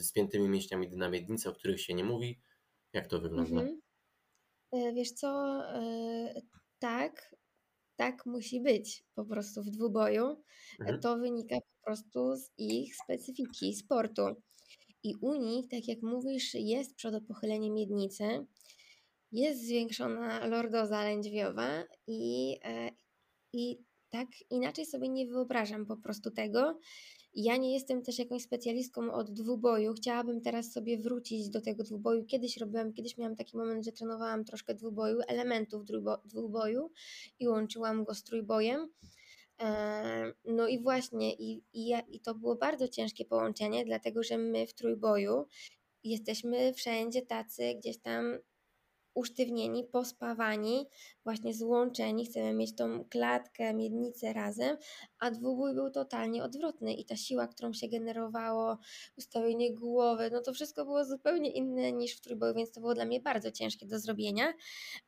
spiętymi 0.00 0.48
mięśniami 0.48 0.88
na 0.96 1.08
miednicy, 1.08 1.48
o 1.48 1.52
których 1.52 1.80
się 1.80 1.94
nie 1.94 2.04
mówi? 2.04 2.40
Jak 2.92 3.06
to 3.06 3.20
wygląda? 3.20 3.60
Mhm. 3.60 3.80
E, 4.72 4.92
Wiesz 4.92 5.10
co, 5.10 5.60
e, 5.74 6.34
tak, 6.78 7.34
tak 7.98 8.26
musi 8.26 8.60
być 8.60 9.04
po 9.14 9.24
prostu 9.24 9.62
w 9.62 9.70
dwuboju. 9.70 10.24
E, 10.26 10.36
Mhm. 10.80 11.00
To 11.00 11.18
wynika 11.18 11.56
po 11.60 11.84
prostu 11.84 12.36
z 12.36 12.50
ich 12.58 12.96
specyfiki 12.96 13.74
sportu. 13.74 14.22
I 15.02 15.14
u 15.20 15.34
nich, 15.34 15.68
tak 15.70 15.88
jak 15.88 16.02
mówisz, 16.02 16.54
jest 16.54 16.96
przodopochylenie 16.96 17.70
miednicy, 17.70 18.46
jest 19.32 19.66
zwiększona 19.66 20.46
lordoza 20.46 21.04
lędźwiowa 21.04 21.84
i, 22.06 22.56
e, 22.64 22.90
i 23.52 23.78
tak 24.10 24.28
inaczej 24.50 24.86
sobie 24.86 25.08
nie 25.08 25.26
wyobrażam 25.26 25.86
po 25.86 25.96
prostu 25.96 26.30
tego. 26.30 26.78
Ja 27.34 27.56
nie 27.56 27.74
jestem 27.74 28.02
też 28.02 28.18
jakąś 28.18 28.42
specjalistką 28.42 29.12
od 29.12 29.30
dwuboju. 29.30 29.94
Chciałabym 29.94 30.40
teraz 30.40 30.72
sobie 30.72 30.98
wrócić 30.98 31.48
do 31.48 31.60
tego 31.60 31.84
dwuboju. 31.84 32.24
Kiedyś 32.24 32.56
robiłam, 32.56 32.92
kiedyś 32.92 33.18
miałam 33.18 33.36
taki 33.36 33.56
moment, 33.56 33.84
że 33.84 33.92
trenowałam 33.92 34.44
troszkę 34.44 34.74
dwuboju, 34.74 35.18
elementów 35.28 35.84
dwubo- 35.84 36.18
dwuboju 36.24 36.90
i 37.38 37.48
łączyłam 37.48 38.04
go 38.04 38.14
z 38.14 38.22
trójbojem. 38.22 38.88
E, 39.60 40.32
No 40.44 40.68
i 40.68 40.82
właśnie, 40.82 41.34
i, 41.34 41.62
i, 41.72 41.92
i 42.08 42.20
to 42.20 42.34
było 42.34 42.56
bardzo 42.56 42.88
ciężkie 42.88 43.24
połączenie, 43.24 43.84
dlatego 43.84 44.22
że 44.22 44.38
my 44.38 44.66
w 44.66 44.74
trójboju 44.74 45.46
jesteśmy 46.04 46.74
wszędzie 46.74 47.22
tacy 47.22 47.74
gdzieś 47.74 47.98
tam 47.98 48.38
usztywnieni, 49.18 49.84
pospawani, 49.84 50.86
właśnie 51.24 51.54
złączeni, 51.54 52.26
chcemy 52.26 52.52
mieć 52.52 52.76
tą 52.76 53.04
klatkę, 53.04 53.74
miednicę 53.74 54.32
razem, 54.32 54.76
a 55.18 55.30
dwubój 55.30 55.74
był 55.74 55.90
totalnie 55.90 56.44
odwrotny 56.44 56.94
i 56.94 57.04
ta 57.04 57.16
siła, 57.16 57.46
którą 57.46 57.72
się 57.72 57.88
generowało, 57.88 58.78
ustawienie 59.18 59.74
głowy, 59.74 60.30
no 60.32 60.40
to 60.40 60.52
wszystko 60.52 60.84
było 60.84 61.04
zupełnie 61.04 61.50
inne 61.50 61.92
niż 61.92 62.16
w 62.16 62.20
trójboju, 62.20 62.54
więc 62.54 62.72
to 62.72 62.80
było 62.80 62.94
dla 62.94 63.04
mnie 63.04 63.20
bardzo 63.20 63.50
ciężkie 63.50 63.86
do 63.86 63.98
zrobienia. 63.98 64.54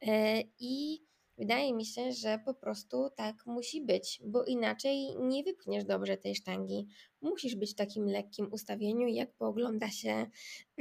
E, 0.07 0.43
I 0.59 1.03
wydaje 1.41 1.75
mi 1.75 1.85
się, 1.85 2.13
że 2.13 2.39
po 2.45 2.55
prostu 2.55 3.11
tak 3.17 3.47
musi 3.47 3.83
być, 3.83 4.21
bo 4.25 4.45
inaczej 4.45 5.17
nie 5.21 5.45
wypchniesz 5.45 5.85
dobrze 5.85 6.17
tej 6.17 6.35
sztangi. 6.35 6.87
Musisz 7.21 7.57
być 7.57 7.73
w 7.73 7.75
takim 7.75 8.05
lekkim 8.07 8.53
ustawieniu, 8.53 9.09
jak 9.09 9.33
poogląda 9.33 9.91
się 9.91 10.27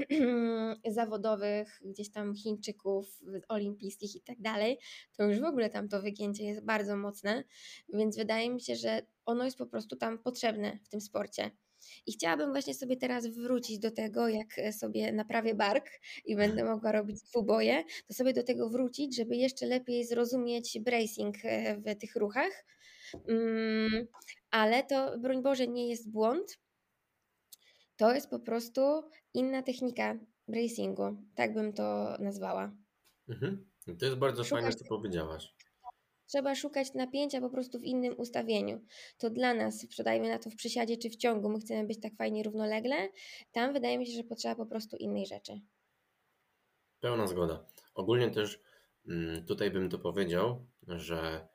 zawodowych 0.97 1.81
gdzieś 1.85 2.11
tam 2.11 2.35
Chińczyków, 2.35 3.19
olimpijskich 3.47 4.15
i 4.15 4.21
tak 4.21 4.41
dalej, 4.41 4.79
to 5.17 5.23
już 5.23 5.39
w 5.39 5.43
ogóle 5.43 5.69
tam 5.69 5.89
to 5.89 6.01
wygięcie 6.01 6.43
jest 6.43 6.65
bardzo 6.65 6.97
mocne, 6.97 7.43
więc 7.93 8.17
wydaje 8.17 8.49
mi 8.49 8.61
się, 8.61 8.75
że 8.75 9.01
ono 9.25 9.45
jest 9.45 9.57
po 9.57 9.65
prostu 9.65 9.95
tam 9.95 10.19
potrzebne 10.19 10.79
w 10.83 10.89
tym 10.89 11.01
sporcie. 11.01 11.51
I 12.05 12.11
chciałabym 12.11 12.51
właśnie 12.51 12.73
sobie 12.73 12.97
teraz 12.97 13.27
wrócić 13.27 13.79
do 13.79 13.91
tego, 13.91 14.27
jak 14.27 14.47
sobie 14.71 15.11
naprawię 15.11 15.55
bark 15.55 15.89
i 16.25 16.35
będę 16.35 16.63
mogła 16.63 16.91
robić 16.91 17.21
dwuboje, 17.21 17.83
to 18.07 18.13
sobie 18.13 18.33
do 18.33 18.43
tego 18.43 18.69
wrócić, 18.69 19.15
żeby 19.15 19.35
jeszcze 19.35 19.65
lepiej 19.65 20.05
zrozumieć 20.05 20.79
bracing 20.79 21.35
e, 21.43 21.77
w 21.77 21.99
tych 21.99 22.15
ruchach. 22.15 22.65
Mm, 23.27 24.07
ale 24.51 24.83
to, 24.83 25.19
broń 25.19 25.43
Boże, 25.43 25.67
nie 25.67 25.89
jest 25.89 26.11
błąd. 26.11 26.59
To 27.97 28.13
jest 28.13 28.29
po 28.29 28.39
prostu 28.39 28.81
inna 29.33 29.63
technika 29.63 30.19
bracingu. 30.47 31.03
Tak 31.35 31.53
bym 31.53 31.73
to 31.73 32.17
nazwała. 32.19 32.71
Mhm. 33.29 33.69
To 33.99 34.05
jest 34.05 34.17
bardzo 34.17 34.43
Szukasz 34.43 34.63
fajne, 34.63 34.75
co 34.75 34.85
powiedziałaś. 34.85 35.55
Trzeba 36.29 36.55
szukać 36.55 36.93
napięcia 36.93 37.41
po 37.41 37.49
prostu 37.49 37.79
w 37.79 37.83
innym 37.83 38.13
ustawieniu. 38.17 38.81
To 39.17 39.29
dla 39.29 39.53
nas, 39.53 39.81
sprzedajmy 39.81 40.29
na 40.29 40.39
to 40.39 40.49
w 40.49 40.55
przysiadzie 40.55 40.97
czy 40.97 41.09
w 41.09 41.15
ciągu, 41.15 41.49
my 41.49 41.59
chcemy 41.59 41.87
być 41.87 42.01
tak 42.01 42.15
fajnie 42.15 42.43
równolegle, 42.43 42.95
tam 43.51 43.73
wydaje 43.73 43.97
mi 43.97 44.07
się, 44.07 44.13
że 44.13 44.23
potrzeba 44.23 44.55
po 44.55 44.65
prostu 44.65 44.97
innej 44.97 45.25
rzeczy. 45.25 45.61
Pełna 46.99 47.27
zgoda. 47.27 47.65
Ogólnie 47.95 48.31
też 48.31 48.59
mm, 49.07 49.45
tutaj 49.45 49.71
bym 49.71 49.89
to 49.89 49.99
powiedział, 49.99 50.65
że 50.87 51.47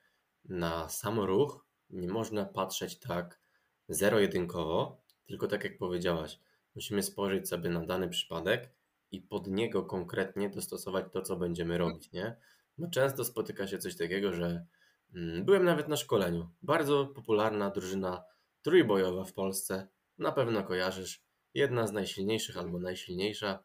na 0.45 0.89
sam 0.89 1.21
ruch 1.21 1.67
nie 1.91 2.09
można 2.09 2.45
patrzeć 2.45 2.99
tak 2.99 3.41
zero-jedynkowo, 3.89 5.03
tylko 5.27 5.47
tak 5.47 5.65
jak 5.65 5.79
powiedziałaś, 5.79 6.41
musimy 6.75 7.03
spojrzeć 7.03 7.49
sobie 7.49 7.71
na 7.71 7.87
dany 7.87 8.09
przypadek 8.09 8.71
i 9.11 9.21
pod 9.21 9.47
niego 9.47 9.83
konkretnie 9.83 10.51
dostosować 10.51 11.05
to, 11.13 11.23
co 11.23 11.37
będziemy 11.37 11.79
robić, 11.79 12.13
nie? 12.13 12.37
No 12.79 12.91
często 12.91 13.25
spotyka 13.25 13.67
się 13.67 13.79
coś 13.79 13.97
takiego, 13.97 14.33
że 14.33 14.67
mm, 15.15 15.45
byłem 15.45 15.65
nawet 15.65 15.89
na 15.89 15.97
szkoleniu. 15.97 16.51
Bardzo 16.63 17.07
popularna 17.07 17.71
drużyna 17.71 18.25
trójbojowa 18.63 19.25
w 19.25 19.33
Polsce. 19.33 19.89
Na 20.19 20.33
pewno 20.33 20.63
kojarzysz. 20.63 21.25
Jedna 21.55 21.87
z 21.87 21.93
najsilniejszych 21.93 22.57
albo 22.57 22.79
najsilniejsza. 22.79 23.65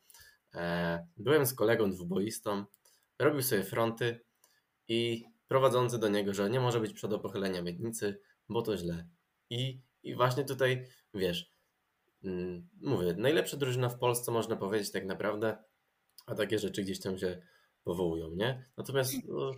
E, 0.55 1.07
byłem 1.17 1.45
z 1.45 1.53
kolegą 1.53 1.91
dwuboistą. 1.91 2.65
Robił 3.19 3.41
sobie 3.41 3.63
fronty 3.63 4.25
i 4.87 5.25
prowadzący 5.47 5.99
do 5.99 6.09
niego, 6.09 6.33
że 6.33 6.49
nie 6.49 6.59
może 6.59 6.79
być 6.79 6.93
przodopochylenia 6.93 7.61
miednicy, 7.61 8.21
bo 8.49 8.61
to 8.61 8.77
źle. 8.77 9.07
I, 9.49 9.81
i 10.03 10.15
właśnie 10.15 10.43
tutaj, 10.43 10.85
wiesz, 11.13 11.53
mm, 12.23 12.69
mówię, 12.81 13.15
najlepsza 13.17 13.57
drużyna 13.57 13.89
w 13.89 13.99
Polsce 13.99 14.31
można 14.31 14.55
powiedzieć 14.55 14.91
tak 14.91 15.05
naprawdę, 15.05 15.57
a 16.25 16.35
takie 16.35 16.59
rzeczy 16.59 16.81
gdzieś 16.81 16.99
tam 16.99 17.17
się 17.17 17.41
powołują, 17.83 18.29
nie? 18.29 18.65
Natomiast 18.77 19.13
no, 19.27 19.51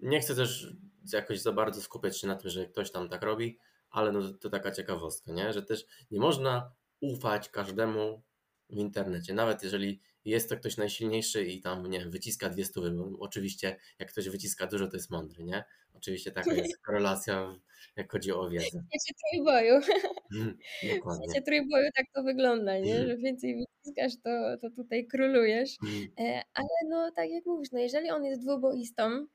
nie 0.00 0.20
chcę 0.20 0.34
też 0.34 0.72
jakoś 1.12 1.40
za 1.40 1.52
bardzo 1.52 1.82
skupiać 1.82 2.20
się 2.20 2.26
na 2.26 2.34
tym, 2.36 2.50
że 2.50 2.66
ktoś 2.66 2.90
tam 2.92 3.08
tak 3.08 3.22
robi, 3.22 3.58
ale 3.90 4.12
no, 4.12 4.32
to 4.32 4.50
taka 4.50 4.70
ciekawostka, 4.70 5.32
nie? 5.32 5.52
Że 5.52 5.62
też 5.62 5.84
nie 6.10 6.20
można 6.20 6.72
ufać 7.00 7.48
każdemu 7.48 8.22
w 8.70 8.76
internecie, 8.76 9.34
nawet 9.34 9.62
jeżeli 9.62 10.00
jest 10.24 10.48
to 10.48 10.56
ktoś 10.56 10.76
najsilniejszy 10.76 11.44
i 11.44 11.60
tam, 11.60 11.90
nie 11.90 11.98
wiem, 11.98 12.10
wyciska 12.10 12.48
dwie 12.48 12.64
stówy, 12.64 12.90
bo 12.90 13.18
oczywiście 13.18 13.76
jak 13.98 14.12
ktoś 14.12 14.28
wyciska 14.28 14.66
dużo, 14.66 14.88
to 14.88 14.96
jest 14.96 15.10
mądry, 15.10 15.44
nie? 15.44 15.64
Oczywiście 15.94 16.32
taka 16.32 16.54
jest 16.54 16.78
korelacja, 16.86 17.54
jak 17.96 18.12
chodzi 18.12 18.32
o 18.32 18.50
wiedzę. 18.50 18.66
W 18.78 19.00
świecie 19.00 19.14
trójboju. 19.30 19.80
Mm, 20.34 20.58
dokładnie. 20.96 21.26
W 21.26 21.30
świecie 21.30 21.44
trójboju 21.44 21.88
tak 21.96 22.06
to 22.14 22.22
wygląda, 22.22 22.78
nie? 22.78 22.96
Mm. 22.96 23.08
Że 23.08 23.16
więcej 23.16 23.56
wyciskasz, 23.56 24.12
to, 24.24 24.30
to 24.60 24.70
tutaj 24.70 25.06
królujesz. 25.06 25.76
Mm. 25.82 26.08
E, 26.18 26.42
ale 26.54 26.68
no, 26.88 27.12
tak 27.16 27.30
jak 27.30 27.46
mówisz, 27.46 27.68
no 27.72 27.78
jeżeli 27.78 28.10
on 28.10 28.24
jest 28.24 28.42
dwuboistą 28.42 29.26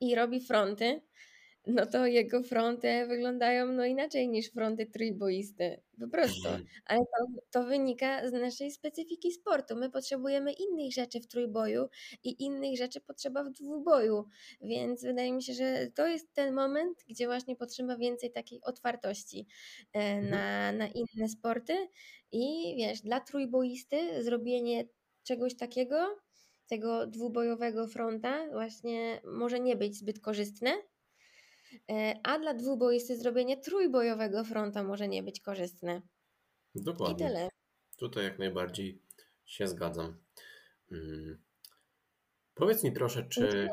i 0.00 0.14
robi 0.14 0.40
fronty, 0.40 1.00
no 1.68 1.86
to 1.86 2.06
jego 2.06 2.42
fronty 2.42 3.06
wyglądają 3.06 3.72
no 3.72 3.84
inaczej 3.84 4.28
niż 4.28 4.50
fronty 4.50 4.86
trójboisty. 4.86 5.80
Po 6.00 6.08
prostu. 6.08 6.48
Mhm. 6.48 6.66
Ale 6.84 6.98
to, 6.98 7.40
to 7.50 7.64
wynika 7.64 8.28
z 8.28 8.32
naszej 8.32 8.70
specyfiki 8.70 9.32
sportu. 9.32 9.76
My 9.76 9.90
potrzebujemy 9.90 10.52
innych 10.52 10.92
rzeczy 10.92 11.20
w 11.20 11.26
trójboju 11.26 11.88
i 12.24 12.44
innych 12.44 12.78
rzeczy 12.78 13.00
potrzeba 13.00 13.44
w 13.44 13.50
dwuboju. 13.50 14.24
Więc 14.60 15.02
wydaje 15.02 15.32
mi 15.32 15.42
się, 15.42 15.54
że 15.54 15.86
to 15.94 16.06
jest 16.06 16.34
ten 16.34 16.54
moment, 16.54 16.98
gdzie 17.08 17.26
właśnie 17.26 17.56
potrzeba 17.56 17.96
więcej 17.96 18.32
takiej 18.32 18.60
otwartości 18.62 19.46
e, 19.94 19.98
mhm. 19.98 20.30
na, 20.30 20.72
na 20.72 20.88
inne 20.88 21.28
sporty. 21.28 21.88
I 22.32 22.74
wiesz, 22.76 23.00
dla 23.00 23.20
trójboisty 23.20 24.24
zrobienie 24.24 24.84
czegoś 25.22 25.56
takiego, 25.56 26.16
tego 26.66 27.06
dwubojowego 27.06 27.88
fronta, 27.88 28.50
właśnie 28.52 29.20
może 29.24 29.60
nie 29.60 29.76
być 29.76 29.96
zbyt 29.96 30.20
korzystne, 30.20 30.70
a 32.22 32.38
dla 32.38 32.54
dwuboisty 32.54 33.16
zrobienie 33.16 33.56
trójbojowego 33.56 34.44
fronta 34.44 34.82
może 34.82 35.08
nie 35.08 35.22
być 35.22 35.40
korzystne. 35.40 36.02
Dokładnie. 36.74 37.26
I 37.26 37.28
tyle. 37.28 37.48
Tutaj 37.96 38.24
jak 38.24 38.38
najbardziej 38.38 39.02
się 39.44 39.66
zgadzam. 39.66 40.18
Hmm. 40.88 41.38
Powiedz 42.54 42.84
mi 42.84 42.92
proszę, 42.92 43.26
czy. 43.28 43.40
Się, 43.40 43.68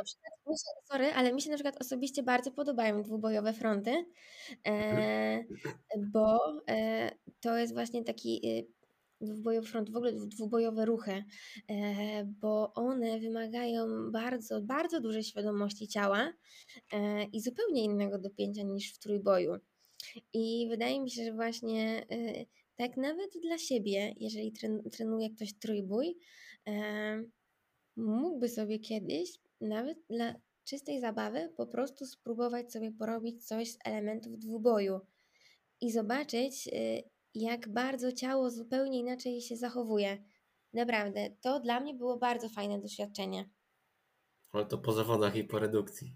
sorry, 0.91 1.05
ale 1.13 1.33
mi 1.33 1.41
się 1.41 1.49
na 1.49 1.55
przykład 1.55 1.81
osobiście 1.81 2.23
bardzo 2.23 2.51
podobają 2.51 3.03
dwubojowe 3.03 3.53
fronty, 3.53 4.05
e, 4.65 4.71
mhm. 4.71 6.11
bo 6.11 6.39
e, 6.69 7.11
to 7.41 7.57
jest 7.57 7.73
właśnie 7.73 8.03
taki 8.03 8.41
e, 8.47 8.63
dwubojowy 9.25 9.67
front, 9.67 9.89
w 9.89 9.95
ogóle 9.95 10.13
dwubojowe 10.13 10.85
ruchy, 10.85 11.23
e, 11.69 12.25
bo 12.25 12.73
one 12.73 13.19
wymagają 13.19 14.11
bardzo, 14.11 14.61
bardzo 14.61 15.01
dużej 15.01 15.23
świadomości 15.23 15.87
ciała 15.87 16.33
e, 16.93 17.23
i 17.23 17.41
zupełnie 17.41 17.83
innego 17.83 18.19
dopięcia 18.19 18.63
niż 18.63 18.93
w 18.93 18.99
trójboju. 18.99 19.55
I 20.33 20.67
wydaje 20.69 21.01
mi 21.01 21.11
się, 21.11 21.25
że 21.25 21.33
właśnie 21.33 22.05
e, 22.09 22.45
tak 22.75 22.97
nawet 22.97 23.31
dla 23.41 23.57
siebie, 23.57 24.13
jeżeli 24.17 24.53
trenuje 24.91 25.29
ktoś 25.29 25.53
trójbój, 25.53 26.17
mógłby 27.95 28.49
sobie 28.49 28.79
kiedyś, 28.79 29.29
nawet 29.61 29.97
dla 30.09 30.35
czystej 30.63 30.99
zabawy, 30.99 31.53
po 31.57 31.67
prostu 31.67 32.05
spróbować 32.05 32.71
sobie 32.71 32.91
porobić 32.91 33.47
coś 33.47 33.71
z 33.71 33.77
elementów 33.85 34.37
dwuboju 34.37 34.99
i 35.81 35.91
zobaczyć, 35.91 36.69
jak 37.35 37.69
bardzo 37.69 38.11
ciało 38.11 38.49
zupełnie 38.49 38.99
inaczej 38.99 39.41
się 39.41 39.57
zachowuje. 39.57 40.23
Naprawdę, 40.73 41.29
to 41.41 41.59
dla 41.59 41.79
mnie 41.79 41.93
było 41.93 42.17
bardzo 42.17 42.49
fajne 42.49 42.79
doświadczenie. 42.79 43.49
Ale 44.51 44.65
to 44.65 44.77
po 44.77 44.91
zawodach 44.91 45.35
i 45.35 45.43
po 45.43 45.59
redukcji. 45.59 46.15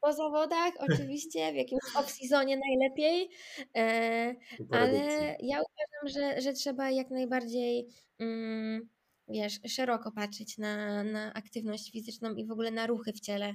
Po 0.00 0.12
zawodach, 0.12 0.72
oczywiście, 0.78 1.52
w 1.52 1.56
jakimś 1.56 1.82
off-seasonie 1.96 2.58
najlepiej, 2.68 3.30
e, 3.76 4.34
ale 4.70 5.36
ja 5.40 5.58
uważam, 5.58 6.08
że, 6.14 6.40
że 6.40 6.52
trzeba 6.52 6.90
jak 6.90 7.10
najbardziej. 7.10 7.88
Mm, 8.18 8.88
wiesz, 9.28 9.60
szeroko 9.68 10.12
patrzeć 10.12 10.58
na, 10.58 11.04
na 11.04 11.34
aktywność 11.34 11.92
fizyczną 11.92 12.34
i 12.34 12.46
w 12.46 12.50
ogóle 12.50 12.70
na 12.70 12.86
ruchy 12.86 13.12
w 13.12 13.20
ciele, 13.20 13.54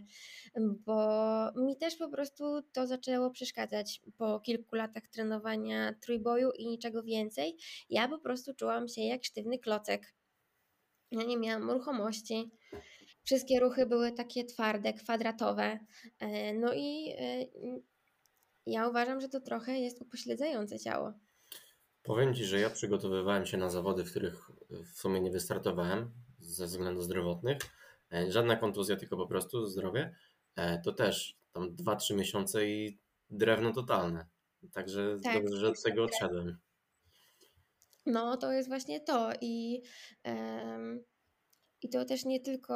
bo 0.60 1.52
mi 1.56 1.78
też 1.78 1.96
po 1.96 2.10
prostu 2.10 2.62
to 2.74 2.88
zaczęło 2.88 3.32
przeszkadzać 3.32 4.02
po 4.18 4.40
kilku 4.40 4.76
latach 4.76 5.08
trenowania 5.08 5.94
trójboju 6.02 6.52
i 6.52 6.68
niczego 6.68 7.04
więcej. 7.04 7.58
Ja 7.90 8.08
po 8.08 8.20
prostu 8.20 8.54
czułam 8.54 8.88
się 8.88 9.02
jak 9.02 9.26
sztywny 9.26 9.60
klocek. 9.60 10.14
Ja 11.12 11.24
nie 11.24 11.38
miałam 11.38 11.72
ruchomości. 11.72 12.52
Wszystkie 13.24 13.60
ruchy 13.60 13.86
były 13.86 14.12
takie 14.12 14.46
twarde, 14.46 14.94
kwadratowe. 14.94 15.80
E, 16.20 16.54
no 16.54 16.74
i 16.74 17.14
e, 17.20 17.46
ja 18.66 18.88
uważam, 18.88 19.22
że 19.22 19.30
to 19.30 19.42
trochę 19.42 19.80
jest 19.80 20.02
upośledzające 20.02 20.80
ciało. 20.80 21.14
Powiem 22.04 22.34
Ci, 22.34 22.46
że 22.46 22.60
ja 22.60 22.70
przygotowywałem 22.70 23.46
się 23.46 23.58
na 23.58 23.70
zawody, 23.70 24.04
w 24.04 24.12
których 24.12 24.52
w 24.70 25.00
sumie 25.00 25.22
nie 25.22 25.32
wystartowałem 25.32 26.12
ze 26.40 26.66
względów 26.66 27.04
zdrowotnych. 27.04 27.58
E, 28.14 28.32
żadna 28.32 28.56
kontuzja, 28.56 28.96
tylko 28.96 29.18
po 29.18 29.28
prostu 29.28 29.66
zdrowie. 29.66 30.16
E, 30.56 30.82
to 30.82 30.92
też 30.92 31.38
tam 31.54 31.76
2-3 31.76 32.16
miesiące 32.16 32.68
i 32.68 33.00
drewno 33.30 33.74
totalne. 33.74 34.26
Także 34.74 35.18
tak, 35.24 35.44
dobrze, 35.44 35.58
że 35.58 35.68
od 35.68 35.84
tego 35.84 36.04
odszedłem. 36.04 36.58
No, 38.06 38.38
to 38.38 38.52
jest 38.52 38.70
właśnie 38.70 39.00
to. 39.00 39.32
I 39.42 39.82
um, 40.26 41.04
i 41.82 41.90
to 41.90 42.06
też 42.06 42.26
nie 42.26 42.40
tylko 42.40 42.76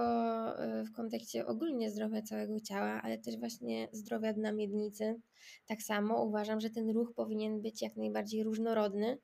e, 0.60 0.84
w 0.84 0.92
kontekście 0.92 1.46
ogólnie 1.46 1.92
zdrowia 1.92 2.22
całego 2.22 2.60
ciała, 2.60 3.02
ale 3.04 3.18
też 3.18 3.38
właśnie 3.38 3.88
zdrowia 3.92 4.34
dna 4.34 4.52
miednicy. 4.52 5.22
Tak 5.66 5.82
samo 5.82 6.24
uważam, 6.24 6.60
że 6.60 6.70
ten 6.70 6.90
ruch 6.90 7.14
powinien 7.16 7.62
być 7.62 7.82
jak 7.82 7.96
najbardziej 7.96 8.44
różnorodny. 8.44 9.18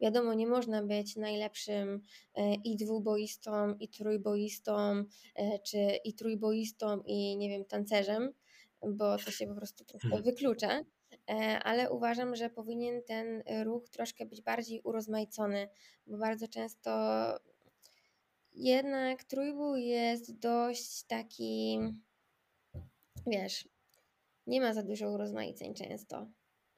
Wiadomo, 0.00 0.34
nie 0.34 0.46
można 0.46 0.82
być 0.82 1.16
najlepszym 1.16 2.02
e, 2.34 2.54
i 2.54 2.76
dwuboistą, 2.76 3.74
i 3.80 3.88
trójboistą, 3.88 5.04
e, 5.34 5.58
czy 5.58 5.78
i 6.04 6.14
trójboistą, 6.14 7.02
i 7.06 7.36
nie 7.36 7.48
wiem, 7.48 7.64
tancerzem, 7.64 8.32
bo 8.82 9.16
to 9.16 9.30
się 9.30 9.46
po 9.46 9.54
prostu 9.54 9.84
troszkę 9.84 10.16
Mhm. 10.16 10.22
wyklucza, 10.24 10.84
ale 11.62 11.90
uważam, 11.90 12.36
że 12.36 12.50
powinien 12.50 13.02
ten 13.02 13.42
ruch 13.64 13.88
troszkę 13.88 14.26
być 14.26 14.42
bardziej 14.42 14.80
urozmaicony, 14.84 15.68
bo 16.06 16.18
bardzo 16.18 16.48
często 16.48 16.90
jednak 18.56 19.24
trójbój 19.24 19.86
jest 19.86 20.38
dość 20.38 21.04
taki, 21.04 21.78
wiesz, 23.26 23.68
nie 24.46 24.60
ma 24.60 24.74
za 24.74 24.82
dużo 24.82 25.10
urozmaiceń 25.10 25.74
często. 25.74 26.30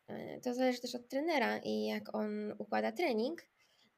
E, 0.09 0.41
To 0.41 0.55
zależy 0.55 0.81
też 0.81 0.95
od 0.95 1.09
trenera 1.09 1.59
i 1.59 1.85
jak 1.85 2.15
on 2.15 2.55
układa 2.59 2.93
trening, 2.93 3.43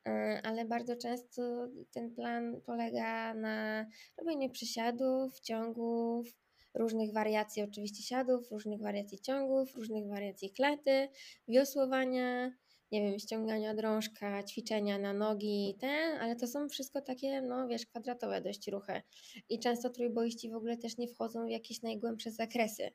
e, 0.08 0.40
ale 0.44 0.64
bardzo 0.64 0.96
często 0.96 1.68
ten 1.90 2.14
plan 2.14 2.60
polega 2.66 3.34
na 3.34 3.86
robieniu 4.18 4.50
przysiadów, 4.50 5.40
ciągów, 5.40 6.26
różnych 6.74 7.12
wariacji 7.12 7.62
oczywiście 7.62 8.02
siadów, 8.02 8.50
różnych 8.50 8.80
wariacji 8.80 9.18
ciągów, 9.20 9.74
różnych 9.76 10.08
wariacji 10.08 10.50
klety, 10.50 11.08
wiosłowania, 11.48 12.52
nie 12.92 13.02
wiem, 13.02 13.18
ściągania 13.18 13.74
drążka, 13.74 14.42
ćwiczenia 14.42 14.98
na 14.98 15.12
nogi, 15.12 15.76
ten, 15.80 16.18
ale 16.20 16.36
to 16.36 16.46
są 16.46 16.68
wszystko 16.68 17.00
takie, 17.00 17.42
no 17.42 17.68
wiesz, 17.68 17.86
kwadratowe 17.86 18.40
dość 18.40 18.68
ruchy. 18.68 19.02
I 19.48 19.58
często 19.58 19.90
trójboiści 19.90 20.50
w 20.50 20.54
ogóle 20.54 20.76
też 20.76 20.98
nie 20.98 21.08
wchodzą 21.08 21.46
w 21.46 21.50
jakieś 21.50 21.82
najgłębsze 21.82 22.30
zakresy. 22.30 22.90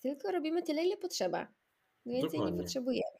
Tylko 0.00 0.32
robimy 0.32 0.62
tyle, 0.62 0.84
ile 0.84 0.96
potrzeba. 0.96 1.48
Więcej 2.06 2.30
Dokładnie. 2.30 2.56
nie 2.56 2.62
potrzebujemy. 2.62 3.18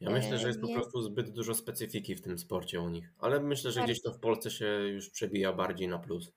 Ja 0.00 0.10
myślę, 0.10 0.38
że 0.38 0.44
E, 0.44 0.48
jest 0.48 0.60
po 0.60 0.66
więc- 0.66 0.80
prostu 0.80 1.02
zbyt 1.02 1.30
dużo 1.30 1.54
specyfiki 1.54 2.14
w 2.14 2.22
tym 2.22 2.38
sporcie 2.38 2.80
u 2.80 2.88
nich, 2.88 3.12
ale 3.18 3.40
myślę, 3.40 3.70
że 3.72 3.80
Bardzo. 3.80 3.92
gdzieś 3.92 4.02
to 4.02 4.12
w 4.12 4.20
Polsce 4.20 4.50
się 4.50 4.66
już 4.66 5.10
przebija 5.10 5.52
bardziej 5.52 5.88
na 5.88 5.98
plus. 5.98 6.32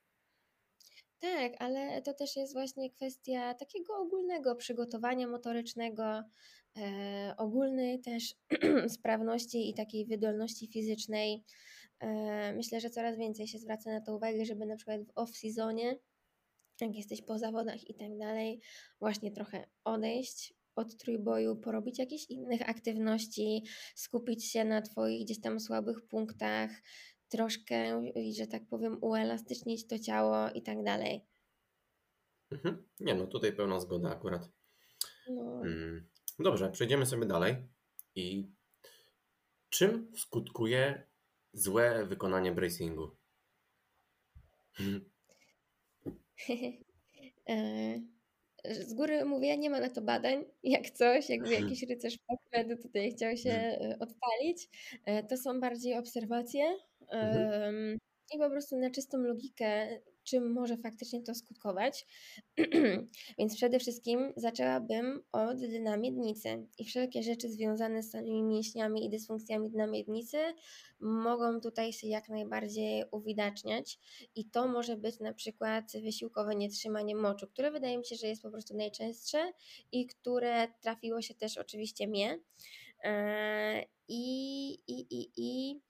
Tak, 1.20 1.52
ale 1.58 2.02
to 2.02 2.14
też 2.14 2.36
jest 2.36 2.52
właśnie 2.52 2.90
kwestia 2.90 3.54
takiego 3.54 3.96
ogólnego 3.96 4.54
przygotowania 4.56 5.28
motorycznego, 5.28 6.22
ogólnej 7.36 8.00
też 8.00 8.34
sprawności 8.96 9.70
i 9.70 9.74
takiej 9.74 10.06
wydolności 10.06 10.66
fizycznej. 10.66 11.44
E, 12.00 12.52
myślę, 12.52 12.80
że 12.80 12.90
coraz 12.90 13.18
więcej 13.18 13.48
się 13.48 13.58
zwraca 13.58 13.90
na 13.90 14.00
to 14.00 14.16
uwagę, 14.16 14.44
żeby 14.44 14.66
na 14.66 14.76
przykład 14.76 15.00
w 15.04 15.14
off-seasonie, 15.14 15.96
jak 16.80 16.96
jesteś 16.96 17.22
po 17.22 17.38
zawodach 17.38 17.90
i 17.90 17.94
tak 17.94 18.18
dalej, 18.18 18.60
właśnie 19.00 19.32
trochę 19.32 19.66
odejść 19.84 20.54
od 20.76 20.96
trójboju, 20.96 21.56
porobić 21.56 21.98
jakichś 21.98 22.30
innych 22.30 22.68
aktywności, 22.68 23.64
skupić 23.94 24.50
się 24.50 24.64
na 24.64 24.82
Twoich 24.82 25.24
gdzieś 25.24 25.40
tam 25.40 25.60
słabych 25.60 26.06
punktach, 26.08 26.70
troszkę, 27.28 28.02
że 28.38 28.46
tak 28.46 28.62
powiem, 28.66 28.98
uelastycznić 29.00 29.86
to 29.86 29.98
ciało 29.98 30.50
i 30.50 30.62
tak 30.62 30.84
dalej. 30.84 31.26
Mhm. 32.50 32.88
Nie 33.00 33.14
no, 33.14 33.26
tutaj 33.26 33.52
pełna 33.52 33.80
zgoda 33.80 34.10
akurat. 34.10 34.48
No, 35.28 35.60
Mm. 35.64 36.06
Dobrze, 36.38 36.70
przejdziemy 36.70 37.06
sobie 37.06 37.26
dalej. 37.26 37.56
I 38.14 38.48
czym 39.70 40.12
skutkuje 40.16 41.06
złe 41.52 42.06
wykonanie 42.06 42.52
bracingu? 42.52 43.10
e, 47.48 47.54
z 48.64 48.94
góry 48.94 49.24
mówię, 49.24 49.58
nie 49.58 49.70
ma 49.70 49.80
na 49.80 49.90
to 49.90 50.02
badań, 50.02 50.44
jak 50.62 50.90
coś, 50.90 51.30
jakby 51.30 51.52
jakiś 51.60 51.82
rycerz 51.82 52.18
PubMedu 52.18 52.82
tutaj 52.82 53.12
chciał 53.12 53.36
się 53.36 53.50
e, 53.50 53.96
odpalić. 54.00 54.68
E, 55.04 55.22
To 55.22 55.36
są 55.36 55.60
bardziej 55.60 55.98
obserwacje 55.98 56.64
em, 57.08 57.98
i 58.34 58.38
po 58.38 58.50
prostu 58.50 58.76
na 58.76 58.90
czystą 58.90 59.18
logikę, 59.18 60.00
czym 60.24 60.52
może 60.52 60.76
faktycznie 60.76 61.22
to 61.22 61.34
skutkować. 61.34 62.06
Więc 63.38 63.56
przede 63.56 63.78
wszystkim 63.78 64.32
zaczęłabym 64.36 65.22
od 65.32 65.58
dna 65.58 65.96
miednicy 65.96 66.66
i 66.78 66.84
wszelkie 66.84 67.22
rzeczy 67.22 67.48
związane 67.48 68.02
z 68.02 68.10
samymi 68.10 68.42
mięśniami 68.42 69.06
i 69.06 69.10
dysfunkcjami 69.10 69.70
dna 69.70 69.86
miednicy 69.86 70.38
mogą 71.00 71.60
tutaj 71.60 71.92
się 71.92 72.06
jak 72.08 72.28
najbardziej 72.28 73.04
uwidaczniać 73.10 73.98
i 74.34 74.44
to 74.44 74.68
może 74.68 74.96
być 74.96 75.20
na 75.20 75.34
przykład 75.34 75.92
wysiłkowe 76.02 76.54
nietrzymanie 76.54 77.16
moczu, 77.16 77.46
które 77.46 77.70
wydaje 77.70 77.98
mi 77.98 78.06
się, 78.06 78.16
że 78.16 78.26
jest 78.26 78.42
po 78.42 78.50
prostu 78.50 78.76
najczęstsze 78.76 79.52
i 79.92 80.06
które 80.06 80.68
trafiło 80.80 81.22
się 81.22 81.34
też 81.34 81.58
oczywiście 81.58 82.06
mnie. 82.08 82.38
E, 83.04 83.84
I, 84.08 84.72
i, 84.86 85.06
i, 85.10 85.30
i 85.36 85.80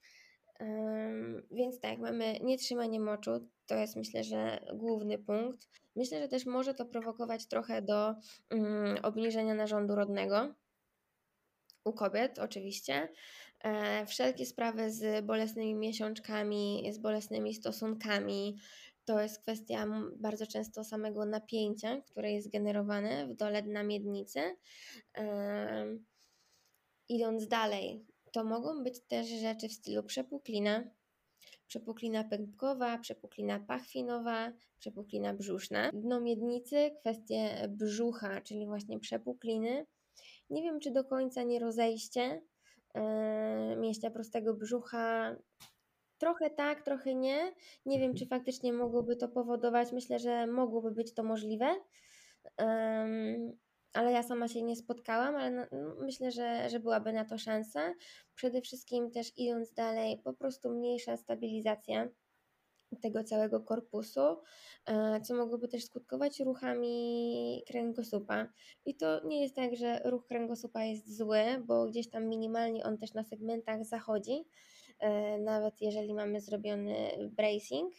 Ym, 0.61 1.47
Więc 1.51 1.79
tak, 1.79 1.99
mamy 1.99 2.39
nietrzymanie 2.39 2.99
moczu, 2.99 3.31
to 3.65 3.75
jest 3.75 3.95
myślę, 3.95 4.23
że 4.23 4.65
główny 4.73 5.17
punkt. 5.17 5.69
Myślę, 5.95 6.21
że 6.21 6.27
też 6.27 6.45
może 6.45 6.73
to 6.73 6.85
prowokować 6.85 7.47
trochę 7.47 7.81
do 7.81 8.15
mm, 8.49 8.97
obniżenia 9.03 9.55
narządu 9.55 9.95
rodnego 9.95 10.53
u 11.83 11.93
kobiet 11.93 12.39
oczywiście. 12.39 13.09
E, 13.63 14.05
wszelkie 14.05 14.45
sprawy 14.45 14.91
z 14.91 15.25
bolesnymi 15.25 15.75
miesiączkami, 15.75 16.89
z 16.91 16.97
bolesnymi 16.97 17.53
stosunkami, 17.53 18.57
to 19.05 19.21
jest 19.21 19.41
kwestia 19.41 19.87
bardzo 20.17 20.47
często 20.47 20.83
samego 20.83 21.25
napięcia, 21.25 22.01
które 22.01 22.31
jest 22.31 22.51
generowane 22.51 23.27
w 23.27 23.35
dole 23.35 23.61
dna 23.61 23.83
miednicy. 23.83 24.55
Em, 25.13 26.05
Idąc 27.09 27.47
dalej, 27.47 28.05
to 28.31 28.43
mogą 28.43 28.83
być 28.83 29.01
też 29.07 29.27
rzeczy 29.27 29.69
w 29.69 29.73
stylu 29.73 30.03
przepuklina, 30.03 30.83
przepuklina 31.75 32.23
pępkowa, 32.23 32.97
przepuklina 32.97 33.59
pachwinowa, 33.59 34.51
przepuklina 34.79 35.33
brzuszna. 35.33 35.91
Dno 35.93 36.21
miednicy, 36.21 36.91
kwestie 36.99 37.67
brzucha, 37.69 38.41
czyli 38.41 38.65
właśnie 38.65 38.99
przepukliny. 38.99 39.85
Nie 40.49 40.61
wiem, 40.61 40.79
czy 40.79 40.91
do 40.91 41.03
końca 41.03 41.43
nie 41.43 41.59
rozejście 41.59 42.41
yy, 42.95 43.01
mięśnia 43.75 44.11
prostego 44.11 44.53
brzucha. 44.53 45.35
Trochę 46.17 46.49
tak, 46.49 46.81
trochę 46.81 47.15
nie. 47.15 47.53
Nie 47.85 47.99
wiem, 47.99 48.13
czy 48.13 48.25
faktycznie 48.25 48.73
mogłoby 48.73 49.15
to 49.15 49.27
powodować. 49.27 49.91
Myślę, 49.91 50.19
że 50.19 50.47
mogłoby 50.47 50.91
być 50.91 51.13
to 51.13 51.23
możliwe. 51.23 51.75
Em, 52.57 53.57
ale 53.95 54.11
ja 54.11 54.23
sama 54.23 54.47
się 54.47 54.63
nie 54.63 54.75
spotkałam, 54.75 55.35
ale 55.35 55.51
na, 55.51 55.67
no, 55.71 55.95
myślę, 55.99 56.31
że, 56.31 56.69
że 56.69 56.79
byłaby 56.79 57.13
na 57.13 57.25
to 57.25 57.37
szansa. 57.37 57.93
Przede 58.35 58.61
wszystkim 58.61 59.11
też 59.11 59.31
idąc 59.37 59.73
dalej, 59.73 60.21
po 60.23 60.33
prostu 60.33 60.69
mniejsza 60.69 61.17
stabilizacja 61.17 62.09
tego 63.01 63.23
całego 63.23 63.59
korpusu, 63.59 64.21
e, 64.85 65.21
co 65.21 65.35
mogłoby 65.35 65.67
też 65.67 65.85
skutkować 65.85 66.39
ruchami 66.39 67.63
kręgosłupa. 67.67 68.47
I 68.85 68.95
to 68.95 69.27
nie 69.27 69.41
jest 69.41 69.55
tak, 69.55 69.75
że 69.75 70.01
ruch 70.05 70.25
kręgosłupa 70.25 70.83
jest 70.83 71.17
zły, 71.17 71.43
bo 71.65 71.85
gdzieś 71.85 72.09
tam 72.09 72.27
minimalnie 72.27 72.83
on 72.83 72.97
też 72.97 73.13
na 73.13 73.23
segmentach 73.23 73.85
zachodzi, 73.85 74.45
e, 74.99 75.39
nawet 75.39 75.81
jeżeli 75.81 76.13
mamy 76.13 76.41
zrobiony 76.41 76.95
bracing. 77.31 77.93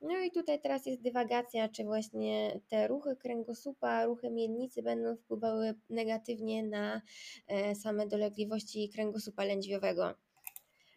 No 0.00 0.18
i 0.18 0.30
tutaj 0.30 0.60
teraz 0.60 0.86
jest 0.86 1.02
dywagacja, 1.02 1.68
czy 1.68 1.84
właśnie 1.84 2.60
te 2.68 2.88
ruchy 2.88 3.16
kręgosłupa, 3.16 4.04
ruchy 4.04 4.30
miednicy 4.30 4.82
będą 4.82 5.16
wpływały 5.16 5.74
negatywnie 5.90 6.62
na 6.62 7.02
e, 7.46 7.74
same 7.74 8.06
dolegliwości 8.06 8.88
kręgosłupa 8.88 9.44
lędźwiowego. 9.44 10.14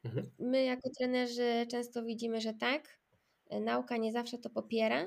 Mhm. 0.06 0.32
My 0.40 0.64
jako 0.64 0.90
trenerzy 0.98 1.66
często 1.72 2.04
widzimy, 2.04 2.42
że 2.42 2.54
tak, 2.54 3.00
e, 3.50 3.60
nauka 3.60 3.98
nie 3.98 4.12
zawsze 4.12 4.38
to 4.38 4.50
popiera. 4.50 5.06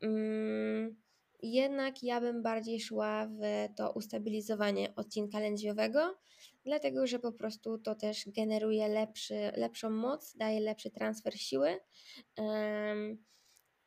Mm, 0.00 0.96
Jednak 1.42 2.02
ja 2.02 2.20
bym 2.20 2.42
bardziej 2.42 2.80
szła 2.80 3.26
w 3.26 3.40
to 3.76 3.92
ustabilizowanie 3.92 4.94
odcinka 4.94 5.40
lędźwiowego, 5.40 6.18
dlatego 6.64 7.06
że 7.06 7.18
po 7.18 7.32
prostu 7.32 7.78
to 7.78 7.94
też 7.94 8.24
generuje 8.26 8.88
lepszy, 8.88 9.52
lepszą 9.56 9.90
moc, 9.90 10.36
daje 10.36 10.60
lepszy 10.60 10.90
transfer 10.90 11.40
siły. 11.40 11.78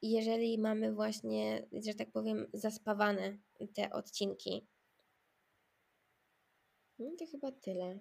Jeżeli 0.01 0.57
mamy 0.57 0.93
właśnie, 0.93 1.67
że 1.85 1.93
tak 1.93 2.11
powiem, 2.11 2.47
zaspawane 2.53 3.37
te 3.73 3.91
odcinki. 3.91 4.67
No 6.99 7.11
to 7.19 7.25
chyba 7.31 7.51
tyle. 7.51 7.99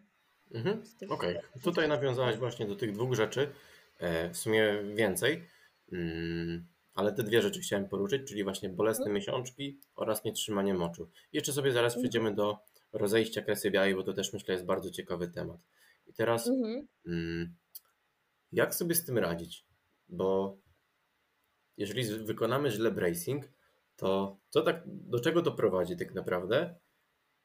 Mhm. 0.55 0.83
Okej, 1.09 1.39
tutaj 1.63 1.89
nawiązałaś 1.89 2.37
właśnie 2.37 2.67
do 2.67 2.77
tych 2.77 2.93
dwóch 2.93 3.15
rzeczy, 3.15 3.53
e, 3.99 4.31
w 4.31 4.37
sumie 4.37 4.83
więcej, 4.95 5.45
mm, 5.93 6.67
ale 7.01 7.13
te 7.13 7.23
dwie 7.23 7.43
rzeczy 7.43 7.61
chciałem 7.61 7.89
poruszyć, 7.89 8.29
czyli 8.29 8.45
właśnie 8.45 8.69
bolesne 8.69 9.03
Mhm. 9.05 9.15
miesiączki 9.15 9.81
oraz 9.97 10.25
nietrzymanie 10.25 10.75
moczu. 10.75 11.11
Jeszcze 11.33 11.53
sobie 11.53 11.73
zaraz 11.73 11.93
Mhm. 11.93 12.03
przejdziemy 12.03 12.35
do 12.35 12.59
rozejścia 12.93 13.43
kresy 13.43 13.71
białej, 13.71 13.95
bo 13.95 14.03
to 14.03 14.13
też 14.13 14.33
myślę 14.33 14.55
jest 14.55 14.67
bardzo 14.67 14.91
ciekawy 14.91 15.29
temat. 15.29 15.61
I 16.07 16.13
teraz 16.15 16.49
Mhm. 16.49 16.89
mm, 17.07 17.55
jak 18.53 18.75
sobie 18.75 18.95
z 18.95 19.05
tym 19.05 19.19
radzić? 19.19 19.67
Bo 20.09 20.59
jeżeli 21.77 22.05
wykonamy 22.25 22.71
źle 22.71 22.91
bracing, 22.91 23.45
to 23.97 24.39
co 24.49 24.63
tak, 24.63 24.83
do 24.87 25.21
czego 25.21 25.43
to 25.43 25.53
prowadzi 25.53 25.97
tak 25.97 26.15
naprawdę? 26.15 26.75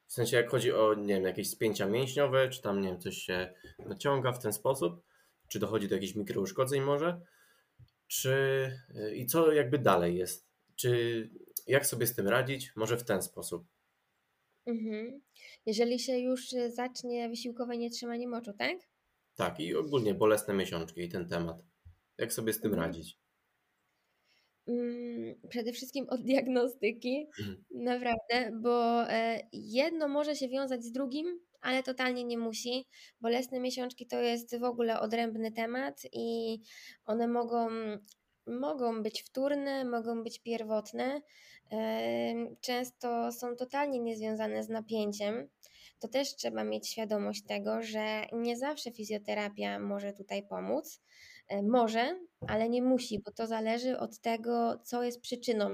W 0.06 0.12
sensie 0.12 0.36
jak 0.36 0.50
chodzi 0.50 0.72
o, 0.72 0.94
nie 0.94 1.14
wiem, 1.14 1.24
jakieś 1.24 1.50
spięcia 1.50 1.86
mięśniowe, 1.86 2.48
czy 2.48 2.62
tam, 2.62 2.80
nie 2.80 2.88
wiem, 2.88 3.00
coś 3.00 3.16
się 3.16 3.54
naciąga 3.78 4.32
w 4.32 4.42
ten 4.42 4.52
sposób, 4.52 5.02
czy 5.48 5.58
dochodzi 5.58 5.88
do 5.88 5.94
jakichś 5.94 6.14
mikrouszkodzeń 6.14 6.80
może, 6.82 7.20
czy 8.06 8.70
i 9.14 9.26
co 9.26 9.52
jakby 9.52 9.78
dalej 9.78 10.16
jest? 10.16 10.46
Czy 10.76 11.30
jak 11.66 11.86
sobie 11.86 12.06
z 12.06 12.14
tym 12.14 12.28
radzić? 12.28 12.72
Może 12.76 12.96
w 12.96 13.04
ten 13.04 13.22
sposób. 13.22 13.66
Mhm. 14.66 15.20
Jeżeli 15.66 15.98
się 15.98 16.18
już 16.18 16.52
y, 16.52 16.70
zacznie 16.72 17.28
wysiłkowe 17.28 17.76
nietrzymanie 17.76 18.28
moczu, 18.28 18.52
tak? 18.52 18.78
Tak, 19.34 19.60
i 19.60 19.74
ogólnie 19.74 20.14
bolesne 20.14 20.54
miesiączki 20.54 21.00
i 21.00 21.08
ten 21.08 21.28
temat. 21.28 21.56
Jak 22.18 22.32
sobie 22.32 22.52
z 22.52 22.60
tym 22.60 22.72
Mhm. 22.72 22.88
radzić? 22.88 23.18
Mm, 24.68 25.34
Przede 25.48 25.72
wszystkim 25.72 26.06
od 26.08 26.22
diagnostyki, 26.22 27.26
Mhm. 27.38 27.64
naprawdę, 27.70 28.58
bo 28.62 29.02
e, 29.10 29.40
jedno 29.52 30.08
może 30.08 30.36
się 30.36 30.48
wiązać 30.48 30.84
z 30.84 30.92
drugim, 30.92 31.40
ale 31.66 31.82
totalnie 31.82 32.24
nie 32.24 32.38
musi. 32.38 32.86
Bolesne 33.20 33.60
miesiączki 33.60 34.06
to 34.06 34.20
jest 34.20 34.58
w 34.58 34.64
ogóle 34.64 35.00
odrębny 35.00 35.52
temat 35.52 36.02
i 36.12 36.58
one 37.04 37.28
mogą, 37.28 37.68
mogą 38.46 39.02
być 39.02 39.22
wtórne, 39.22 39.84
mogą 39.84 40.22
być 40.22 40.42
pierwotne. 40.42 41.20
Często 42.60 43.32
są 43.32 43.56
totalnie 43.56 43.98
niezwiązane 43.98 44.62
z 44.62 44.68
napięciem. 44.68 45.48
To 45.98 46.08
też 46.08 46.36
trzeba 46.36 46.64
mieć 46.64 46.88
świadomość 46.88 47.42
tego, 47.42 47.82
że 47.82 48.26
nie 48.32 48.56
zawsze 48.56 48.90
fizjoterapia 48.90 49.78
może 49.78 50.12
tutaj 50.12 50.46
pomóc. 50.46 51.00
E, 51.48 51.62
Może, 51.62 52.20
ale 52.48 52.68
nie 52.68 52.82
musi, 52.82 53.18
bo 53.18 53.30
to 53.32 53.46
zależy 53.46 53.98
od 53.98 54.18
tego, 54.20 54.78
co 54.84 55.02
jest 55.02 55.20
przyczyną 55.20 55.70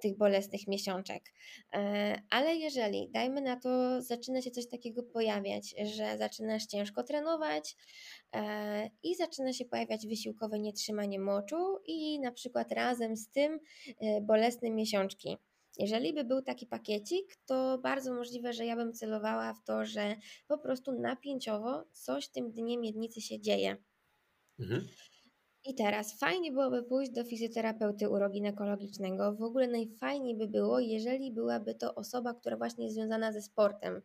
tych 0.00 0.16
bolesnych 0.16 0.66
miesiączek. 0.68 1.22
E, 1.74 2.22
Ale 2.30 2.56
jeżeli, 2.56 3.10
dajmy 3.10 3.40
na 3.40 3.56
to, 3.60 4.02
zaczyna 4.02 4.42
się 4.42 4.50
coś 4.50 4.68
takiego 4.68 5.02
pojawiać, 5.02 5.74
że 5.84 6.18
zaczynasz 6.18 6.66
ciężko 6.66 7.02
trenować 7.02 7.76
e, 8.34 8.90
i 9.02 9.14
zaczyna 9.16 9.52
się 9.52 9.64
pojawiać 9.64 10.06
wysiłkowe 10.06 10.58
nietrzymanie 10.58 11.18
moczu 11.20 11.78
i 11.86 12.20
na 12.20 12.32
przykład 12.32 12.72
razem 12.72 13.16
z 13.16 13.30
tym 13.30 13.60
bolesne 14.22 14.70
miesiączki. 14.70 15.36
Jeżeli 15.78 16.14
by 16.14 16.24
był 16.24 16.42
taki 16.42 16.66
pakiecik, 16.66 17.36
to 17.46 17.78
bardzo 17.78 18.14
możliwe, 18.14 18.52
że 18.52 18.66
ja 18.66 18.76
bym 18.76 18.92
celowała 18.92 19.54
w 19.54 19.64
to, 19.64 19.84
że 19.84 20.16
po 20.48 20.58
prostu 20.58 20.92
napięciowo 20.92 21.84
coś 21.92 22.28
tym 22.28 22.52
dnie 22.52 22.78
miednicy 22.78 23.20
się 23.20 23.40
dzieje. 23.40 23.76
Mhm. 24.58 24.88
I 25.64 25.74
teraz 25.74 26.18
fajnie 26.18 26.52
byłoby 26.52 26.82
pójść 26.82 27.12
do 27.12 27.24
fizjoterapeuty 27.24 28.08
uroginekologicznego. 28.08 29.32
W 29.32 29.42
ogóle 29.42 29.68
najfajniej 29.68 30.36
by 30.36 30.48
było, 30.48 30.80
jeżeli 30.80 31.32
byłaby 31.32 31.74
to 31.74 31.94
osoba, 31.94 32.34
która 32.34 32.56
właśnie 32.56 32.84
jest 32.84 32.96
związana 32.96 33.32
ze 33.32 33.42
sportem, 33.42 34.02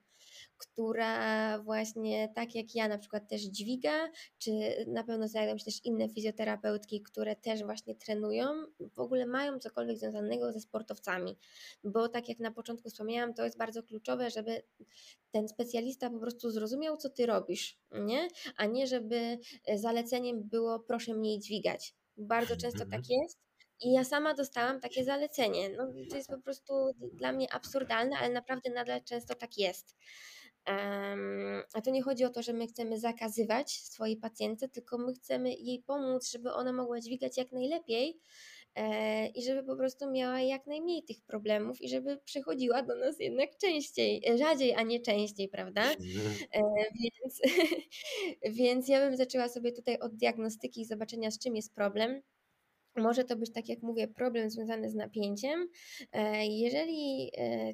która 0.58 1.60
właśnie 1.60 2.30
tak 2.36 2.56
jak 2.56 2.76
ja 2.76 2.88
na 2.88 2.98
przykład 2.98 3.30
też 3.30 3.42
dźwiga, 3.42 4.10
czy 4.38 4.52
na 4.88 5.04
pewno 5.04 5.28
znajdą 5.28 5.58
się 5.58 5.66
też 5.66 5.86
inne 5.86 6.10
fizjoterapeutki, 6.10 7.02
które 7.02 7.36
też 7.36 7.64
właśnie 7.64 7.96
trenują, 7.96 8.46
w 8.80 9.00
ogóle 9.00 9.26
mają 9.26 9.60
cokolwiek 9.60 9.98
związanego 9.98 10.52
ze 10.52 10.60
sportowcami. 10.60 11.38
Bo 11.84 12.10
tak 12.10 12.30
jak 12.30 12.40
na 12.40 12.52
początku 12.52 12.90
wspomniałam, 12.90 13.34
to 13.34 13.46
jest 13.46 13.58
bardzo 13.58 13.84
kluczowe, 13.84 14.30
żeby 14.30 14.64
ten 15.32 15.48
specjalista 15.48 16.10
po 16.10 16.20
prostu 16.20 16.52
zrozumiał, 16.52 16.98
co 16.98 17.10
ty 17.10 17.26
robisz, 17.26 17.78
nie? 17.92 18.28
A 18.58 18.66
nie 18.66 18.88
żeby 18.88 19.40
e, 19.66 19.78
zaleceniem 19.78 20.44
było 20.44 20.80
proszę 20.80 21.14
mniej 21.14 21.40
dźwigać. 21.40 21.96
Bardzo 22.18 22.58
często 22.64 22.86
tak 22.86 23.02
jest. 23.10 23.40
I 23.82 23.92
ja 23.92 24.04
sama 24.04 24.34
dostałam 24.34 24.80
takie 24.80 25.04
zalecenie. 25.04 25.70
No, 25.70 25.88
to 26.10 26.16
jest 26.16 26.30
po 26.30 26.38
prostu 26.38 26.74
dla 27.14 27.32
mnie 27.32 27.54
absurdalne, 27.54 28.18
ale 28.18 28.30
naprawdę 28.30 28.70
nadal 28.70 29.04
często 29.04 29.36
tak 29.36 29.58
jest. 29.58 29.96
Em, 30.66 31.64
a 31.74 31.82
to 31.82 31.92
nie 31.92 32.02
chodzi 32.02 32.26
o 32.26 32.30
to, 32.30 32.42
że 32.42 32.54
my 32.54 32.68
chcemy 32.68 33.00
zakazywać 33.00 33.72
swojej 33.72 34.18
pacjentce, 34.18 34.70
tylko 34.70 34.98
my 34.98 35.14
chcemy 35.14 35.54
jej 35.54 35.80
pomóc, 35.80 36.32
żeby 36.32 36.54
ona 36.54 36.74
mogła 36.74 37.00
dźwigać 37.02 37.38
jak 37.38 37.52
najlepiej 37.52 38.20
e, 38.76 39.28
i 39.28 39.44
żeby 39.44 39.64
po 39.64 39.76
prostu 39.76 40.12
miała 40.12 40.42
jak 40.42 40.68
najmniej 40.68 41.04
tych 41.04 41.22
problemów 41.22 41.82
i 41.82 41.90
żeby 41.90 42.18
przychodziła 42.18 42.84
do 42.84 42.96
nas 42.96 43.20
jednak 43.20 43.58
częściej, 43.58 44.22
e, 44.30 44.38
rzadziej, 44.38 44.74
a 44.74 44.84
nie 44.84 45.00
częściej, 45.00 45.50
prawda? 45.50 45.84
E, 46.54 46.62
więc, 47.02 47.42
więc 48.60 48.88
ja 48.88 49.00
bym 49.00 49.18
zaczęła 49.18 49.50
sobie 49.50 49.72
tutaj 49.72 50.00
od 50.00 50.16
diagnostyki 50.16 50.82
i 50.82 50.86
zobaczenia, 50.86 51.32
z 51.32 51.40
czym 51.40 51.56
jest 51.56 51.76
problem. 51.76 52.22
Może 52.96 53.24
to 53.24 53.36
być, 53.36 53.52
tak 53.52 53.70
jak 53.70 53.82
mówię, 53.82 54.08
problem 54.08 54.50
związany 54.50 54.90
z 54.90 54.96
napięciem. 54.96 55.70
E, 56.12 56.46
Jeżeli 56.48 57.32
e, 57.38 57.74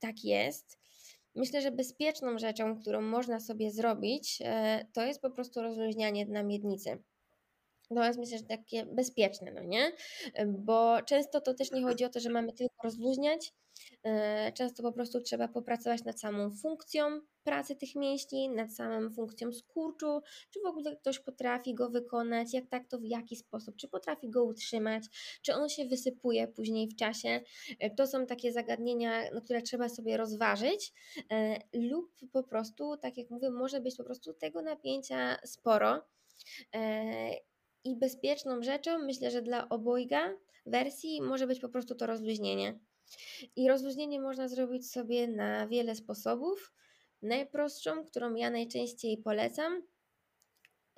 tak 0.00 0.24
jest, 0.24 0.78
myślę, 1.34 1.60
że 1.60 1.70
bezpieczną 1.70 2.38
rzeczą, 2.38 2.80
którą 2.80 3.00
można 3.00 3.40
sobie 3.40 3.70
zrobić, 3.70 4.42
e, 4.44 4.86
to 4.92 5.02
jest 5.02 5.20
po 5.20 5.30
prostu 5.30 5.62
rozluźnianie 5.62 6.26
dna 6.26 6.42
miednicy. 6.42 7.02
Jest 7.90 8.18
myślę, 8.18 8.38
że 8.38 8.44
takie 8.44 8.86
bezpieczne, 8.86 9.52
no 9.52 9.62
nie? 9.62 9.92
Bo 10.46 11.02
często 11.02 11.40
to 11.40 11.54
też 11.54 11.70
nie 11.72 11.82
chodzi 11.82 12.04
o 12.04 12.08
to, 12.08 12.20
że 12.20 12.30
mamy 12.30 12.52
tylko 12.52 12.74
rozluźniać. 12.84 13.52
E, 14.02 14.52
Często 14.52 14.82
po 14.82 14.92
prostu 14.92 15.20
trzeba 15.20 15.48
popracować 15.48 16.04
nad 16.04 16.20
samą 16.20 16.50
funkcją 16.50 17.20
pracy 17.44 17.76
tych 17.76 17.94
mięśni, 17.94 18.48
nad 18.48 18.74
samą 18.74 19.10
funkcją 19.10 19.52
skurczu, 19.52 20.20
czy 20.50 20.60
w 20.60 20.66
ogóle 20.66 20.96
ktoś 20.96 21.18
potrafi 21.18 21.74
go 21.74 21.90
wykonać, 21.90 22.54
jak 22.54 22.66
tak, 22.68 22.88
to 22.88 22.98
w 22.98 23.04
jaki 23.04 23.36
sposób, 23.36 23.76
czy 23.76 23.88
potrafi 23.88 24.30
go 24.30 24.44
utrzymać, 24.44 25.04
czy 25.42 25.54
on 25.54 25.68
się 25.68 25.84
wysypuje 25.84 26.48
później 26.48 26.88
w 26.88 26.96
czasie. 26.96 27.40
E, 27.80 27.90
To 27.90 28.06
są 28.06 28.26
takie 28.26 28.52
zagadnienia, 28.52 29.22
no, 29.34 29.40
które 29.40 29.62
trzeba 29.62 29.88
sobie 29.88 30.16
rozważyć, 30.16 30.92
e, 31.32 31.58
lub 31.72 32.12
po 32.32 32.42
prostu, 32.42 32.96
tak 32.96 33.16
jak 33.16 33.30
mówię, 33.30 33.50
może 33.50 33.80
być 33.80 33.96
po 33.96 34.04
prostu 34.04 34.32
tego 34.34 34.62
napięcia 34.62 35.36
sporo. 35.44 36.02
I 37.84 37.96
bezpieczną 37.96 38.62
rzeczą, 38.62 38.98
myślę, 38.98 39.30
że 39.30 39.42
dla 39.42 39.68
obojga 39.68 40.36
wersji 40.66 41.22
może 41.22 41.46
być 41.46 41.60
po 41.60 41.68
prostu 41.68 41.94
to 41.94 42.06
rozluźnienie. 42.06 42.78
I 43.56 43.68
rozluźnienie 43.68 44.20
można 44.20 44.48
zrobić 44.48 44.90
sobie 44.90 45.28
na 45.28 45.68
wiele 45.68 45.94
sposobów. 45.94 46.72
Najprostszą, 47.22 48.04
którą 48.04 48.34
ja 48.34 48.50
najczęściej 48.50 49.18
polecam, 49.18 49.82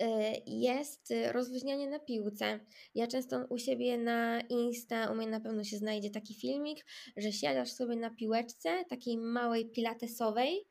e, 0.01 0.33
jest 0.45 1.13
rozluźnianie 1.31 1.89
na 1.89 1.99
piłce. 1.99 2.59
Ja 2.95 3.07
często 3.07 3.45
u 3.49 3.57
siebie 3.57 3.97
na 3.97 4.41
Insta, 4.41 5.11
u 5.11 5.15
mnie 5.15 5.27
na 5.27 5.39
pewno 5.39 5.63
się 5.63 5.77
znajdzie 5.77 6.09
taki 6.09 6.35
filmik, 6.35 6.85
że 7.17 7.31
siadasz 7.31 7.71
sobie 7.71 7.95
na 7.95 8.09
piłeczce, 8.09 8.85
takiej 8.89 9.17
małej 9.17 9.71
pilatesowej, 9.71 10.67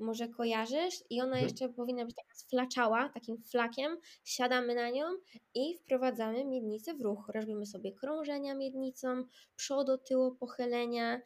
może 0.00 0.28
kojarzysz, 0.28 0.94
i 1.10 1.20
ona 1.20 1.26
Mhm. 1.26 1.44
jeszcze 1.44 1.68
powinna 1.68 2.04
być 2.04 2.14
taka 2.16 2.34
sflaczała, 2.34 3.08
takim 3.08 3.42
flakiem. 3.42 3.96
Siadamy 4.24 4.74
na 4.74 4.90
nią 4.90 5.04
i 5.54 5.76
wprowadzamy 5.78 6.44
miednicę 6.44 6.94
w 6.94 7.00
ruch. 7.00 7.30
Robimy 7.34 7.66
sobie 7.66 7.92
krążenia 7.92 8.54
miednicą, 8.54 9.24
przodo, 9.56 9.98
tyło, 9.98 10.30
pochylenia 10.32 11.20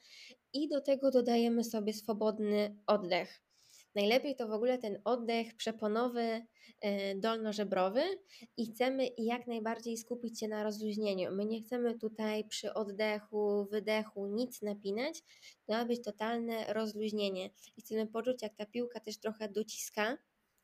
i 0.52 0.68
do 0.68 0.80
tego 0.80 1.10
dodajemy 1.10 1.64
sobie 1.64 1.92
swobodny 1.92 2.76
oddech. 2.86 3.43
Najlepiej 3.94 4.36
to 4.36 4.48
w 4.48 4.52
ogóle 4.52 4.78
ten 4.78 4.98
oddech 5.04 5.56
przeponowy, 5.56 6.46
e, 6.80 7.14
dolnożebrowy 7.14 8.02
i 8.56 8.66
chcemy 8.66 9.08
jak 9.18 9.46
najbardziej 9.46 9.96
skupić 9.96 10.40
się 10.40 10.48
na 10.48 10.62
rozluźnieniu. 10.64 11.32
My 11.32 11.44
nie 11.46 11.60
chcemy 11.62 11.98
tutaj 11.98 12.44
przy 12.48 12.74
oddechu, 12.74 13.66
wydechu 13.70 14.26
nic 14.26 14.62
napinać, 14.62 15.22
to 15.66 15.72
ma 15.72 15.84
być 15.84 16.04
totalne 16.04 16.72
rozluźnienie 16.72 17.50
i 17.76 17.82
chcemy 17.82 18.06
poczuć 18.06 18.42
jak 18.42 18.54
ta 18.56 18.66
piłka 18.66 19.00
też 19.00 19.18
trochę 19.18 19.48
dociska, 19.48 20.18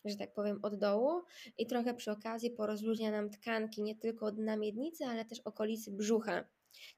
że 0.05 0.17
tak 0.17 0.35
powiem 0.35 0.59
od 0.63 0.79
dołu 0.79 1.23
i 1.59 1.67
trochę 1.67 1.95
przy 1.95 2.11
okazji 2.11 2.51
porozluźnia 2.51 3.11
nam 3.11 3.31
tkanki 3.31 3.83
nie 3.83 3.97
tylko 3.97 4.27
od 4.27 4.37
dna 4.37 4.57
miednicy, 4.57 5.05
ale 5.05 5.25
też 5.25 5.41
okolicy 5.41 5.93
brzucha, 5.93 6.45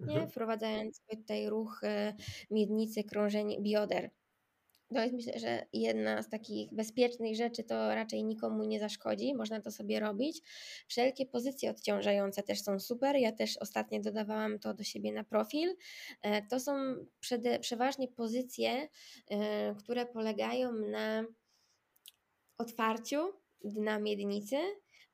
nie? 0.01 0.23
Mhm. 0.23 0.31
wprowadzając 0.31 1.01
tutaj 1.11 1.49
ruch 1.49 1.85
e, 1.85 2.15
miednicy, 2.51 3.05
krążenie 3.05 3.61
bioder. 3.61 4.11
To 4.93 5.01
jest 5.03 5.15
myślę, 5.15 5.39
że 5.39 5.67
jedna 5.73 6.23
z 6.23 6.29
takich 6.29 6.75
bezpiecznych 6.75 7.37
rzeczy 7.37 7.65
to 7.65 7.95
raczej 7.95 8.25
nikomu 8.25 8.65
nie 8.65 8.81
zaszkodzi, 8.81 9.35
można 9.35 9.61
to 9.61 9.71
sobie 9.71 10.01
robić. 10.01 10.43
Wszelkie 10.89 11.27
pozycje 11.27 11.71
odciążające 11.71 12.43
też 12.43 12.63
są 12.63 12.81
super. 12.81 13.17
Ja 13.17 13.33
też 13.33 13.57
ostatnio 13.57 14.01
dodawałam 14.01 14.59
to 14.59 14.75
do 14.75 14.85
siebie 14.85 15.13
na 15.13 15.25
profil. 15.25 15.77
E, 16.23 16.43
To 16.47 16.61
są 16.61 16.73
przede, 17.21 17.59
przeważnie 17.59 18.09
pozycje, 18.09 18.89
e, 19.31 19.75
które 19.75 20.07
polegają 20.07 20.73
na 20.73 21.25
otwarciu 22.59 23.33
dna 23.65 23.99
miednicy. 23.99 24.57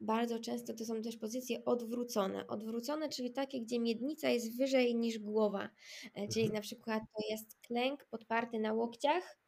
Bardzo 0.01 0.39
często 0.39 0.75
to 0.75 0.85
są 0.85 1.03
też 1.03 1.17
pozycje 1.17 1.65
odwrócone. 1.65 2.47
Odwrócone, 2.47 3.09
czyli 3.09 3.33
takie, 3.33 3.61
gdzie 3.61 3.81
miednica 3.81 4.29
jest 4.31 4.57
wyżej 4.59 4.95
niż 4.97 5.19
głowa. 5.19 5.69
E, 6.15 6.29
Czyli 6.29 6.45
Mhm. 6.45 6.55
na 6.55 6.61
przykład 6.61 7.03
to 7.17 7.23
jest 7.31 7.61
klęk 7.61 8.05
podparty 8.05 8.59
na 8.59 8.73
łokciach, 8.73 9.39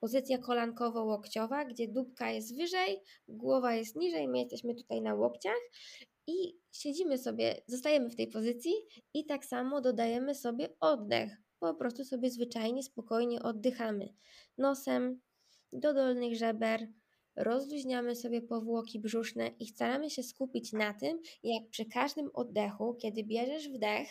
pozycja 0.00 0.38
kolankowo-łokciowa, 0.38 1.64
gdzie 1.64 1.88
dupka 1.88 2.30
jest 2.30 2.56
wyżej, 2.56 3.00
głowa 3.28 3.74
jest 3.74 3.96
niżej, 3.96 4.28
my 4.28 4.38
jesteśmy 4.38 4.74
tutaj 4.74 5.02
na 5.02 5.14
łokciach 5.14 5.60
i 6.26 6.58
siedzimy 6.72 7.18
sobie, 7.18 7.62
zostajemy 7.66 8.10
w 8.10 8.16
tej 8.16 8.28
pozycji 8.28 8.72
i 9.14 9.26
tak 9.26 9.44
samo 9.44 9.80
dodajemy 9.80 10.34
sobie 10.34 10.68
oddech. 10.80 11.36
Po 11.58 11.74
prostu 11.74 12.04
sobie 12.04 12.30
zwyczajnie, 12.30 12.82
spokojnie 12.82 13.42
oddychamy 13.42 14.14
nosem 14.58 15.20
do 15.72 15.94
dolnych 15.94 16.36
żeber, 16.36 16.88
rozluźniamy 17.36 18.16
sobie 18.16 18.42
powłoki 18.42 19.00
brzuszne 19.00 19.48
i 19.48 19.66
staramy 19.66 20.10
się 20.10 20.22
skupić 20.22 20.72
na 20.72 20.94
tym, 20.94 21.18
jak 21.42 21.68
przy 21.70 21.84
każdym 21.84 22.30
oddechu, 22.34 22.94
kiedy 22.94 23.24
bierzesz 23.24 23.68
wdech 23.68 24.08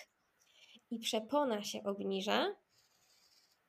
i 0.91 0.99
przepona 0.99 1.63
się 1.63 1.83
obniża, 1.83 2.55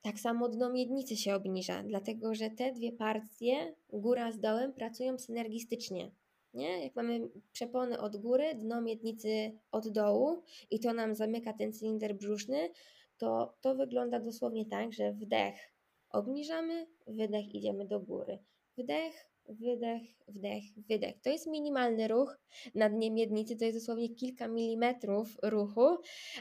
tak 0.03 0.21
samo 0.21 0.49
dno 0.49 0.71
miednicy 0.71 1.17
się 1.17 1.35
obniża, 1.35 1.83
dlatego 1.83 2.35
że 2.35 2.51
te 2.51 2.73
dwie 2.73 2.93
partie, 2.93 3.75
góra 3.93 4.33
z 4.33 4.41
dołem, 4.41 4.73
pracują 4.73 5.19
synergistycznie. 5.19 6.11
Nie? 6.55 6.85
Jak 6.85 6.97
mamy 6.97 7.29
przepony 7.53 8.01
od 8.01 8.17
góry, 8.17 8.55
dno 8.55 8.81
miednicy 8.83 9.53
od 9.73 9.89
dołu 9.89 10.43
i 10.71 10.81
to 10.81 10.93
nam 10.93 11.15
zamyka 11.15 11.53
ten 11.53 11.73
cylinder 11.73 12.17
brzuszny, 12.17 12.71
to 13.19 13.55
to 13.61 13.75
wygląda 13.75 14.21
dosłownie 14.21 14.67
tak, 14.67 14.93
że 14.93 15.13
wdech 15.13 15.55
obniżamy, 16.11 16.87
wydech 17.07 17.55
idziemy 17.55 17.87
do 17.87 18.01
góry. 18.01 18.39
Wdech, 18.79 19.31
wydech, 19.51 20.03
wdech, 20.29 20.65
wydech. 20.89 21.21
To 21.23 21.31
jest 21.31 21.47
minimalny 21.47 22.09
ruch 22.09 22.39
na 22.75 22.91
dnie 22.91 23.11
miednicy, 23.11 23.57
to 23.57 23.65
jest 23.65 23.79
dosłownie 23.79 24.15
kilka 24.15 24.49
milimetrów 24.49 25.37
ruchu, 25.43 25.97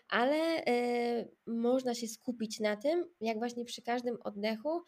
ale 0.10 0.64
y, 0.68 1.32
można 1.47 1.95
się 1.95 2.07
skupić 2.07 2.60
na 2.60 2.78
tym, 2.78 3.05
jak 3.22 3.38
właśnie 3.38 3.66
przy 3.66 3.82
każdym 3.82 4.18
oddechu 4.24 4.82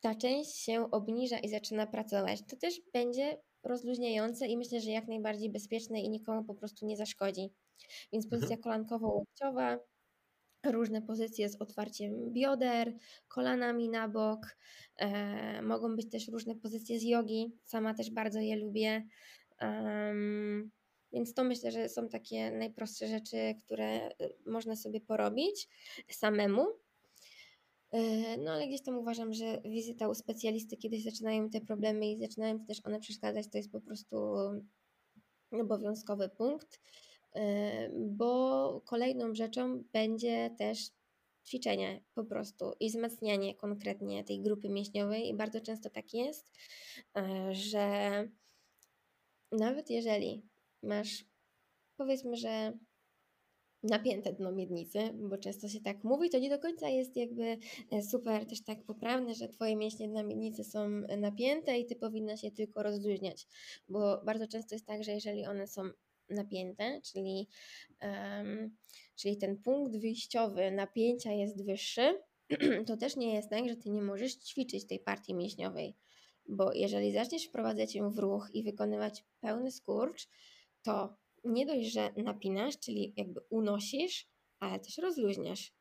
ta 0.00 0.14
część 0.14 0.56
się 0.56 0.90
obniża 0.90 1.38
i 1.38 1.48
zaczyna 1.48 1.86
pracować. 1.86 2.40
To 2.48 2.56
też 2.56 2.80
będzie 2.92 3.38
rozluźniające 3.62 4.46
i 4.46 4.56
myślę, 4.56 4.80
że 4.80 4.90
jak 4.90 5.08
najbardziej 5.08 5.50
bezpieczne 5.50 6.00
i 6.00 6.10
nikomu 6.10 6.44
po 6.44 6.54
prostu 6.54 6.86
nie 6.86 6.96
zaszkodzi. 6.96 7.52
Więc 8.12 8.28
pozycja 8.28 8.56
mhm. 8.56 8.62
kolankowo-łokciowa, 8.62 9.78
różne 10.66 11.02
pozycje 11.02 11.48
z 11.48 11.56
otwarciem 11.56 12.32
bioder, 12.32 12.94
kolanami 13.28 13.88
na 13.88 14.08
bok. 14.08 14.56
E, 14.96 15.62
mogą 15.62 15.96
być 15.96 16.10
też 16.10 16.28
różne 16.28 16.54
pozycje 16.54 16.98
z 16.98 17.02
jogi. 17.02 17.52
Sama 17.64 17.94
też 17.94 18.10
bardzo 18.10 18.40
je 18.40 18.56
lubię. 18.56 19.06
Um, 19.60 20.70
więc 21.12 21.34
to 21.34 21.44
myślę, 21.44 21.70
że 21.70 21.88
są 21.88 22.08
takie 22.08 22.50
najprostsze 22.50 23.08
rzeczy, 23.08 23.54
które 23.64 23.86
e, 23.86 24.12
można 24.46 24.76
sobie 24.76 25.00
porobić 25.00 25.68
samemu. 26.10 26.66
E, 27.90 28.36
no 28.36 28.50
ale 28.50 28.68
gdzieś 28.68 28.82
tam 28.82 28.98
uważam, 28.98 29.32
że 29.32 29.60
wizyta 29.64 30.08
u 30.08 30.14
specjalisty, 30.14 30.76
kiedy 30.76 31.00
zaczynają 31.00 31.50
te 31.50 31.60
problemy 31.60 32.10
i 32.10 32.18
zaczynają 32.18 32.64
też 32.64 32.80
one 32.84 33.00
przeszkadzać, 33.00 33.48
to 33.48 33.58
jest 33.58 33.72
po 33.72 33.80
prostu 33.80 34.16
obowiązkowy 35.50 36.28
punkt 36.28 36.80
bo 37.90 38.80
kolejną 38.86 39.34
rzeczą 39.34 39.84
będzie 39.92 40.50
też 40.58 40.90
ćwiczenie 41.46 42.02
po 42.14 42.24
prostu 42.24 42.72
i 42.80 42.88
wzmacnianie 42.88 43.54
konkretnie 43.54 44.24
tej 44.24 44.40
grupy 44.40 44.68
mięśniowej 44.68 45.28
i 45.28 45.34
bardzo 45.34 45.60
często 45.60 45.90
tak 45.90 46.14
jest, 46.14 46.50
e, 47.16 47.54
że 47.54 48.28
nawet 49.52 49.90
jeżeli 49.90 50.42
masz 50.82 51.24
powiedzmy, 51.96 52.36
że 52.36 52.72
napięte 53.82 54.32
dno 54.32 54.52
miednicy, 54.52 54.98
bo 55.14 55.38
często 55.38 55.68
się 55.68 55.80
tak 55.80 56.04
mówi, 56.04 56.30
to 56.30 56.38
nie 56.38 56.50
do 56.50 56.58
końca 56.58 56.88
jest 56.88 57.16
jakby 57.16 57.58
e, 57.90 58.02
super 58.02 58.46
też 58.46 58.64
tak 58.64 58.84
poprawne, 58.84 59.34
że 59.34 59.48
twoje 59.48 59.76
mięśnie 59.76 60.08
dna 60.08 60.22
miednicy 60.22 60.64
są 60.64 60.88
napięte 61.18 61.78
i 61.78 61.86
ty 61.86 61.96
powinnaś 61.96 62.42
je 62.42 62.50
tylko 62.50 62.82
rozluźniać, 62.82 63.46
bo 63.88 64.22
bardzo 64.24 64.46
często 64.46 64.74
jest 64.74 64.86
tak, 64.86 65.04
że 65.04 65.12
jeżeli 65.12 65.46
one 65.46 65.66
są 65.66 65.82
napięte, 66.32 67.00
czyli, 67.00 67.48
um, 68.02 68.76
czyli 69.16 69.36
ten 69.36 69.56
punkt 69.62 69.96
wyjściowy 69.96 70.70
napięcia 70.70 71.32
jest 71.32 71.64
wyższy, 71.66 72.22
to 72.86 72.96
też 72.96 73.16
nie 73.16 73.34
jest 73.34 73.50
tak, 73.50 73.68
że 73.68 73.76
ty 73.76 73.90
nie 73.90 74.02
możesz 74.02 74.34
ćwiczyć 74.34 74.86
tej 74.86 74.98
partii 74.98 75.34
mięśniowej, 75.34 75.96
bo 76.48 76.72
jeżeli 76.72 77.12
zaczniesz 77.12 77.46
wprowadzać 77.46 77.94
ją 77.94 78.10
w 78.10 78.18
ruch 78.18 78.48
i 78.52 78.62
wykonywać 78.62 79.24
pełny 79.40 79.70
skurcz, 79.70 80.28
to 80.82 81.16
nie 81.44 81.66
dość, 81.66 81.92
że 81.92 82.12
napinasz, 82.16 82.78
czyli 82.78 83.12
jakby 83.16 83.40
unosisz, 83.50 84.28
ale 84.60 84.80
też 84.80 84.98
rozluźniasz. 84.98 85.74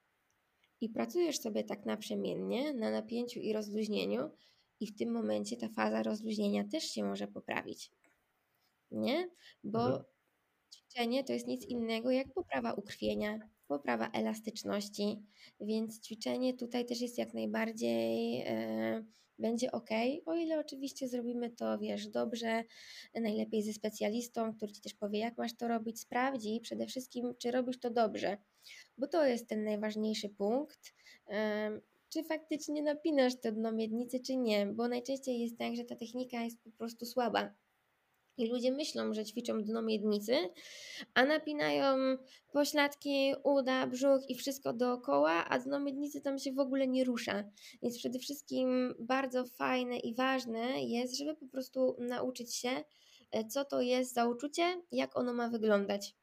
I 0.82 0.90
pracujesz 0.90 1.40
sobie 1.40 1.64
tak 1.64 1.86
naprzemiennie 1.86 2.74
na 2.74 2.92
napięciu 2.92 3.40
i 3.40 3.54
rozluźnieniu, 3.54 4.32
i 4.80 4.88
w 4.88 4.98
tym 4.98 5.12
momencie 5.12 5.58
ta 5.58 5.70
faza 5.70 6.04
rozluźnienia 6.04 6.64
też 6.72 6.84
się 6.84 7.04
może 7.04 7.28
poprawić. 7.28 7.92
Nie? 8.92 9.30
Bo 9.64 9.86
mhm 9.86 10.04
ćwiczenie 10.92 11.24
to 11.24 11.34
jest 11.34 11.48
nic 11.48 11.66
innego 11.66 12.12
jak 12.12 12.34
poprawa 12.34 12.74
ukrwienia, 12.74 13.40
poprawa 13.68 14.10
elastyczności, 14.14 15.24
więc 15.62 16.02
ćwiczenie 16.02 16.54
tutaj 16.54 16.86
też 16.86 17.02
jest 17.02 17.18
jak 17.18 17.34
najbardziej 17.34 18.42
e, 18.48 19.04
będzie 19.40 19.72
ok, 19.72 19.90
o 20.26 20.36
ile 20.36 20.60
oczywiście 20.60 21.08
zrobimy 21.08 21.50
to, 21.50 21.80
wiesz, 21.80 22.08
dobrze, 22.08 22.64
najlepiej 23.14 23.64
ze 23.64 23.74
specjalistą, 23.74 24.54
który 24.54 24.72
ci 24.72 24.82
też 24.82 24.94
powie, 24.94 25.20
jak 25.20 25.38
masz 25.38 25.58
to 25.58 25.68
robić, 25.68 26.00
sprawdzi 26.00 26.60
przede 26.64 26.88
wszystkim, 26.88 27.34
czy 27.38 27.52
robisz 27.52 27.80
to 27.80 27.90
dobrze, 27.90 28.38
bo 28.98 29.08
to 29.08 29.26
jest 29.26 29.48
ten 29.50 29.64
najważniejszy 29.64 30.30
punkt. 30.30 30.94
E, 31.30 31.72
czy 32.10 32.24
faktycznie 32.24 32.82
napinasz 32.84 33.34
to 33.42 33.52
dno 33.52 33.72
miednicy, 33.72 34.20
czy 34.20 34.38
nie, 34.38 34.66
bo 34.68 34.88
najczęściej 34.88 35.40
jest 35.40 35.58
tak, 35.58 35.76
że 35.76 35.84
ta 35.84 35.96
technika 35.96 36.44
jest 36.44 36.64
po 36.64 36.72
prostu 36.72 37.06
słaba 37.06 37.54
i 38.42 38.48
ludzie 38.48 38.72
myślą, 38.72 39.14
że 39.14 39.26
ćwiczą 39.26 39.64
dno 39.64 39.82
miednicy, 39.82 40.38
a 41.14 41.26
napinają 41.26 42.18
pośladki, 42.52 43.34
uda, 43.44 43.88
brzuch 43.88 44.30
i 44.30 44.36
wszystko 44.36 44.74
dookoła, 44.74 45.46
a 45.46 45.60
dno 45.60 45.80
miednicy 45.80 46.22
tam 46.22 46.40
się 46.40 46.54
w 46.54 46.60
ogóle 46.60 46.88
nie 46.88 47.04
rusza. 47.04 47.44
Więc 47.82 47.98
przede 47.98 48.20
wszystkim 48.20 48.96
bardzo 49.00 49.46
fajne 49.46 49.98
i 49.98 50.16
ważne 50.16 50.84
jest, 50.84 51.18
żeby 51.18 51.36
po 51.36 51.48
prostu 51.48 51.96
nauczyć 52.00 52.56
się, 52.56 52.84
e, 53.32 53.46
co 53.46 53.66
to 53.66 53.82
jest 53.82 54.14
za 54.14 54.28
uczucie, 54.28 54.82
jak 54.92 55.18
ono 55.18 55.34
ma 55.34 55.50
wyglądać. 55.50 56.16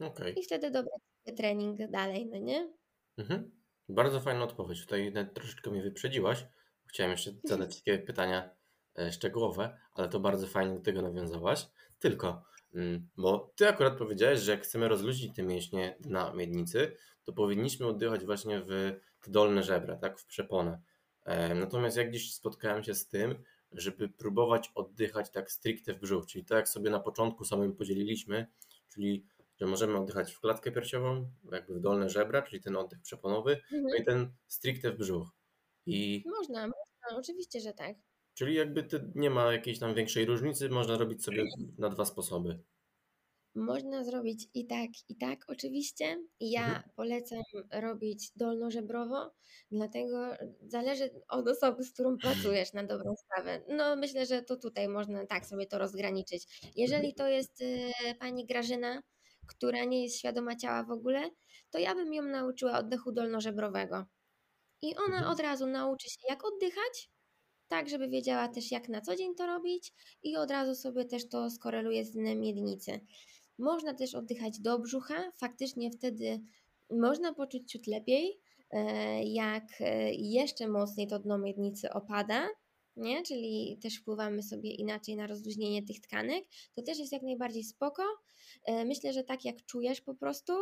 Okay. 0.00 0.30
I 0.30 0.42
wtedy 0.42 0.70
dobry 0.70 0.90
trening 1.36 1.90
dalej, 1.90 2.26
no 2.26 2.38
nie? 2.38 2.72
Mhm. 3.18 3.50
Bardzo 3.88 4.20
fajna 4.20 4.44
odpowiedź. 4.44 4.80
Tutaj 4.80 5.12
troszeczkę 5.34 5.70
mnie 5.70 5.82
wyprzedziłaś. 5.82 6.46
Chciałem 6.86 7.12
jeszcze 7.12 7.30
zadać 7.44 7.76
takie 7.76 7.98
pytania 7.98 8.61
szczegółowe, 9.10 9.78
ale 9.94 10.08
to 10.08 10.20
bardzo 10.20 10.46
fajnie 10.46 10.74
do 10.74 10.80
tego 10.80 11.02
nawiązałaś. 11.02 11.68
Tylko, 11.98 12.42
mm, 12.74 13.08
bo 13.16 13.52
ty 13.56 13.68
akurat 13.68 13.98
powiedziałeś, 13.98 14.40
że 14.40 14.52
jak 14.52 14.62
chcemy 14.62 14.88
rozluźnić 14.88 15.36
te 15.36 15.42
mięśnie 15.42 15.96
na 16.04 16.32
miednicy, 16.32 16.96
to 17.24 17.32
powinniśmy 17.32 17.86
oddychać 17.86 18.24
właśnie 18.24 18.60
w 18.60 18.68
te 19.20 19.30
dolne 19.30 19.62
żebra, 19.62 19.96
tak, 19.96 20.18
w 20.18 20.26
przeponę. 20.26 20.80
E, 21.24 21.54
natomiast 21.54 21.96
jak 21.96 22.12
dziś 22.12 22.34
spotkałem 22.34 22.84
się 22.84 22.94
z 22.94 23.08
tym, 23.08 23.34
żeby 23.72 24.08
próbować 24.08 24.72
oddychać 24.74 25.30
tak 25.30 25.50
stricte 25.50 25.94
w 25.94 25.98
brzuch, 25.98 26.26
czyli 26.26 26.44
tak 26.44 26.56
jak 26.56 26.68
sobie 26.68 26.90
na 26.90 27.00
początku 27.00 27.44
samym 27.44 27.76
podzieliliśmy, 27.76 28.46
czyli 28.88 29.26
że 29.60 29.66
możemy 29.66 29.98
oddychać 29.98 30.32
w 30.32 30.40
klatkę 30.40 30.72
piersiową, 30.72 31.30
jakby 31.52 31.74
w 31.74 31.80
dolne 31.80 32.10
żebra, 32.10 32.42
czyli 32.42 32.62
ten 32.62 32.76
oddech 32.76 33.00
przeponowy, 33.00 33.52
mhm. 33.52 33.82
no 33.82 33.94
i 33.94 34.04
ten 34.04 34.32
stricte 34.48 34.92
w 34.92 34.98
brzuch. 34.98 35.28
I... 35.86 36.24
Można, 36.26 36.60
można, 36.60 37.18
oczywiście, 37.18 37.60
że 37.60 37.72
tak. 37.72 37.96
Czyli 38.34 38.54
jakby 38.54 38.88
nie 39.14 39.30
ma 39.30 39.52
jakiejś 39.52 39.78
tam 39.78 39.94
większej 39.94 40.24
różnicy, 40.24 40.68
można 40.68 40.96
robić 40.96 41.24
sobie 41.24 41.44
na 41.78 41.88
dwa 41.88 42.04
sposoby. 42.04 42.62
Można 43.54 44.04
zrobić 44.04 44.48
i 44.54 44.66
tak, 44.66 44.90
i 45.08 45.16
tak 45.16 45.38
oczywiście. 45.48 46.16
Ja 46.40 46.64
mhm. 46.64 46.82
polecam 46.96 47.42
robić 47.72 48.30
dolnożebrowo, 48.36 49.30
dlatego 49.70 50.36
zależy 50.66 51.10
od 51.28 51.48
osoby, 51.48 51.84
z 51.84 51.92
którą 51.92 52.16
pracujesz 52.22 52.72
na 52.72 52.84
dobrą 52.84 53.14
sprawę. 53.16 53.62
No 53.68 53.96
myślę, 53.96 54.26
że 54.26 54.42
to 54.42 54.56
tutaj 54.56 54.88
można 54.88 55.26
tak 55.26 55.46
sobie 55.46 55.66
to 55.66 55.78
rozgraniczyć. 55.78 56.70
Jeżeli 56.76 57.08
mhm. 57.08 57.14
to 57.14 57.28
jest 57.28 57.60
y, 57.60 57.92
pani 58.18 58.46
Grażyna, 58.46 59.02
która 59.46 59.84
nie 59.84 60.02
jest 60.02 60.18
świadoma 60.18 60.56
ciała 60.56 60.84
w 60.84 60.90
ogóle, 60.90 61.30
to 61.70 61.78
ja 61.78 61.94
bym 61.94 62.14
ją 62.14 62.22
nauczyła 62.22 62.78
oddechu 62.78 63.12
dolnożebrowego. 63.12 64.06
I 64.82 64.96
ona 64.96 65.16
mhm. 65.16 65.32
od 65.32 65.40
razu 65.40 65.66
nauczy 65.66 66.10
się, 66.10 66.20
jak 66.28 66.44
oddychać, 66.44 67.10
tak 67.72 67.88
żeby 67.88 68.08
wiedziała 68.08 68.48
też 68.48 68.70
jak 68.70 68.88
na 68.88 69.00
co 69.00 69.16
dzień 69.16 69.34
to 69.34 69.46
robić 69.46 69.92
i 70.22 70.36
od 70.36 70.50
razu 70.50 70.74
sobie 70.74 71.04
też 71.04 71.28
to 71.28 71.50
skoreluje 71.50 72.04
z 72.04 72.10
dnem 72.10 72.40
miednicy. 72.40 73.00
Można 73.58 73.94
też 73.94 74.14
oddychać 74.14 74.60
do 74.60 74.78
brzucha, 74.78 75.32
faktycznie 75.36 75.90
wtedy 75.90 76.40
można 76.90 77.34
poczuć 77.34 77.72
ciut 77.72 77.86
lepiej, 77.86 78.40
e, 78.70 79.24
jak 79.24 79.64
e, 79.80 80.14
jeszcze 80.14 80.68
mocniej 80.68 81.06
to 81.06 81.18
dno 81.18 81.38
miednicy 81.38 81.92
opada, 81.92 82.48
nie? 82.96 83.22
czyli 83.22 83.78
też 83.82 83.96
wpływamy 83.96 84.42
sobie 84.42 84.70
inaczej 84.70 85.16
na 85.16 85.26
rozluźnienie 85.26 85.82
tych 85.82 86.00
tkanek, 86.00 86.44
to 86.74 86.82
też 86.82 86.98
jest 86.98 87.12
jak 87.12 87.22
najbardziej 87.22 87.64
spoko. 87.64 88.02
E, 88.64 88.84
myślę, 88.84 89.12
że 89.12 89.24
tak 89.24 89.44
jak 89.44 89.64
czujesz 89.66 90.00
po 90.00 90.14
prostu. 90.14 90.52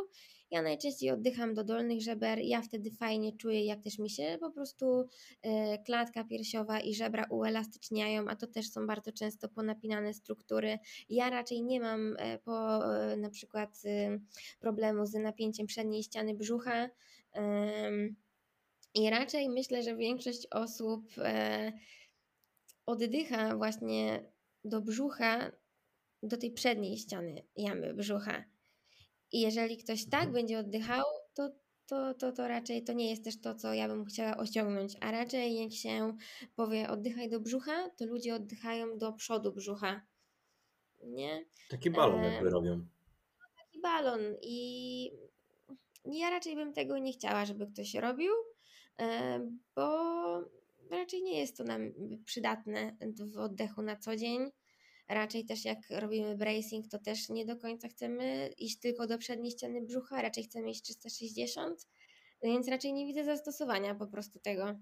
Ja 0.51 0.62
najczęściej 0.62 1.11
oddycham 1.11 1.55
do 1.55 1.64
dolnych 1.64 2.03
żeber, 2.03 2.39
ja 2.39 2.62
wtedy 2.62 2.91
fajnie 2.91 3.37
czuję, 3.37 3.64
jak 3.64 3.81
też 3.81 3.99
mi 3.99 4.11
się 4.11 4.37
po 4.41 4.51
prostu 4.51 5.09
e, 5.43 5.78
klatka 5.78 6.24
piersiowa 6.24 6.81
i 6.81 6.95
żebra 6.95 7.26
uelastyczniają, 7.31 8.28
a 8.28 8.37
to 8.37 8.47
też 8.47 8.70
są 8.70 8.87
bardzo 8.87 9.12
często 9.12 9.49
ponapinane 9.49 10.14
struktury. 10.14 10.78
Ja 11.09 11.31
raczej 11.31 11.62
nie 11.62 11.81
mam 11.81 12.16
e, 12.18 12.39
po 12.39 12.78
na 13.16 13.31
przykład 13.31 13.83
problemu 14.61 15.07
z 15.07 15.14
napięciem 15.14 15.66
przedniej 15.66 16.03
ściany 16.03 16.35
brzucha. 16.35 16.89
I 18.95 19.11
raczej 19.11 19.49
myślę, 19.49 19.83
że 19.83 19.97
większość 19.97 20.47
osób 20.51 21.03
oddycha 22.91 23.57
właśnie 23.57 24.24
do 24.64 24.80
brzucha, 24.80 25.53
do 26.22 26.36
tej 26.36 26.51
przedniej 26.53 26.97
ściany 26.99 27.43
jamy 27.57 27.95
brzucha. 27.95 28.45
I 29.32 29.41
jeżeli 29.41 29.76
ktoś 29.76 30.05
tak 30.05 30.14
Mhm. 30.24 30.32
będzie 30.32 30.59
oddychał, 30.59 31.05
to, 31.34 31.51
to, 31.86 32.14
to, 32.14 32.32
to 32.32 32.49
raczej 32.49 32.84
to 32.84 32.93
nie 32.93 33.11
jest 33.11 33.24
też 33.24 33.41
to, 33.41 33.55
co 33.55 33.74
ja 33.74 33.88
bym 33.88 34.05
chciała 34.05 34.36
osiągnąć. 34.36 34.97
A 35.01 35.11
raczej 35.11 35.55
jak 35.57 35.72
się 35.72 36.16
powie 36.57 36.88
oddychaj 36.91 37.30
do 37.30 37.41
brzucha, 37.41 37.91
to 37.91 38.07
ludzie 38.07 38.34
oddychają 38.34 38.99
do 38.99 39.12
przodu 39.12 39.53
brzucha. 39.53 40.01
Nie? 41.05 41.45
Taki 41.70 41.91
balon 41.91 42.20
E, 42.24 42.32
jakby 42.32 42.51
robią. 42.51 42.86
taki 43.59 43.80
balon 43.80 44.20
i 44.43 45.11
ja 46.05 46.30
raczej 46.30 46.57
bym 46.57 46.72
tego 46.72 46.99
nie 46.99 47.12
chciała, 47.12 47.45
żeby 47.45 47.66
ktoś 47.66 47.95
robił, 47.95 48.32
bo 49.76 49.84
raczej 50.91 51.22
nie 51.22 51.41
jest 51.41 51.57
to 51.57 51.64
nam 51.64 51.93
przydatne 52.24 52.97
w 53.32 53.38
oddechu 53.38 53.82
na 53.82 53.97
co 53.97 54.16
dzień. 54.16 54.51
Raczej 55.09 55.45
też 55.45 55.64
jak 55.64 55.78
robimy 55.91 56.36
bracing, 56.36 56.88
to 56.88 56.99
też 56.99 57.28
nie 57.28 57.47
do 57.47 57.57
końca 57.57 57.88
chcemy 57.88 58.51
iść 58.59 58.78
tylko 58.80 59.07
do 59.07 59.18
przedniej 59.18 59.51
ściany 59.53 59.82
brzucha, 59.82 60.22
raczej 60.22 60.45
chcemy 60.45 60.70
iść 60.70 60.82
360, 60.82 61.88
więc 62.43 62.68
raczej 62.68 62.93
nie 62.93 63.07
widzę 63.07 63.24
zastosowania 63.24 63.95
po 63.95 64.07
prostu 64.07 64.38
tego. 64.41 64.74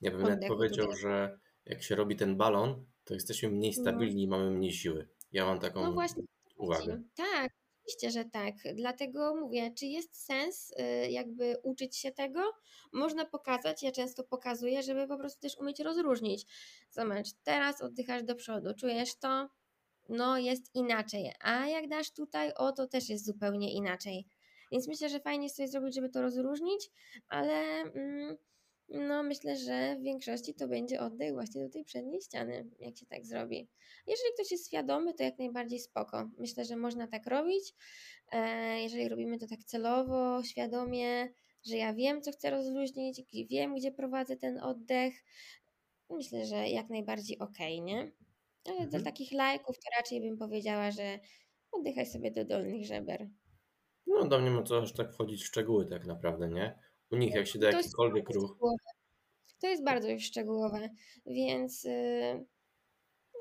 Ja 0.00 0.10
bym 0.10 0.22
nawet 0.22 0.48
powiedział, 0.48 0.86
tutaj. 0.86 1.00
że 1.00 1.38
jak 1.66 1.82
się 1.82 1.94
robi 1.94 2.16
ten 2.16 2.36
balon, 2.36 2.86
to 3.04 3.14
jesteśmy 3.14 3.48
mniej 3.50 3.72
No. 3.76 3.82
stabilni 3.82 4.22
i 4.22 4.28
mamy 4.28 4.50
mniej 4.50 4.72
siły. 4.72 5.08
Ja 5.32 5.46
mam 5.46 5.60
taką 5.60 5.82
No 5.82 5.92
właśnie, 5.92 6.22
uwagę. 6.56 7.02
tak, 7.14 7.52
oczywiście, 7.84 8.10
że 8.10 8.24
tak. 8.24 8.54
Dlatego 8.74 9.34
mówię, 9.34 9.70
czy 9.78 9.86
jest 9.86 10.24
sens 10.24 10.70
y, 10.70 11.10
jakby 11.10 11.56
uczyć 11.62 11.96
się 11.96 12.12
tego? 12.12 12.40
Można 12.92 13.24
pokazać, 13.24 13.82
ja 13.82 13.92
często 13.92 14.24
pokazuję, 14.24 14.82
żeby 14.82 15.06
po 15.06 15.18
prostu 15.18 15.40
też 15.40 15.58
umieć 15.58 15.80
rozróżnić. 15.80 16.46
Zobacz, 16.90 17.26
teraz 17.42 17.82
oddychasz 17.82 18.22
do 18.22 18.34
przodu, 18.34 18.74
czujesz 18.74 19.18
to? 19.18 19.48
No 20.08 20.38
jest 20.38 20.74
inaczej, 20.74 21.32
a 21.40 21.66
jak 21.66 21.88
dasz 21.88 22.12
tutaj, 22.12 22.52
o 22.54 22.72
to 22.72 22.86
też 22.86 23.08
jest 23.08 23.26
zupełnie 23.26 23.72
inaczej. 23.74 24.26
Więc 24.72 24.88
myślę, 24.88 25.08
że 25.08 25.20
fajnie 25.20 25.44
jest 25.44 25.56
coś 25.56 25.70
zrobić, 25.70 25.94
żeby 25.94 26.08
to 26.08 26.22
rozróżnić, 26.22 26.90
ale 27.28 27.54
mm, 27.80 28.36
no 28.88 29.22
myślę, 29.22 29.56
że 29.56 29.96
w 30.00 30.02
większości 30.02 30.54
to 30.54 30.68
będzie 30.68 31.00
oddech 31.00 31.32
właśnie 31.32 31.62
do 31.64 31.70
tej 31.70 31.84
przedniej 31.84 32.20
ściany, 32.22 32.70
jak 32.78 32.96
się 32.98 33.06
tak 33.06 33.26
zrobi. 33.26 33.68
Jeżeli 34.06 34.34
ktoś 34.34 34.50
jest 34.50 34.66
świadomy, 34.66 35.14
to 35.14 35.22
jak 35.22 35.38
najbardziej 35.38 35.78
spoko. 35.80 36.30
Myślę, 36.38 36.64
że 36.64 36.76
można 36.76 37.06
tak 37.08 37.26
robić. 37.26 37.74
E, 38.32 38.80
Jeżeli 38.82 39.08
robimy 39.08 39.38
to 39.38 39.46
tak 39.46 39.64
celowo, 39.64 40.42
świadomie, 40.44 41.28
że 41.66 41.76
ja 41.76 41.94
wiem, 41.94 42.22
co 42.22 42.32
chcę 42.32 42.50
rozluźnić, 42.50 43.22
i 43.32 43.46
wiem, 43.46 43.74
gdzie 43.74 43.92
prowadzę 43.92 44.36
ten 44.36 44.58
oddech, 44.60 45.14
myślę, 46.10 46.46
że 46.46 46.68
jak 46.68 46.88
najbardziej 46.90 47.38
okej, 47.38 47.82
nie? 47.82 48.12
Ale 48.68 48.86
dla 48.86 48.98
Mhm. 48.98 49.04
takich 49.04 49.32
lajków 49.32 49.76
to 49.78 49.90
raczej 49.98 50.20
bym 50.20 50.38
powiedziała, 50.38 50.90
że 50.90 51.18
oddychaj 51.72 52.06
sobie 52.06 52.30
do 52.30 52.44
dolnych 52.44 52.86
żeber. 52.86 53.28
No 54.06 54.28
do 54.28 54.40
mnie 54.40 54.50
ma 54.50 54.62
co 54.62 54.78
aż 54.82 54.92
tak 54.92 55.12
wchodzić 55.12 55.42
w 55.42 55.46
szczegóły 55.46 55.86
tak 55.86 56.06
naprawdę, 56.06 56.48
nie? 56.48 56.78
U 57.14 57.16
nich 57.16 57.34
jak 57.34 57.46
się 57.46 57.58
da 57.58 57.70
jakikolwiek 57.70 58.30
ruch. 58.30 58.56
To 59.60 59.66
jest 59.66 59.84
bardzo 59.84 60.08
już 60.10 60.22
szczegółowe, 60.24 60.88
więc 61.26 61.84
y, 61.84 62.44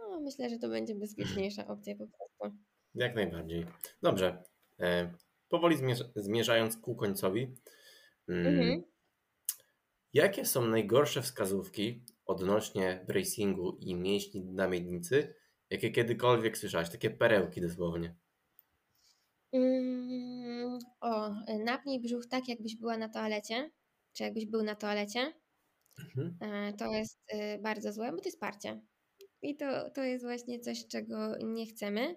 no, 0.01 0.19
myślę, 0.19 0.49
że 0.49 0.57
to 0.57 0.69
będzie 0.69 0.95
bezpieczniejsza 0.95 1.67
opcja 1.73 1.95
po 1.95 2.07
prostu. 2.07 2.57
jak 2.95 3.15
najbardziej. 3.15 3.65
Dobrze. 4.01 4.43
E, 4.79 5.13
powoli 5.49 5.77
zmierz- 5.77 6.09
zmierzając 6.15 6.77
ku 6.77 6.95
końcowi. 6.95 7.55
Mm, 8.29 8.47
Mhm. 8.47 8.83
Jakie 10.13 10.45
są 10.45 10.67
najgorsze 10.67 11.21
wskazówki 11.21 12.03
odnośnie 12.25 13.03
bracingu 13.07 13.77
i 13.79 13.95
mięśni 13.95 14.41
dna 14.45 14.67
miednicy, 14.67 15.35
jakie 15.69 15.91
kiedykolwiek 15.91 16.57
słyszałaś? 16.57 16.89
Takie 16.89 17.09
perełki 17.09 17.61
dosłownie. 17.61 18.15
Mm, 19.53 20.07
o, 21.01 21.29
napnij 21.65 21.99
brzuch 21.99 22.27
tak, 22.27 22.47
jakbyś 22.47 22.75
była 22.75 22.97
na 22.97 23.09
toalecie, 23.09 23.71
czy 24.13 24.23
jakbyś 24.23 24.45
był 24.45 24.63
na 24.63 24.75
toalecie. 24.75 25.33
Mhm. 25.99 26.37
E, 26.41 26.73
To 26.73 26.85
jest 26.93 27.19
y, 27.33 27.61
bardzo 27.61 27.93
złe, 27.93 28.11
bo 28.11 28.17
to 28.17 28.25
jest 28.25 28.39
parcie. 28.39 28.81
I 29.41 29.55
to, 29.55 29.89
to 29.89 30.03
jest 30.03 30.25
właśnie 30.25 30.59
coś, 30.59 30.87
czego 30.87 31.37
nie 31.37 31.65
chcemy. 31.65 32.15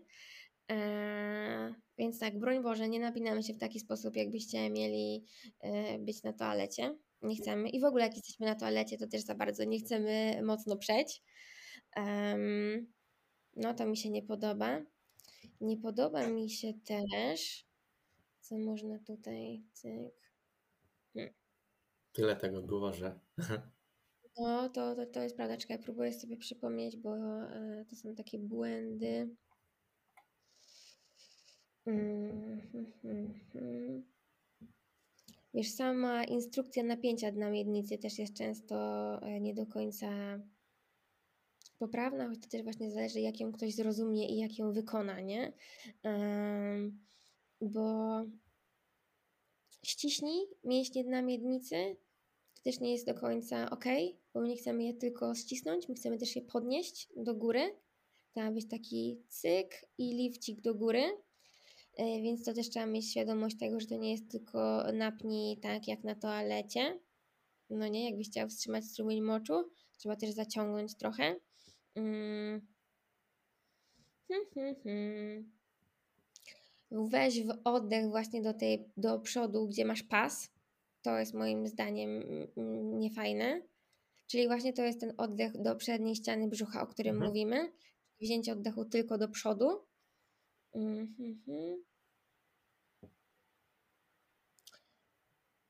E, 0.71 1.75
Więc 1.99 2.19
tak, 2.19 2.39
broń 2.39 2.63
Boże, 2.63 2.89
nie 2.89 3.01
napinamy 3.01 3.43
się 3.43 3.55
w 3.55 3.59
taki 3.59 3.81
sposób, 3.81 4.17
jakbyście 4.17 4.71
mieli 4.71 5.25
e, 5.61 5.99
być 5.99 6.23
na 6.23 6.33
toalecie. 6.33 6.97
Nie 7.23 7.37
chcemy. 7.37 7.69
I 7.69 7.81
w 7.81 7.85
ogóle, 7.85 8.05
jak 8.05 8.17
jesteśmy 8.17 8.47
na 8.47 8.55
toalecie, 8.55 8.99
to 8.99 9.07
też 9.07 9.23
za 9.23 9.35
bardzo 9.35 9.65
nie 9.65 9.79
chcemy 9.79 10.41
mocno 10.43 10.77
przeć. 10.77 11.23
No, 13.57 13.75
to 13.75 13.87
mi 13.87 13.97
się 13.97 14.11
nie 14.11 14.23
podoba. 14.23 14.83
Nie 15.61 15.77
podoba 15.77 16.27
mi 16.27 16.51
się 16.51 16.73
też, 16.75 17.66
co 18.49 18.59
można 18.59 18.99
tutaj, 18.99 19.65
cyk. 19.73 20.33
Tyle 22.13 22.37
tego 22.37 22.63
było, 22.63 22.93
że 22.93 23.21
No, 24.39 24.69
to, 24.69 24.95
to, 24.95 25.07
to 25.07 25.23
jest 25.23 25.37
prawda. 25.37 25.57
Czekaj, 25.57 25.79
próbuję 25.79 26.13
sobie 26.13 26.37
przypomnieć, 26.37 26.97
bo 26.97 27.17
e, 27.43 27.85
to 27.91 27.97
są 27.97 28.15
takie 28.15 28.39
błędy. 28.39 29.37
Mm, 31.87 32.61
hmm, 32.73 32.93
hmm, 33.03 33.41
hmm. 33.53 34.03
Wiesz, 35.55 35.71
sama 35.71 36.25
instrukcja 36.25 36.83
napięcia 36.83 37.33
dna 37.33 37.51
miednicy 37.51 37.99
też 37.99 38.19
jest 38.19 38.35
często 38.35 38.77
e, 39.23 39.41
nie 39.41 39.55
do 39.55 39.67
końca 39.67 40.09
poprawna, 41.79 42.29
choć 42.29 42.41
to 42.41 42.49
też 42.49 42.63
właśnie 42.63 42.91
zależy, 42.91 43.21
jak 43.21 43.41
ją 43.41 43.53
ktoś 43.53 43.75
zrozumie 43.75 44.29
i 44.29 44.39
jak 44.39 44.59
ją 44.59 44.73
wykona, 44.73 45.21
nie? 45.21 45.53
Em, 46.03 47.06
bo 47.61 48.25
ściśnij 49.85 50.47
mięśnie 50.65 51.05
dna 51.05 51.23
miednicy, 51.23 51.97
to 52.55 52.63
też 52.63 52.81
nie 52.81 52.93
jest 52.93 53.07
do 53.07 53.15
końca 53.15 53.71
ok, 53.71 53.85
bo 54.35 54.41
my 54.41 54.49
nie 54.49 54.57
chcemy 54.57 54.85
je 54.85 54.95
tylko 54.95 55.35
ścisnąć, 55.35 55.89
my 55.89 55.95
chcemy 55.95 56.19
też 56.19 56.37
je 56.37 56.43
podnieść 56.43 57.09
do 57.17 57.35
góry. 57.35 57.77
To 58.33 58.41
ma 58.41 58.53
być 58.53 58.69
taki 58.69 59.23
cyk 59.29 59.87
i 59.99 60.15
lifcik 60.15 60.61
do 60.61 60.75
góry. 60.75 61.03
E, 61.97 62.23
Więc 62.23 62.45
to 62.45 62.55
też 62.55 62.71
trzeba 62.71 62.87
mieć 62.87 63.11
świadomość 63.11 63.59
tego, 63.59 63.81
że 63.81 63.87
to 63.87 63.97
nie 63.97 64.13
jest 64.13 64.31
tylko 64.31 64.85
napnij 64.93 65.59
tak 65.61 65.89
jak 65.89 66.05
na 66.05 66.15
toalecie. 66.15 67.01
No 67.71 67.89
nie, 67.89 68.05
jakbyś 68.11 68.29
chciał 68.29 68.49
wstrzymać 68.49 68.85
strumień 68.85 69.23
moczu, 69.23 69.71
trzeba 69.99 70.17
też 70.17 70.31
zaciągnąć 70.31 70.97
trochę. 70.97 71.37
Mm. 71.95 72.67
Hmm, 74.29 74.47
hmm, 74.55 74.75
hmm. 74.83 75.56
Weź 76.91 77.43
w 77.43 77.55
oddech 77.65 78.09
właśnie 78.09 78.43
do 78.43 78.55
tej, 78.55 78.91
do 78.97 79.19
przodu, 79.21 79.69
gdzie 79.69 79.85
masz 79.85 80.03
pas. 80.03 80.51
To 81.03 81.19
jest 81.19 81.35
moim 81.35 81.69
zdaniem 81.69 82.23
mm, 82.57 82.99
niefajne. 82.99 83.63
Czyli 84.27 84.47
właśnie 84.47 84.73
to 84.73 84.83
jest 84.83 85.01
ten 85.01 85.15
oddech 85.17 85.63
do 85.63 85.77
przedniej 85.77 86.15
ściany 86.17 86.49
brzucha, 86.49 86.83
o 86.83 86.87
którym 86.87 87.15
Mhm. 87.15 87.31
mówimy. 87.31 87.73
Wzięcie 88.21 88.53
oddechu 88.53 88.85
tylko 88.85 89.19
do 89.19 89.29
przodu. 89.29 89.87
Mhm. 90.75 91.85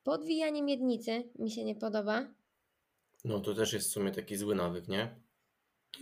Podwijanie 0.05 0.63
miednicy 0.63 1.31
mi 1.39 1.51
się 1.51 1.65
nie 1.65 1.75
podoba. 1.77 2.35
no 3.25 3.41
to 3.41 3.55
też 3.55 3.73
jest 3.73 3.89
w 3.89 3.93
sumie 3.93 4.13
taki 4.13 4.37
zły 4.37 4.55
nawyk, 4.55 4.89
nie? 4.89 5.21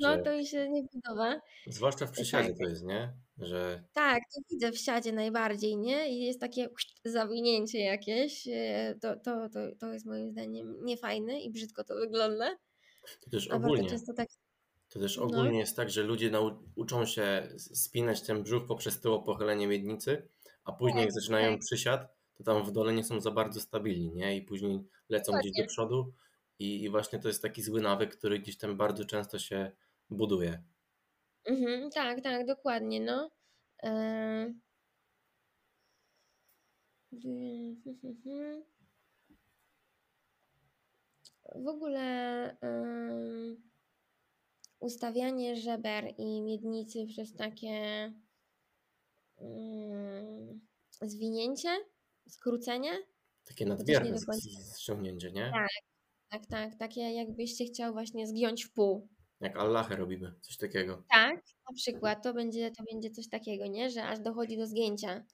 No 0.00 0.12
Że, 0.16 0.22
to 0.22 0.36
mi 0.36 0.46
się 0.46 0.68
nie 0.70 0.88
podoba. 0.88 1.40
zwłaszcza 1.66 2.06
w 2.06 2.10
przysiadzie 2.10 2.48
tak. 2.48 2.58
to 2.58 2.64
jest, 2.68 2.84
nie? 2.84 3.14
Że 3.38 3.84
Tak, 3.92 4.22
to 4.34 4.40
widzę 4.50 4.72
w 4.72 4.78
siadzie 4.78 5.12
najbardziej, 5.12 5.76
nie? 5.76 6.08
I 6.12 6.24
jest 6.24 6.40
takie 6.40 6.68
zawinięcie 7.04 7.78
jakieś. 7.78 8.48
e, 8.52 8.94
To, 9.02 9.16
to, 9.16 9.48
to, 9.48 9.60
to 9.80 9.92
jest 9.92 10.06
moim 10.06 10.30
zdaniem 10.30 10.84
niefajne 10.84 11.40
i 11.40 11.50
brzydko 11.50 11.84
to 11.84 11.94
wygląda. 11.96 12.56
to 13.24 13.30
też 13.30 13.48
ogólnie. 13.48 13.88
tak. 14.16 14.28
To 14.88 15.00
też 15.00 15.16
No. 15.16 15.22
ogólnie 15.22 15.58
jest 15.58 15.76
tak, 15.76 15.90
że 15.90 16.02
ludzie 16.02 16.30
nau- 16.30 16.58
uczą 16.76 17.06
się 17.06 17.48
spinać 17.58 18.22
ten 18.22 18.42
brzuch 18.42 18.66
poprzez 18.66 19.00
tyło 19.00 19.22
pochylenie 19.22 19.66
miednicy, 19.66 20.28
a 20.64 20.72
później 20.72 21.00
jak 21.02 21.12
zaczynają 21.12 21.52
tak. 21.52 21.60
przysiad, 21.60 22.14
to 22.34 22.44
tam 22.44 22.64
w 22.64 22.72
dole 22.72 22.92
nie 22.94 23.04
są 23.04 23.20
za 23.20 23.30
bardzo 23.30 23.60
stabilni, 23.60 24.12
nie? 24.14 24.36
I 24.36 24.42
później 24.42 24.80
lecą 25.08 25.32
gdzieś 25.40 25.52
do 25.60 25.66
przodu 25.66 26.12
i, 26.58 26.82
i 26.82 26.90
właśnie 26.90 27.18
to 27.18 27.28
jest 27.28 27.42
taki 27.42 27.62
zły 27.62 27.80
nawyk, 27.80 28.16
który 28.16 28.38
gdzieś 28.38 28.58
tam 28.58 28.76
bardzo 28.76 29.04
często 29.04 29.38
się 29.38 29.72
buduje. 30.10 30.62
Mhm, 31.44 31.90
tak, 31.90 32.20
tak, 32.20 32.46
dokładnie, 32.46 33.00
no. 33.00 33.30
E... 33.82 34.54
W 41.54 41.68
ogóle 41.68 42.00
em, 42.60 43.62
ustawianie 44.80 45.56
żeber 45.56 46.14
i 46.18 46.42
miednicy 46.42 47.06
przez 47.06 47.34
takie 47.34 48.12
mm, 49.40 50.60
zwinięcie, 51.02 51.68
skrócenie, 52.28 52.92
Takie 53.44 53.64
też 53.66 53.68
nie 53.70 53.76
nadmierne 53.78 54.20
do 54.20 54.26
końca. 54.26 54.48
ściągnięcie, 54.78 55.32
nie? 55.32 55.50
Tak. 55.52 55.68
tak, 56.28 56.46
tak, 56.46 56.78
takie 56.78 57.00
jakbyś 57.00 57.56
się 57.56 57.64
chciał 57.64 57.92
właśnie 57.92 58.26
zgiąć 58.26 58.64
w 58.64 58.72
pół. 58.72 59.08
Jak 59.44 59.56
Allahę 59.56 59.96
robimy, 59.96 60.34
coś 60.40 60.56
takiego. 60.56 61.02
Tak, 61.10 61.36
na 61.70 61.74
przykład 61.74 62.22
to 62.22 62.34
będzie, 62.34 62.70
to 62.70 62.84
będzie 62.92 63.10
coś 63.10 63.28
takiego, 63.28 63.66
nie? 63.66 63.90
Że 63.90 64.04
aż 64.04 64.18
dochodzi 64.20 64.56
do 64.56 64.66
zgięcia. 64.66 65.24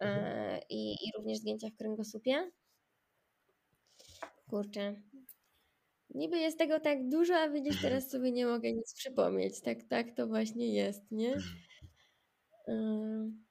e, 0.00 0.60
i, 0.68 0.92
i 0.92 1.12
również 1.16 1.38
zgięcia 1.38 1.68
w 1.68 1.76
kręgosłupie. 1.76 2.50
Kurczę. 4.50 5.02
Niby 6.14 6.38
jest 6.38 6.58
tego 6.58 6.80
tak 6.80 7.08
dużo, 7.08 7.34
a 7.36 7.48
widzisz, 7.48 7.82
teraz 7.82 8.10
sobie 8.10 8.32
nie 8.32 8.46
mogę 8.46 8.72
nic 8.72 8.94
przypomnieć. 8.94 9.60
Tak, 9.60 9.78
tak 9.88 10.16
to 10.16 10.26
właśnie 10.26 10.74
jest, 10.74 11.10
nie? 11.10 11.36
Ym, 12.68 13.44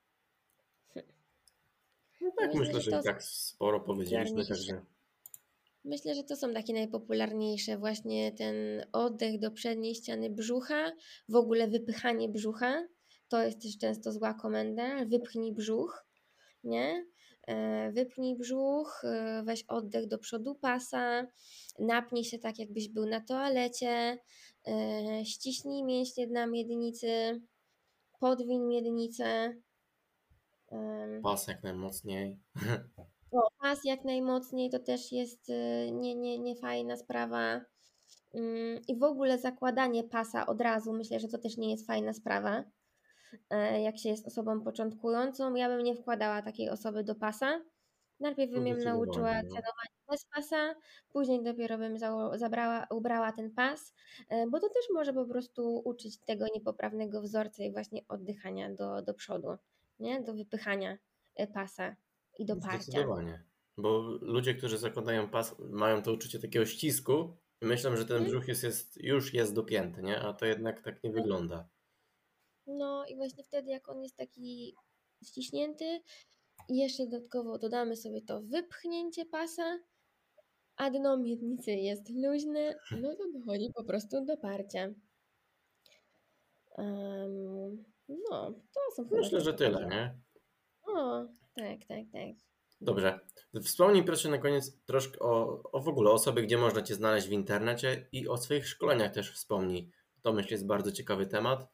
No 2.21 2.31
tak, 2.39 2.53
Myślę, 2.55 2.59
myślę, 2.73 2.81
że 2.81 2.91
to 2.91 3.03
tak 3.03 3.23
sporo 3.23 3.79
powiedzieliśmy, 3.79 4.45
także 4.45 4.81
Myślę, 5.83 6.15
że 6.15 6.23
to 6.23 6.35
są 6.35 6.53
takie 6.53 6.73
najpopularniejsze. 6.73 7.77
Właśnie 7.77 8.31
ten 8.31 8.55
oddech 8.93 9.39
do 9.39 9.51
przedniej 9.51 9.95
ściany 9.95 10.29
brzucha, 10.29 10.91
w 11.29 11.35
ogóle 11.35 11.67
wypychanie 11.67 12.29
brzucha. 12.29 12.87
To 13.27 13.43
jest 13.43 13.61
też 13.61 13.77
często 13.77 14.11
zła 14.11 14.33
komenda. 14.33 15.05
Wypchnij 15.05 15.53
brzuch, 15.53 16.05
nie? 16.63 17.05
E, 17.47 17.91
Wypchnij 17.91 18.37
brzuch, 18.37 19.01
e, 19.03 19.43
weź 19.45 19.63
oddech 19.67 20.07
do 20.07 20.17
przodu 20.17 20.55
pasa, 20.55 21.27
napnij 21.79 22.23
się 22.23 22.39
tak, 22.39 22.59
jakbyś 22.59 22.89
był 22.89 23.05
na 23.05 23.21
toalecie, 23.21 24.17
e, 24.67 25.25
ściśnij 25.25 25.83
mięśnie 25.83 26.27
dna 26.27 26.47
miednicy, 26.47 27.41
podwiń 28.19 28.61
miednicę. 28.61 29.53
Pas 31.23 31.47
jak 31.47 31.63
najmocniej. 31.63 32.39
Pas 33.61 33.85
jak 33.85 34.05
najmocniej 34.05 34.69
to 34.69 34.79
też 34.79 35.11
jest 35.11 35.49
y, 35.49 35.91
nie, 35.91 36.15
nie, 36.15 36.39
nie 36.39 36.55
fajna 36.55 36.97
sprawa. 36.97 37.61
Ym, 38.35 38.81
I 38.87 38.95
w 38.95 39.03
ogóle 39.03 39.37
zakładanie 39.37 40.03
pasa 40.03 40.45
od 40.45 40.61
razu, 40.61 40.93
myślę, 40.93 41.19
że 41.19 41.27
to 41.27 41.37
też 41.37 41.57
nie 41.57 41.71
jest 41.71 41.87
fajna 41.87 42.13
sprawa. 42.13 42.63
E, 43.49 43.81
Jak 43.81 43.97
się 43.97 44.09
jest 44.09 44.27
osobą 44.27 44.61
początkującą, 44.61 45.55
ja 45.55 45.69
bym 45.69 45.83
nie 45.83 45.95
wkładała 45.95 46.41
takiej 46.41 46.69
osoby 46.69 47.03
do 47.03 47.15
pasa. 47.15 47.61
Najpierw 48.19 48.51
bym 48.51 48.67
ją 48.67 48.75
nauczyła 48.77 49.33
no. 49.33 49.49
trenować 49.49 49.89
bez 50.09 50.25
pasa, 50.25 50.75
później 51.09 51.43
dopiero 51.43 51.77
bym 51.77 51.97
zabrała, 52.33 52.87
ubrała 52.89 53.31
ten 53.31 53.51
pas, 53.51 53.93
e, 54.29 54.47
bo 54.47 54.59
to 54.59 54.69
też 54.69 54.85
może 54.93 55.13
po 55.13 55.25
prostu 55.25 55.81
uczyć 55.85 56.17
tego 56.17 56.45
niepoprawnego 56.55 57.21
wzorca 57.21 57.63
i 57.63 57.71
właśnie 57.71 58.01
oddychania 58.07 58.73
do, 58.73 59.01
do 59.01 59.13
przodu, 59.13 59.47
nie? 59.99 60.21
do 60.21 60.33
wypychania 60.33 60.97
e, 61.35 61.47
pasa 61.47 61.95
i 62.39 62.45
do 62.45 62.55
parcia. 62.55 62.79
Zdecydowanie. 62.81 63.43
Bo 63.77 63.99
ludzie, 64.21 64.55
którzy 64.55 64.77
zakładają 64.77 65.29
pas, 65.29 65.55
mają 65.59 66.01
to 66.03 66.13
uczucie 66.13 66.39
takiego 66.39 66.65
ścisku 66.65 67.37
i 67.61 67.65
myślą, 67.65 67.95
że 67.97 68.05
ten 68.05 68.17
Mhm. 68.17 68.31
brzuch 68.31 68.47
jest, 68.47 68.63
jest, 68.63 68.97
już 69.03 69.33
jest 69.33 69.53
dopięty, 69.53 70.01
nie? 70.03 70.19
A 70.21 70.33
to 70.33 70.45
jednak 70.45 70.81
tak 70.81 71.03
nie 71.03 71.11
wygląda. 71.11 71.69
No 72.67 73.05
i 73.05 73.15
właśnie 73.15 73.43
wtedy, 73.43 73.71
jak 73.71 73.89
on 73.89 74.03
jest 74.03 74.17
taki 74.17 74.75
ściśnięty, 75.23 76.01
jeszcze 76.69 77.07
dodatkowo 77.07 77.57
dodamy 77.57 77.95
sobie 77.95 78.21
to 78.21 78.41
wypchnięcie 78.41 79.25
pasa, 79.25 79.79
a 80.75 80.89
dno 80.89 81.17
miednicy 81.17 81.71
jest 81.71 82.09
luźne, 82.09 82.75
no 82.91 83.15
to 83.15 83.23
dochodzi 83.39 83.69
po 83.75 83.83
prostu 83.83 84.25
do 84.25 84.37
parcia. 84.37 84.93
Em, 86.77 87.83
no, 88.07 88.51
to 88.73 88.79
są 88.95 89.09
Myślę, 89.11 89.41
że 89.41 89.53
tyle, 89.53 89.87
nie? 89.87 90.19
O, 90.87 91.25
tak, 91.61 91.85
tak, 91.87 92.05
tak. 92.11 92.35
Dobrze. 92.81 93.19
Wspomnij 93.63 94.03
proszę 94.03 94.29
na 94.29 94.37
koniec 94.37 94.83
troszkę 94.85 95.19
o, 95.19 95.63
o 95.71 95.79
w 95.79 95.87
ogóle 95.87 96.11
o 96.11 96.17
sobie, 96.17 96.41
gdzie 96.43 96.57
można 96.57 96.81
Cię 96.81 96.95
znaleźć 96.95 97.27
w 97.27 97.31
internecie 97.31 98.07
i 98.11 98.27
o 98.27 98.37
swoich 98.37 98.67
szkoleniach 98.67 99.13
też 99.13 99.31
wspomnij. 99.33 99.91
To 100.21 100.33
myślę 100.33 100.51
jest 100.51 100.65
bardzo 100.65 100.91
ciekawy 100.91 101.27
temat. 101.27 101.67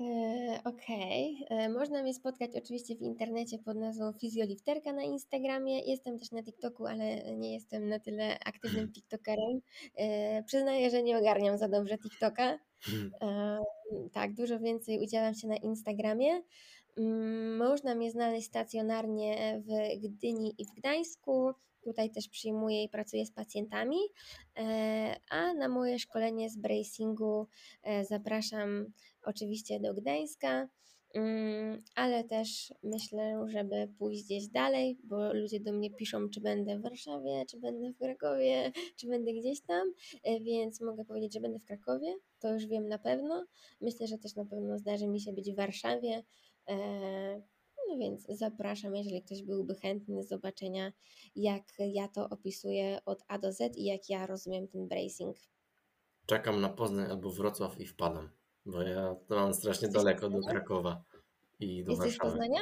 E, 0.00 0.60
Okej, 0.64 1.46
E, 1.50 1.68
można 1.68 2.02
mnie 2.02 2.14
spotkać 2.14 2.50
oczywiście 2.56 2.96
w 2.96 3.00
internecie 3.02 3.58
pod 3.58 3.76
nazwą 3.76 4.12
Fizjolifterka 4.12 4.92
na 4.92 5.02
Instagramie. 5.02 5.80
Jestem 5.80 6.18
też 6.18 6.30
na 6.30 6.42
TikToku, 6.42 6.86
ale 6.86 7.34
nie 7.36 7.54
jestem 7.54 7.88
na 7.88 7.98
tyle 8.00 8.38
aktywnym 8.38 8.88
TikTokerem. 8.92 9.60
E, 9.96 10.42
Przyznaję, 10.42 10.90
że 10.90 11.02
nie 11.02 11.18
ogarniam 11.18 11.58
za 11.58 11.68
dobrze 11.68 11.98
TikToka. 11.98 12.58
Tak, 14.12 14.34
dużo 14.34 14.58
więcej 14.58 15.00
udzielam 15.00 15.34
się 15.34 15.48
na 15.48 15.56
Instagramie. 15.56 16.42
Można 17.58 17.94
mnie 17.94 18.10
znaleźć 18.10 18.46
stacjonarnie 18.46 19.62
w 19.66 20.00
Gdyni 20.00 20.54
i 20.58 20.64
w 20.64 20.74
Gdańsku. 20.74 21.52
Tutaj 21.84 22.10
też 22.10 22.28
przyjmuję 22.28 22.84
i 22.84 22.88
pracuję 22.88 23.26
z 23.26 23.32
pacjentami. 23.32 23.96
E, 24.58 25.16
A 25.30 25.54
na 25.54 25.68
moje 25.68 25.98
szkolenie 25.98 26.50
z 26.50 26.56
bracingu 26.56 27.46
e, 27.82 28.04
zapraszam 28.04 28.92
oczywiście 29.22 29.80
do 29.80 29.94
Gdańska, 29.94 30.68
mm, 31.14 31.82
ale 31.94 32.24
też 32.24 32.72
myślę, 32.82 33.44
żeby 33.48 33.88
pójść 33.98 34.24
gdzieś 34.24 34.48
dalej, 34.48 34.98
bo 35.04 35.32
ludzie 35.32 35.60
do 35.60 35.72
mnie 35.72 35.90
piszą, 35.90 36.28
czy 36.28 36.40
będę 36.40 36.78
w 36.78 36.82
Warszawie, 36.82 37.44
czy 37.50 37.58
będę 37.60 37.92
w 37.92 37.98
Krakowie, 37.98 38.72
czy 38.96 39.08
będę 39.08 39.32
gdzieś 39.32 39.60
tam, 39.60 39.92
e, 40.24 40.40
więc 40.40 40.80
mogę 40.80 41.04
powiedzieć, 41.04 41.34
że 41.34 41.40
będę 41.40 41.58
w 41.58 41.64
Krakowie, 41.64 42.14
to 42.38 42.52
już 42.52 42.66
wiem 42.66 42.88
na 42.88 42.98
pewno. 42.98 43.46
Myślę, 43.80 44.06
że 44.06 44.18
też 44.18 44.34
na 44.34 44.44
pewno 44.44 44.78
zdarzy 44.78 45.06
mi 45.06 45.20
się 45.20 45.32
być 45.32 45.52
w 45.52 45.56
Warszawie. 45.56 46.22
E, 46.68 47.42
No 47.88 47.98
więc 47.98 48.26
zapraszam, 48.28 48.94
jeżeli 48.96 49.22
ktoś 49.22 49.42
byłby 49.42 49.74
chętny 49.74 50.22
zobaczenia, 50.22 50.92
jak 51.36 51.62
ja 51.78 52.08
to 52.08 52.28
opisuję 52.28 52.98
od 53.06 53.22
A 53.28 53.38
do 53.38 53.52
Z 53.52 53.76
i 53.76 53.84
jak 53.84 54.08
ja 54.08 54.26
rozumiem 54.26 54.68
ten 54.68 54.88
bracing. 54.88 55.36
Czekam 56.26 56.60
na 56.60 56.68
Poznań 56.68 57.10
albo 57.10 57.30
Wrocław 57.30 57.80
i 57.80 57.86
wpadam, 57.86 58.30
bo 58.66 58.82
ja 58.82 59.16
to 59.28 59.34
mam 59.34 59.54
strasznie 59.54 59.86
Jesteś 59.86 60.04
daleko 60.04 60.30
do? 60.30 60.40
Krakowa 60.40 61.04
i 61.60 61.84
do 61.84 61.90
Jesteś 61.90 62.18
Warszawy. 62.18 62.30
Poznania? 62.30 62.60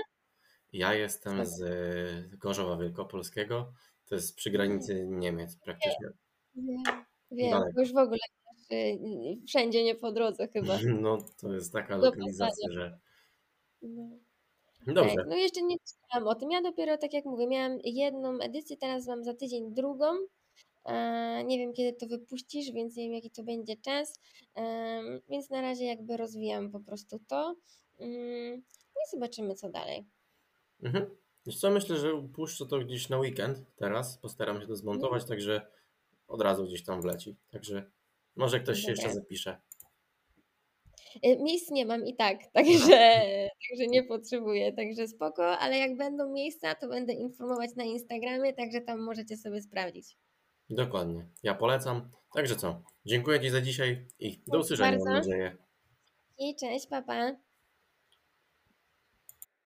Ja 0.72 0.94
jestem 0.94 1.36
Tak. 1.36 1.46
z 1.46 1.62
e, 1.62 2.36
Gorzowa 2.36 2.76
Wielkopolskiego, 2.76 3.72
to 4.04 4.14
jest 4.14 4.36
przy 4.36 4.50
granicy 4.50 5.06
Niemiec 5.08 5.56
praktycznie. 5.56 6.08
Wiem, 6.54 6.82
wiem, 7.30 7.50
Daleko. 7.50 7.80
już 7.80 7.92
w 7.92 7.96
ogóle 7.96 8.18
y, 8.72 8.74
y, 8.74 9.46
wszędzie 9.46 9.84
nie 9.84 9.94
po 9.94 10.12
drodze 10.12 10.48
chyba. 10.48 10.78
No 11.02 11.18
to 11.40 11.52
jest 11.52 11.72
taka 11.72 11.98
Do 11.98 12.04
lokalizacja, 12.04 12.72
że 12.72 12.98
No. 13.88 14.92
dobrze. 14.94 15.14
Tak, 15.14 15.26
no 15.28 15.36
jeszcze 15.36 15.62
nie 15.62 15.76
czytałam 15.78 16.28
o 16.28 16.34
tym. 16.34 16.50
Ja 16.50 16.62
dopiero, 16.62 16.98
tak 16.98 17.12
jak 17.12 17.24
mówię, 17.24 17.46
miałam 17.46 17.78
jedną 17.84 18.38
edycję, 18.40 18.76
teraz 18.76 19.06
mam 19.06 19.24
za 19.24 19.34
tydzień 19.34 19.74
drugą. 19.74 20.06
E, 20.84 21.44
nie 21.44 21.58
wiem, 21.58 21.72
kiedy 21.72 21.92
to 21.92 22.06
wypuścisz, 22.06 22.72
więc 22.72 22.96
nie 22.96 23.04
wiem, 23.04 23.12
jaki 23.14 23.30
to 23.30 23.42
będzie 23.42 23.76
czas. 23.76 24.20
Em, 24.54 25.20
więc 25.28 25.50
na 25.50 25.60
razie 25.60 25.84
jakby 25.84 26.16
rozwijam 26.16 26.70
po 26.70 26.80
prostu 26.80 27.20
to. 27.28 27.56
Mm, 27.98 28.62
no 28.94 29.00
i 29.06 29.10
zobaczymy, 29.10 29.54
co 29.54 29.68
dalej. 29.68 30.04
Mhm. 30.82 31.06
Wiesz 31.46 31.58
co, 31.60 31.70
myślę, 31.70 31.96
że 31.96 32.28
puszczę 32.34 32.66
to 32.66 32.78
gdzieś 32.78 33.08
na 33.08 33.18
weekend 33.18 33.58
teraz, 33.76 34.18
postaram 34.18 34.60
się 34.60 34.66
to 34.66 34.76
zmontować, 34.76 35.22
Mhm. 35.22 35.28
także 35.28 35.66
od 36.28 36.40
razu 36.40 36.64
gdzieś 36.64 36.84
tam 36.84 37.02
wleci. 37.02 37.36
Także 37.50 37.90
może 38.36 38.60
ktoś 38.60 38.80
się 38.80 38.90
jeszcze 38.90 39.12
zapisze. 39.14 39.60
E, 41.22 41.36
Miejsc 41.42 41.70
nie 41.70 41.86
mam 41.86 42.06
i 42.06 42.16
tak, 42.16 42.38
także, 42.54 43.20
także 43.68 43.86
nie 43.88 44.02
potrzebuję, 44.02 44.72
także 44.72 45.08
spoko, 45.08 45.58
ale 45.58 45.78
jak 45.78 45.96
będą 45.96 46.32
miejsca, 46.32 46.74
to 46.74 46.88
będę 46.88 47.12
informować 47.12 47.70
na 47.76 47.84
Instagramie, 47.84 48.52
także 48.52 48.80
tam 48.80 49.00
możecie 49.00 49.36
sobie 49.36 49.62
sprawdzić. 49.62 50.16
Dokładnie. 50.70 51.26
Ja 51.42 51.54
polecam. 51.54 52.10
Także 52.34 52.56
co? 52.56 52.82
Dziękuję 53.06 53.40
Ci 53.40 53.50
za 53.50 53.60
dzisiaj 53.60 54.06
i 54.18 54.40
do 54.46 54.58
usłyszenia, 54.58 54.98
mam 54.98 55.14
nadzieję. 55.14 55.56
I 56.38 56.56
cześć, 56.56 56.86
papa. 56.86 57.45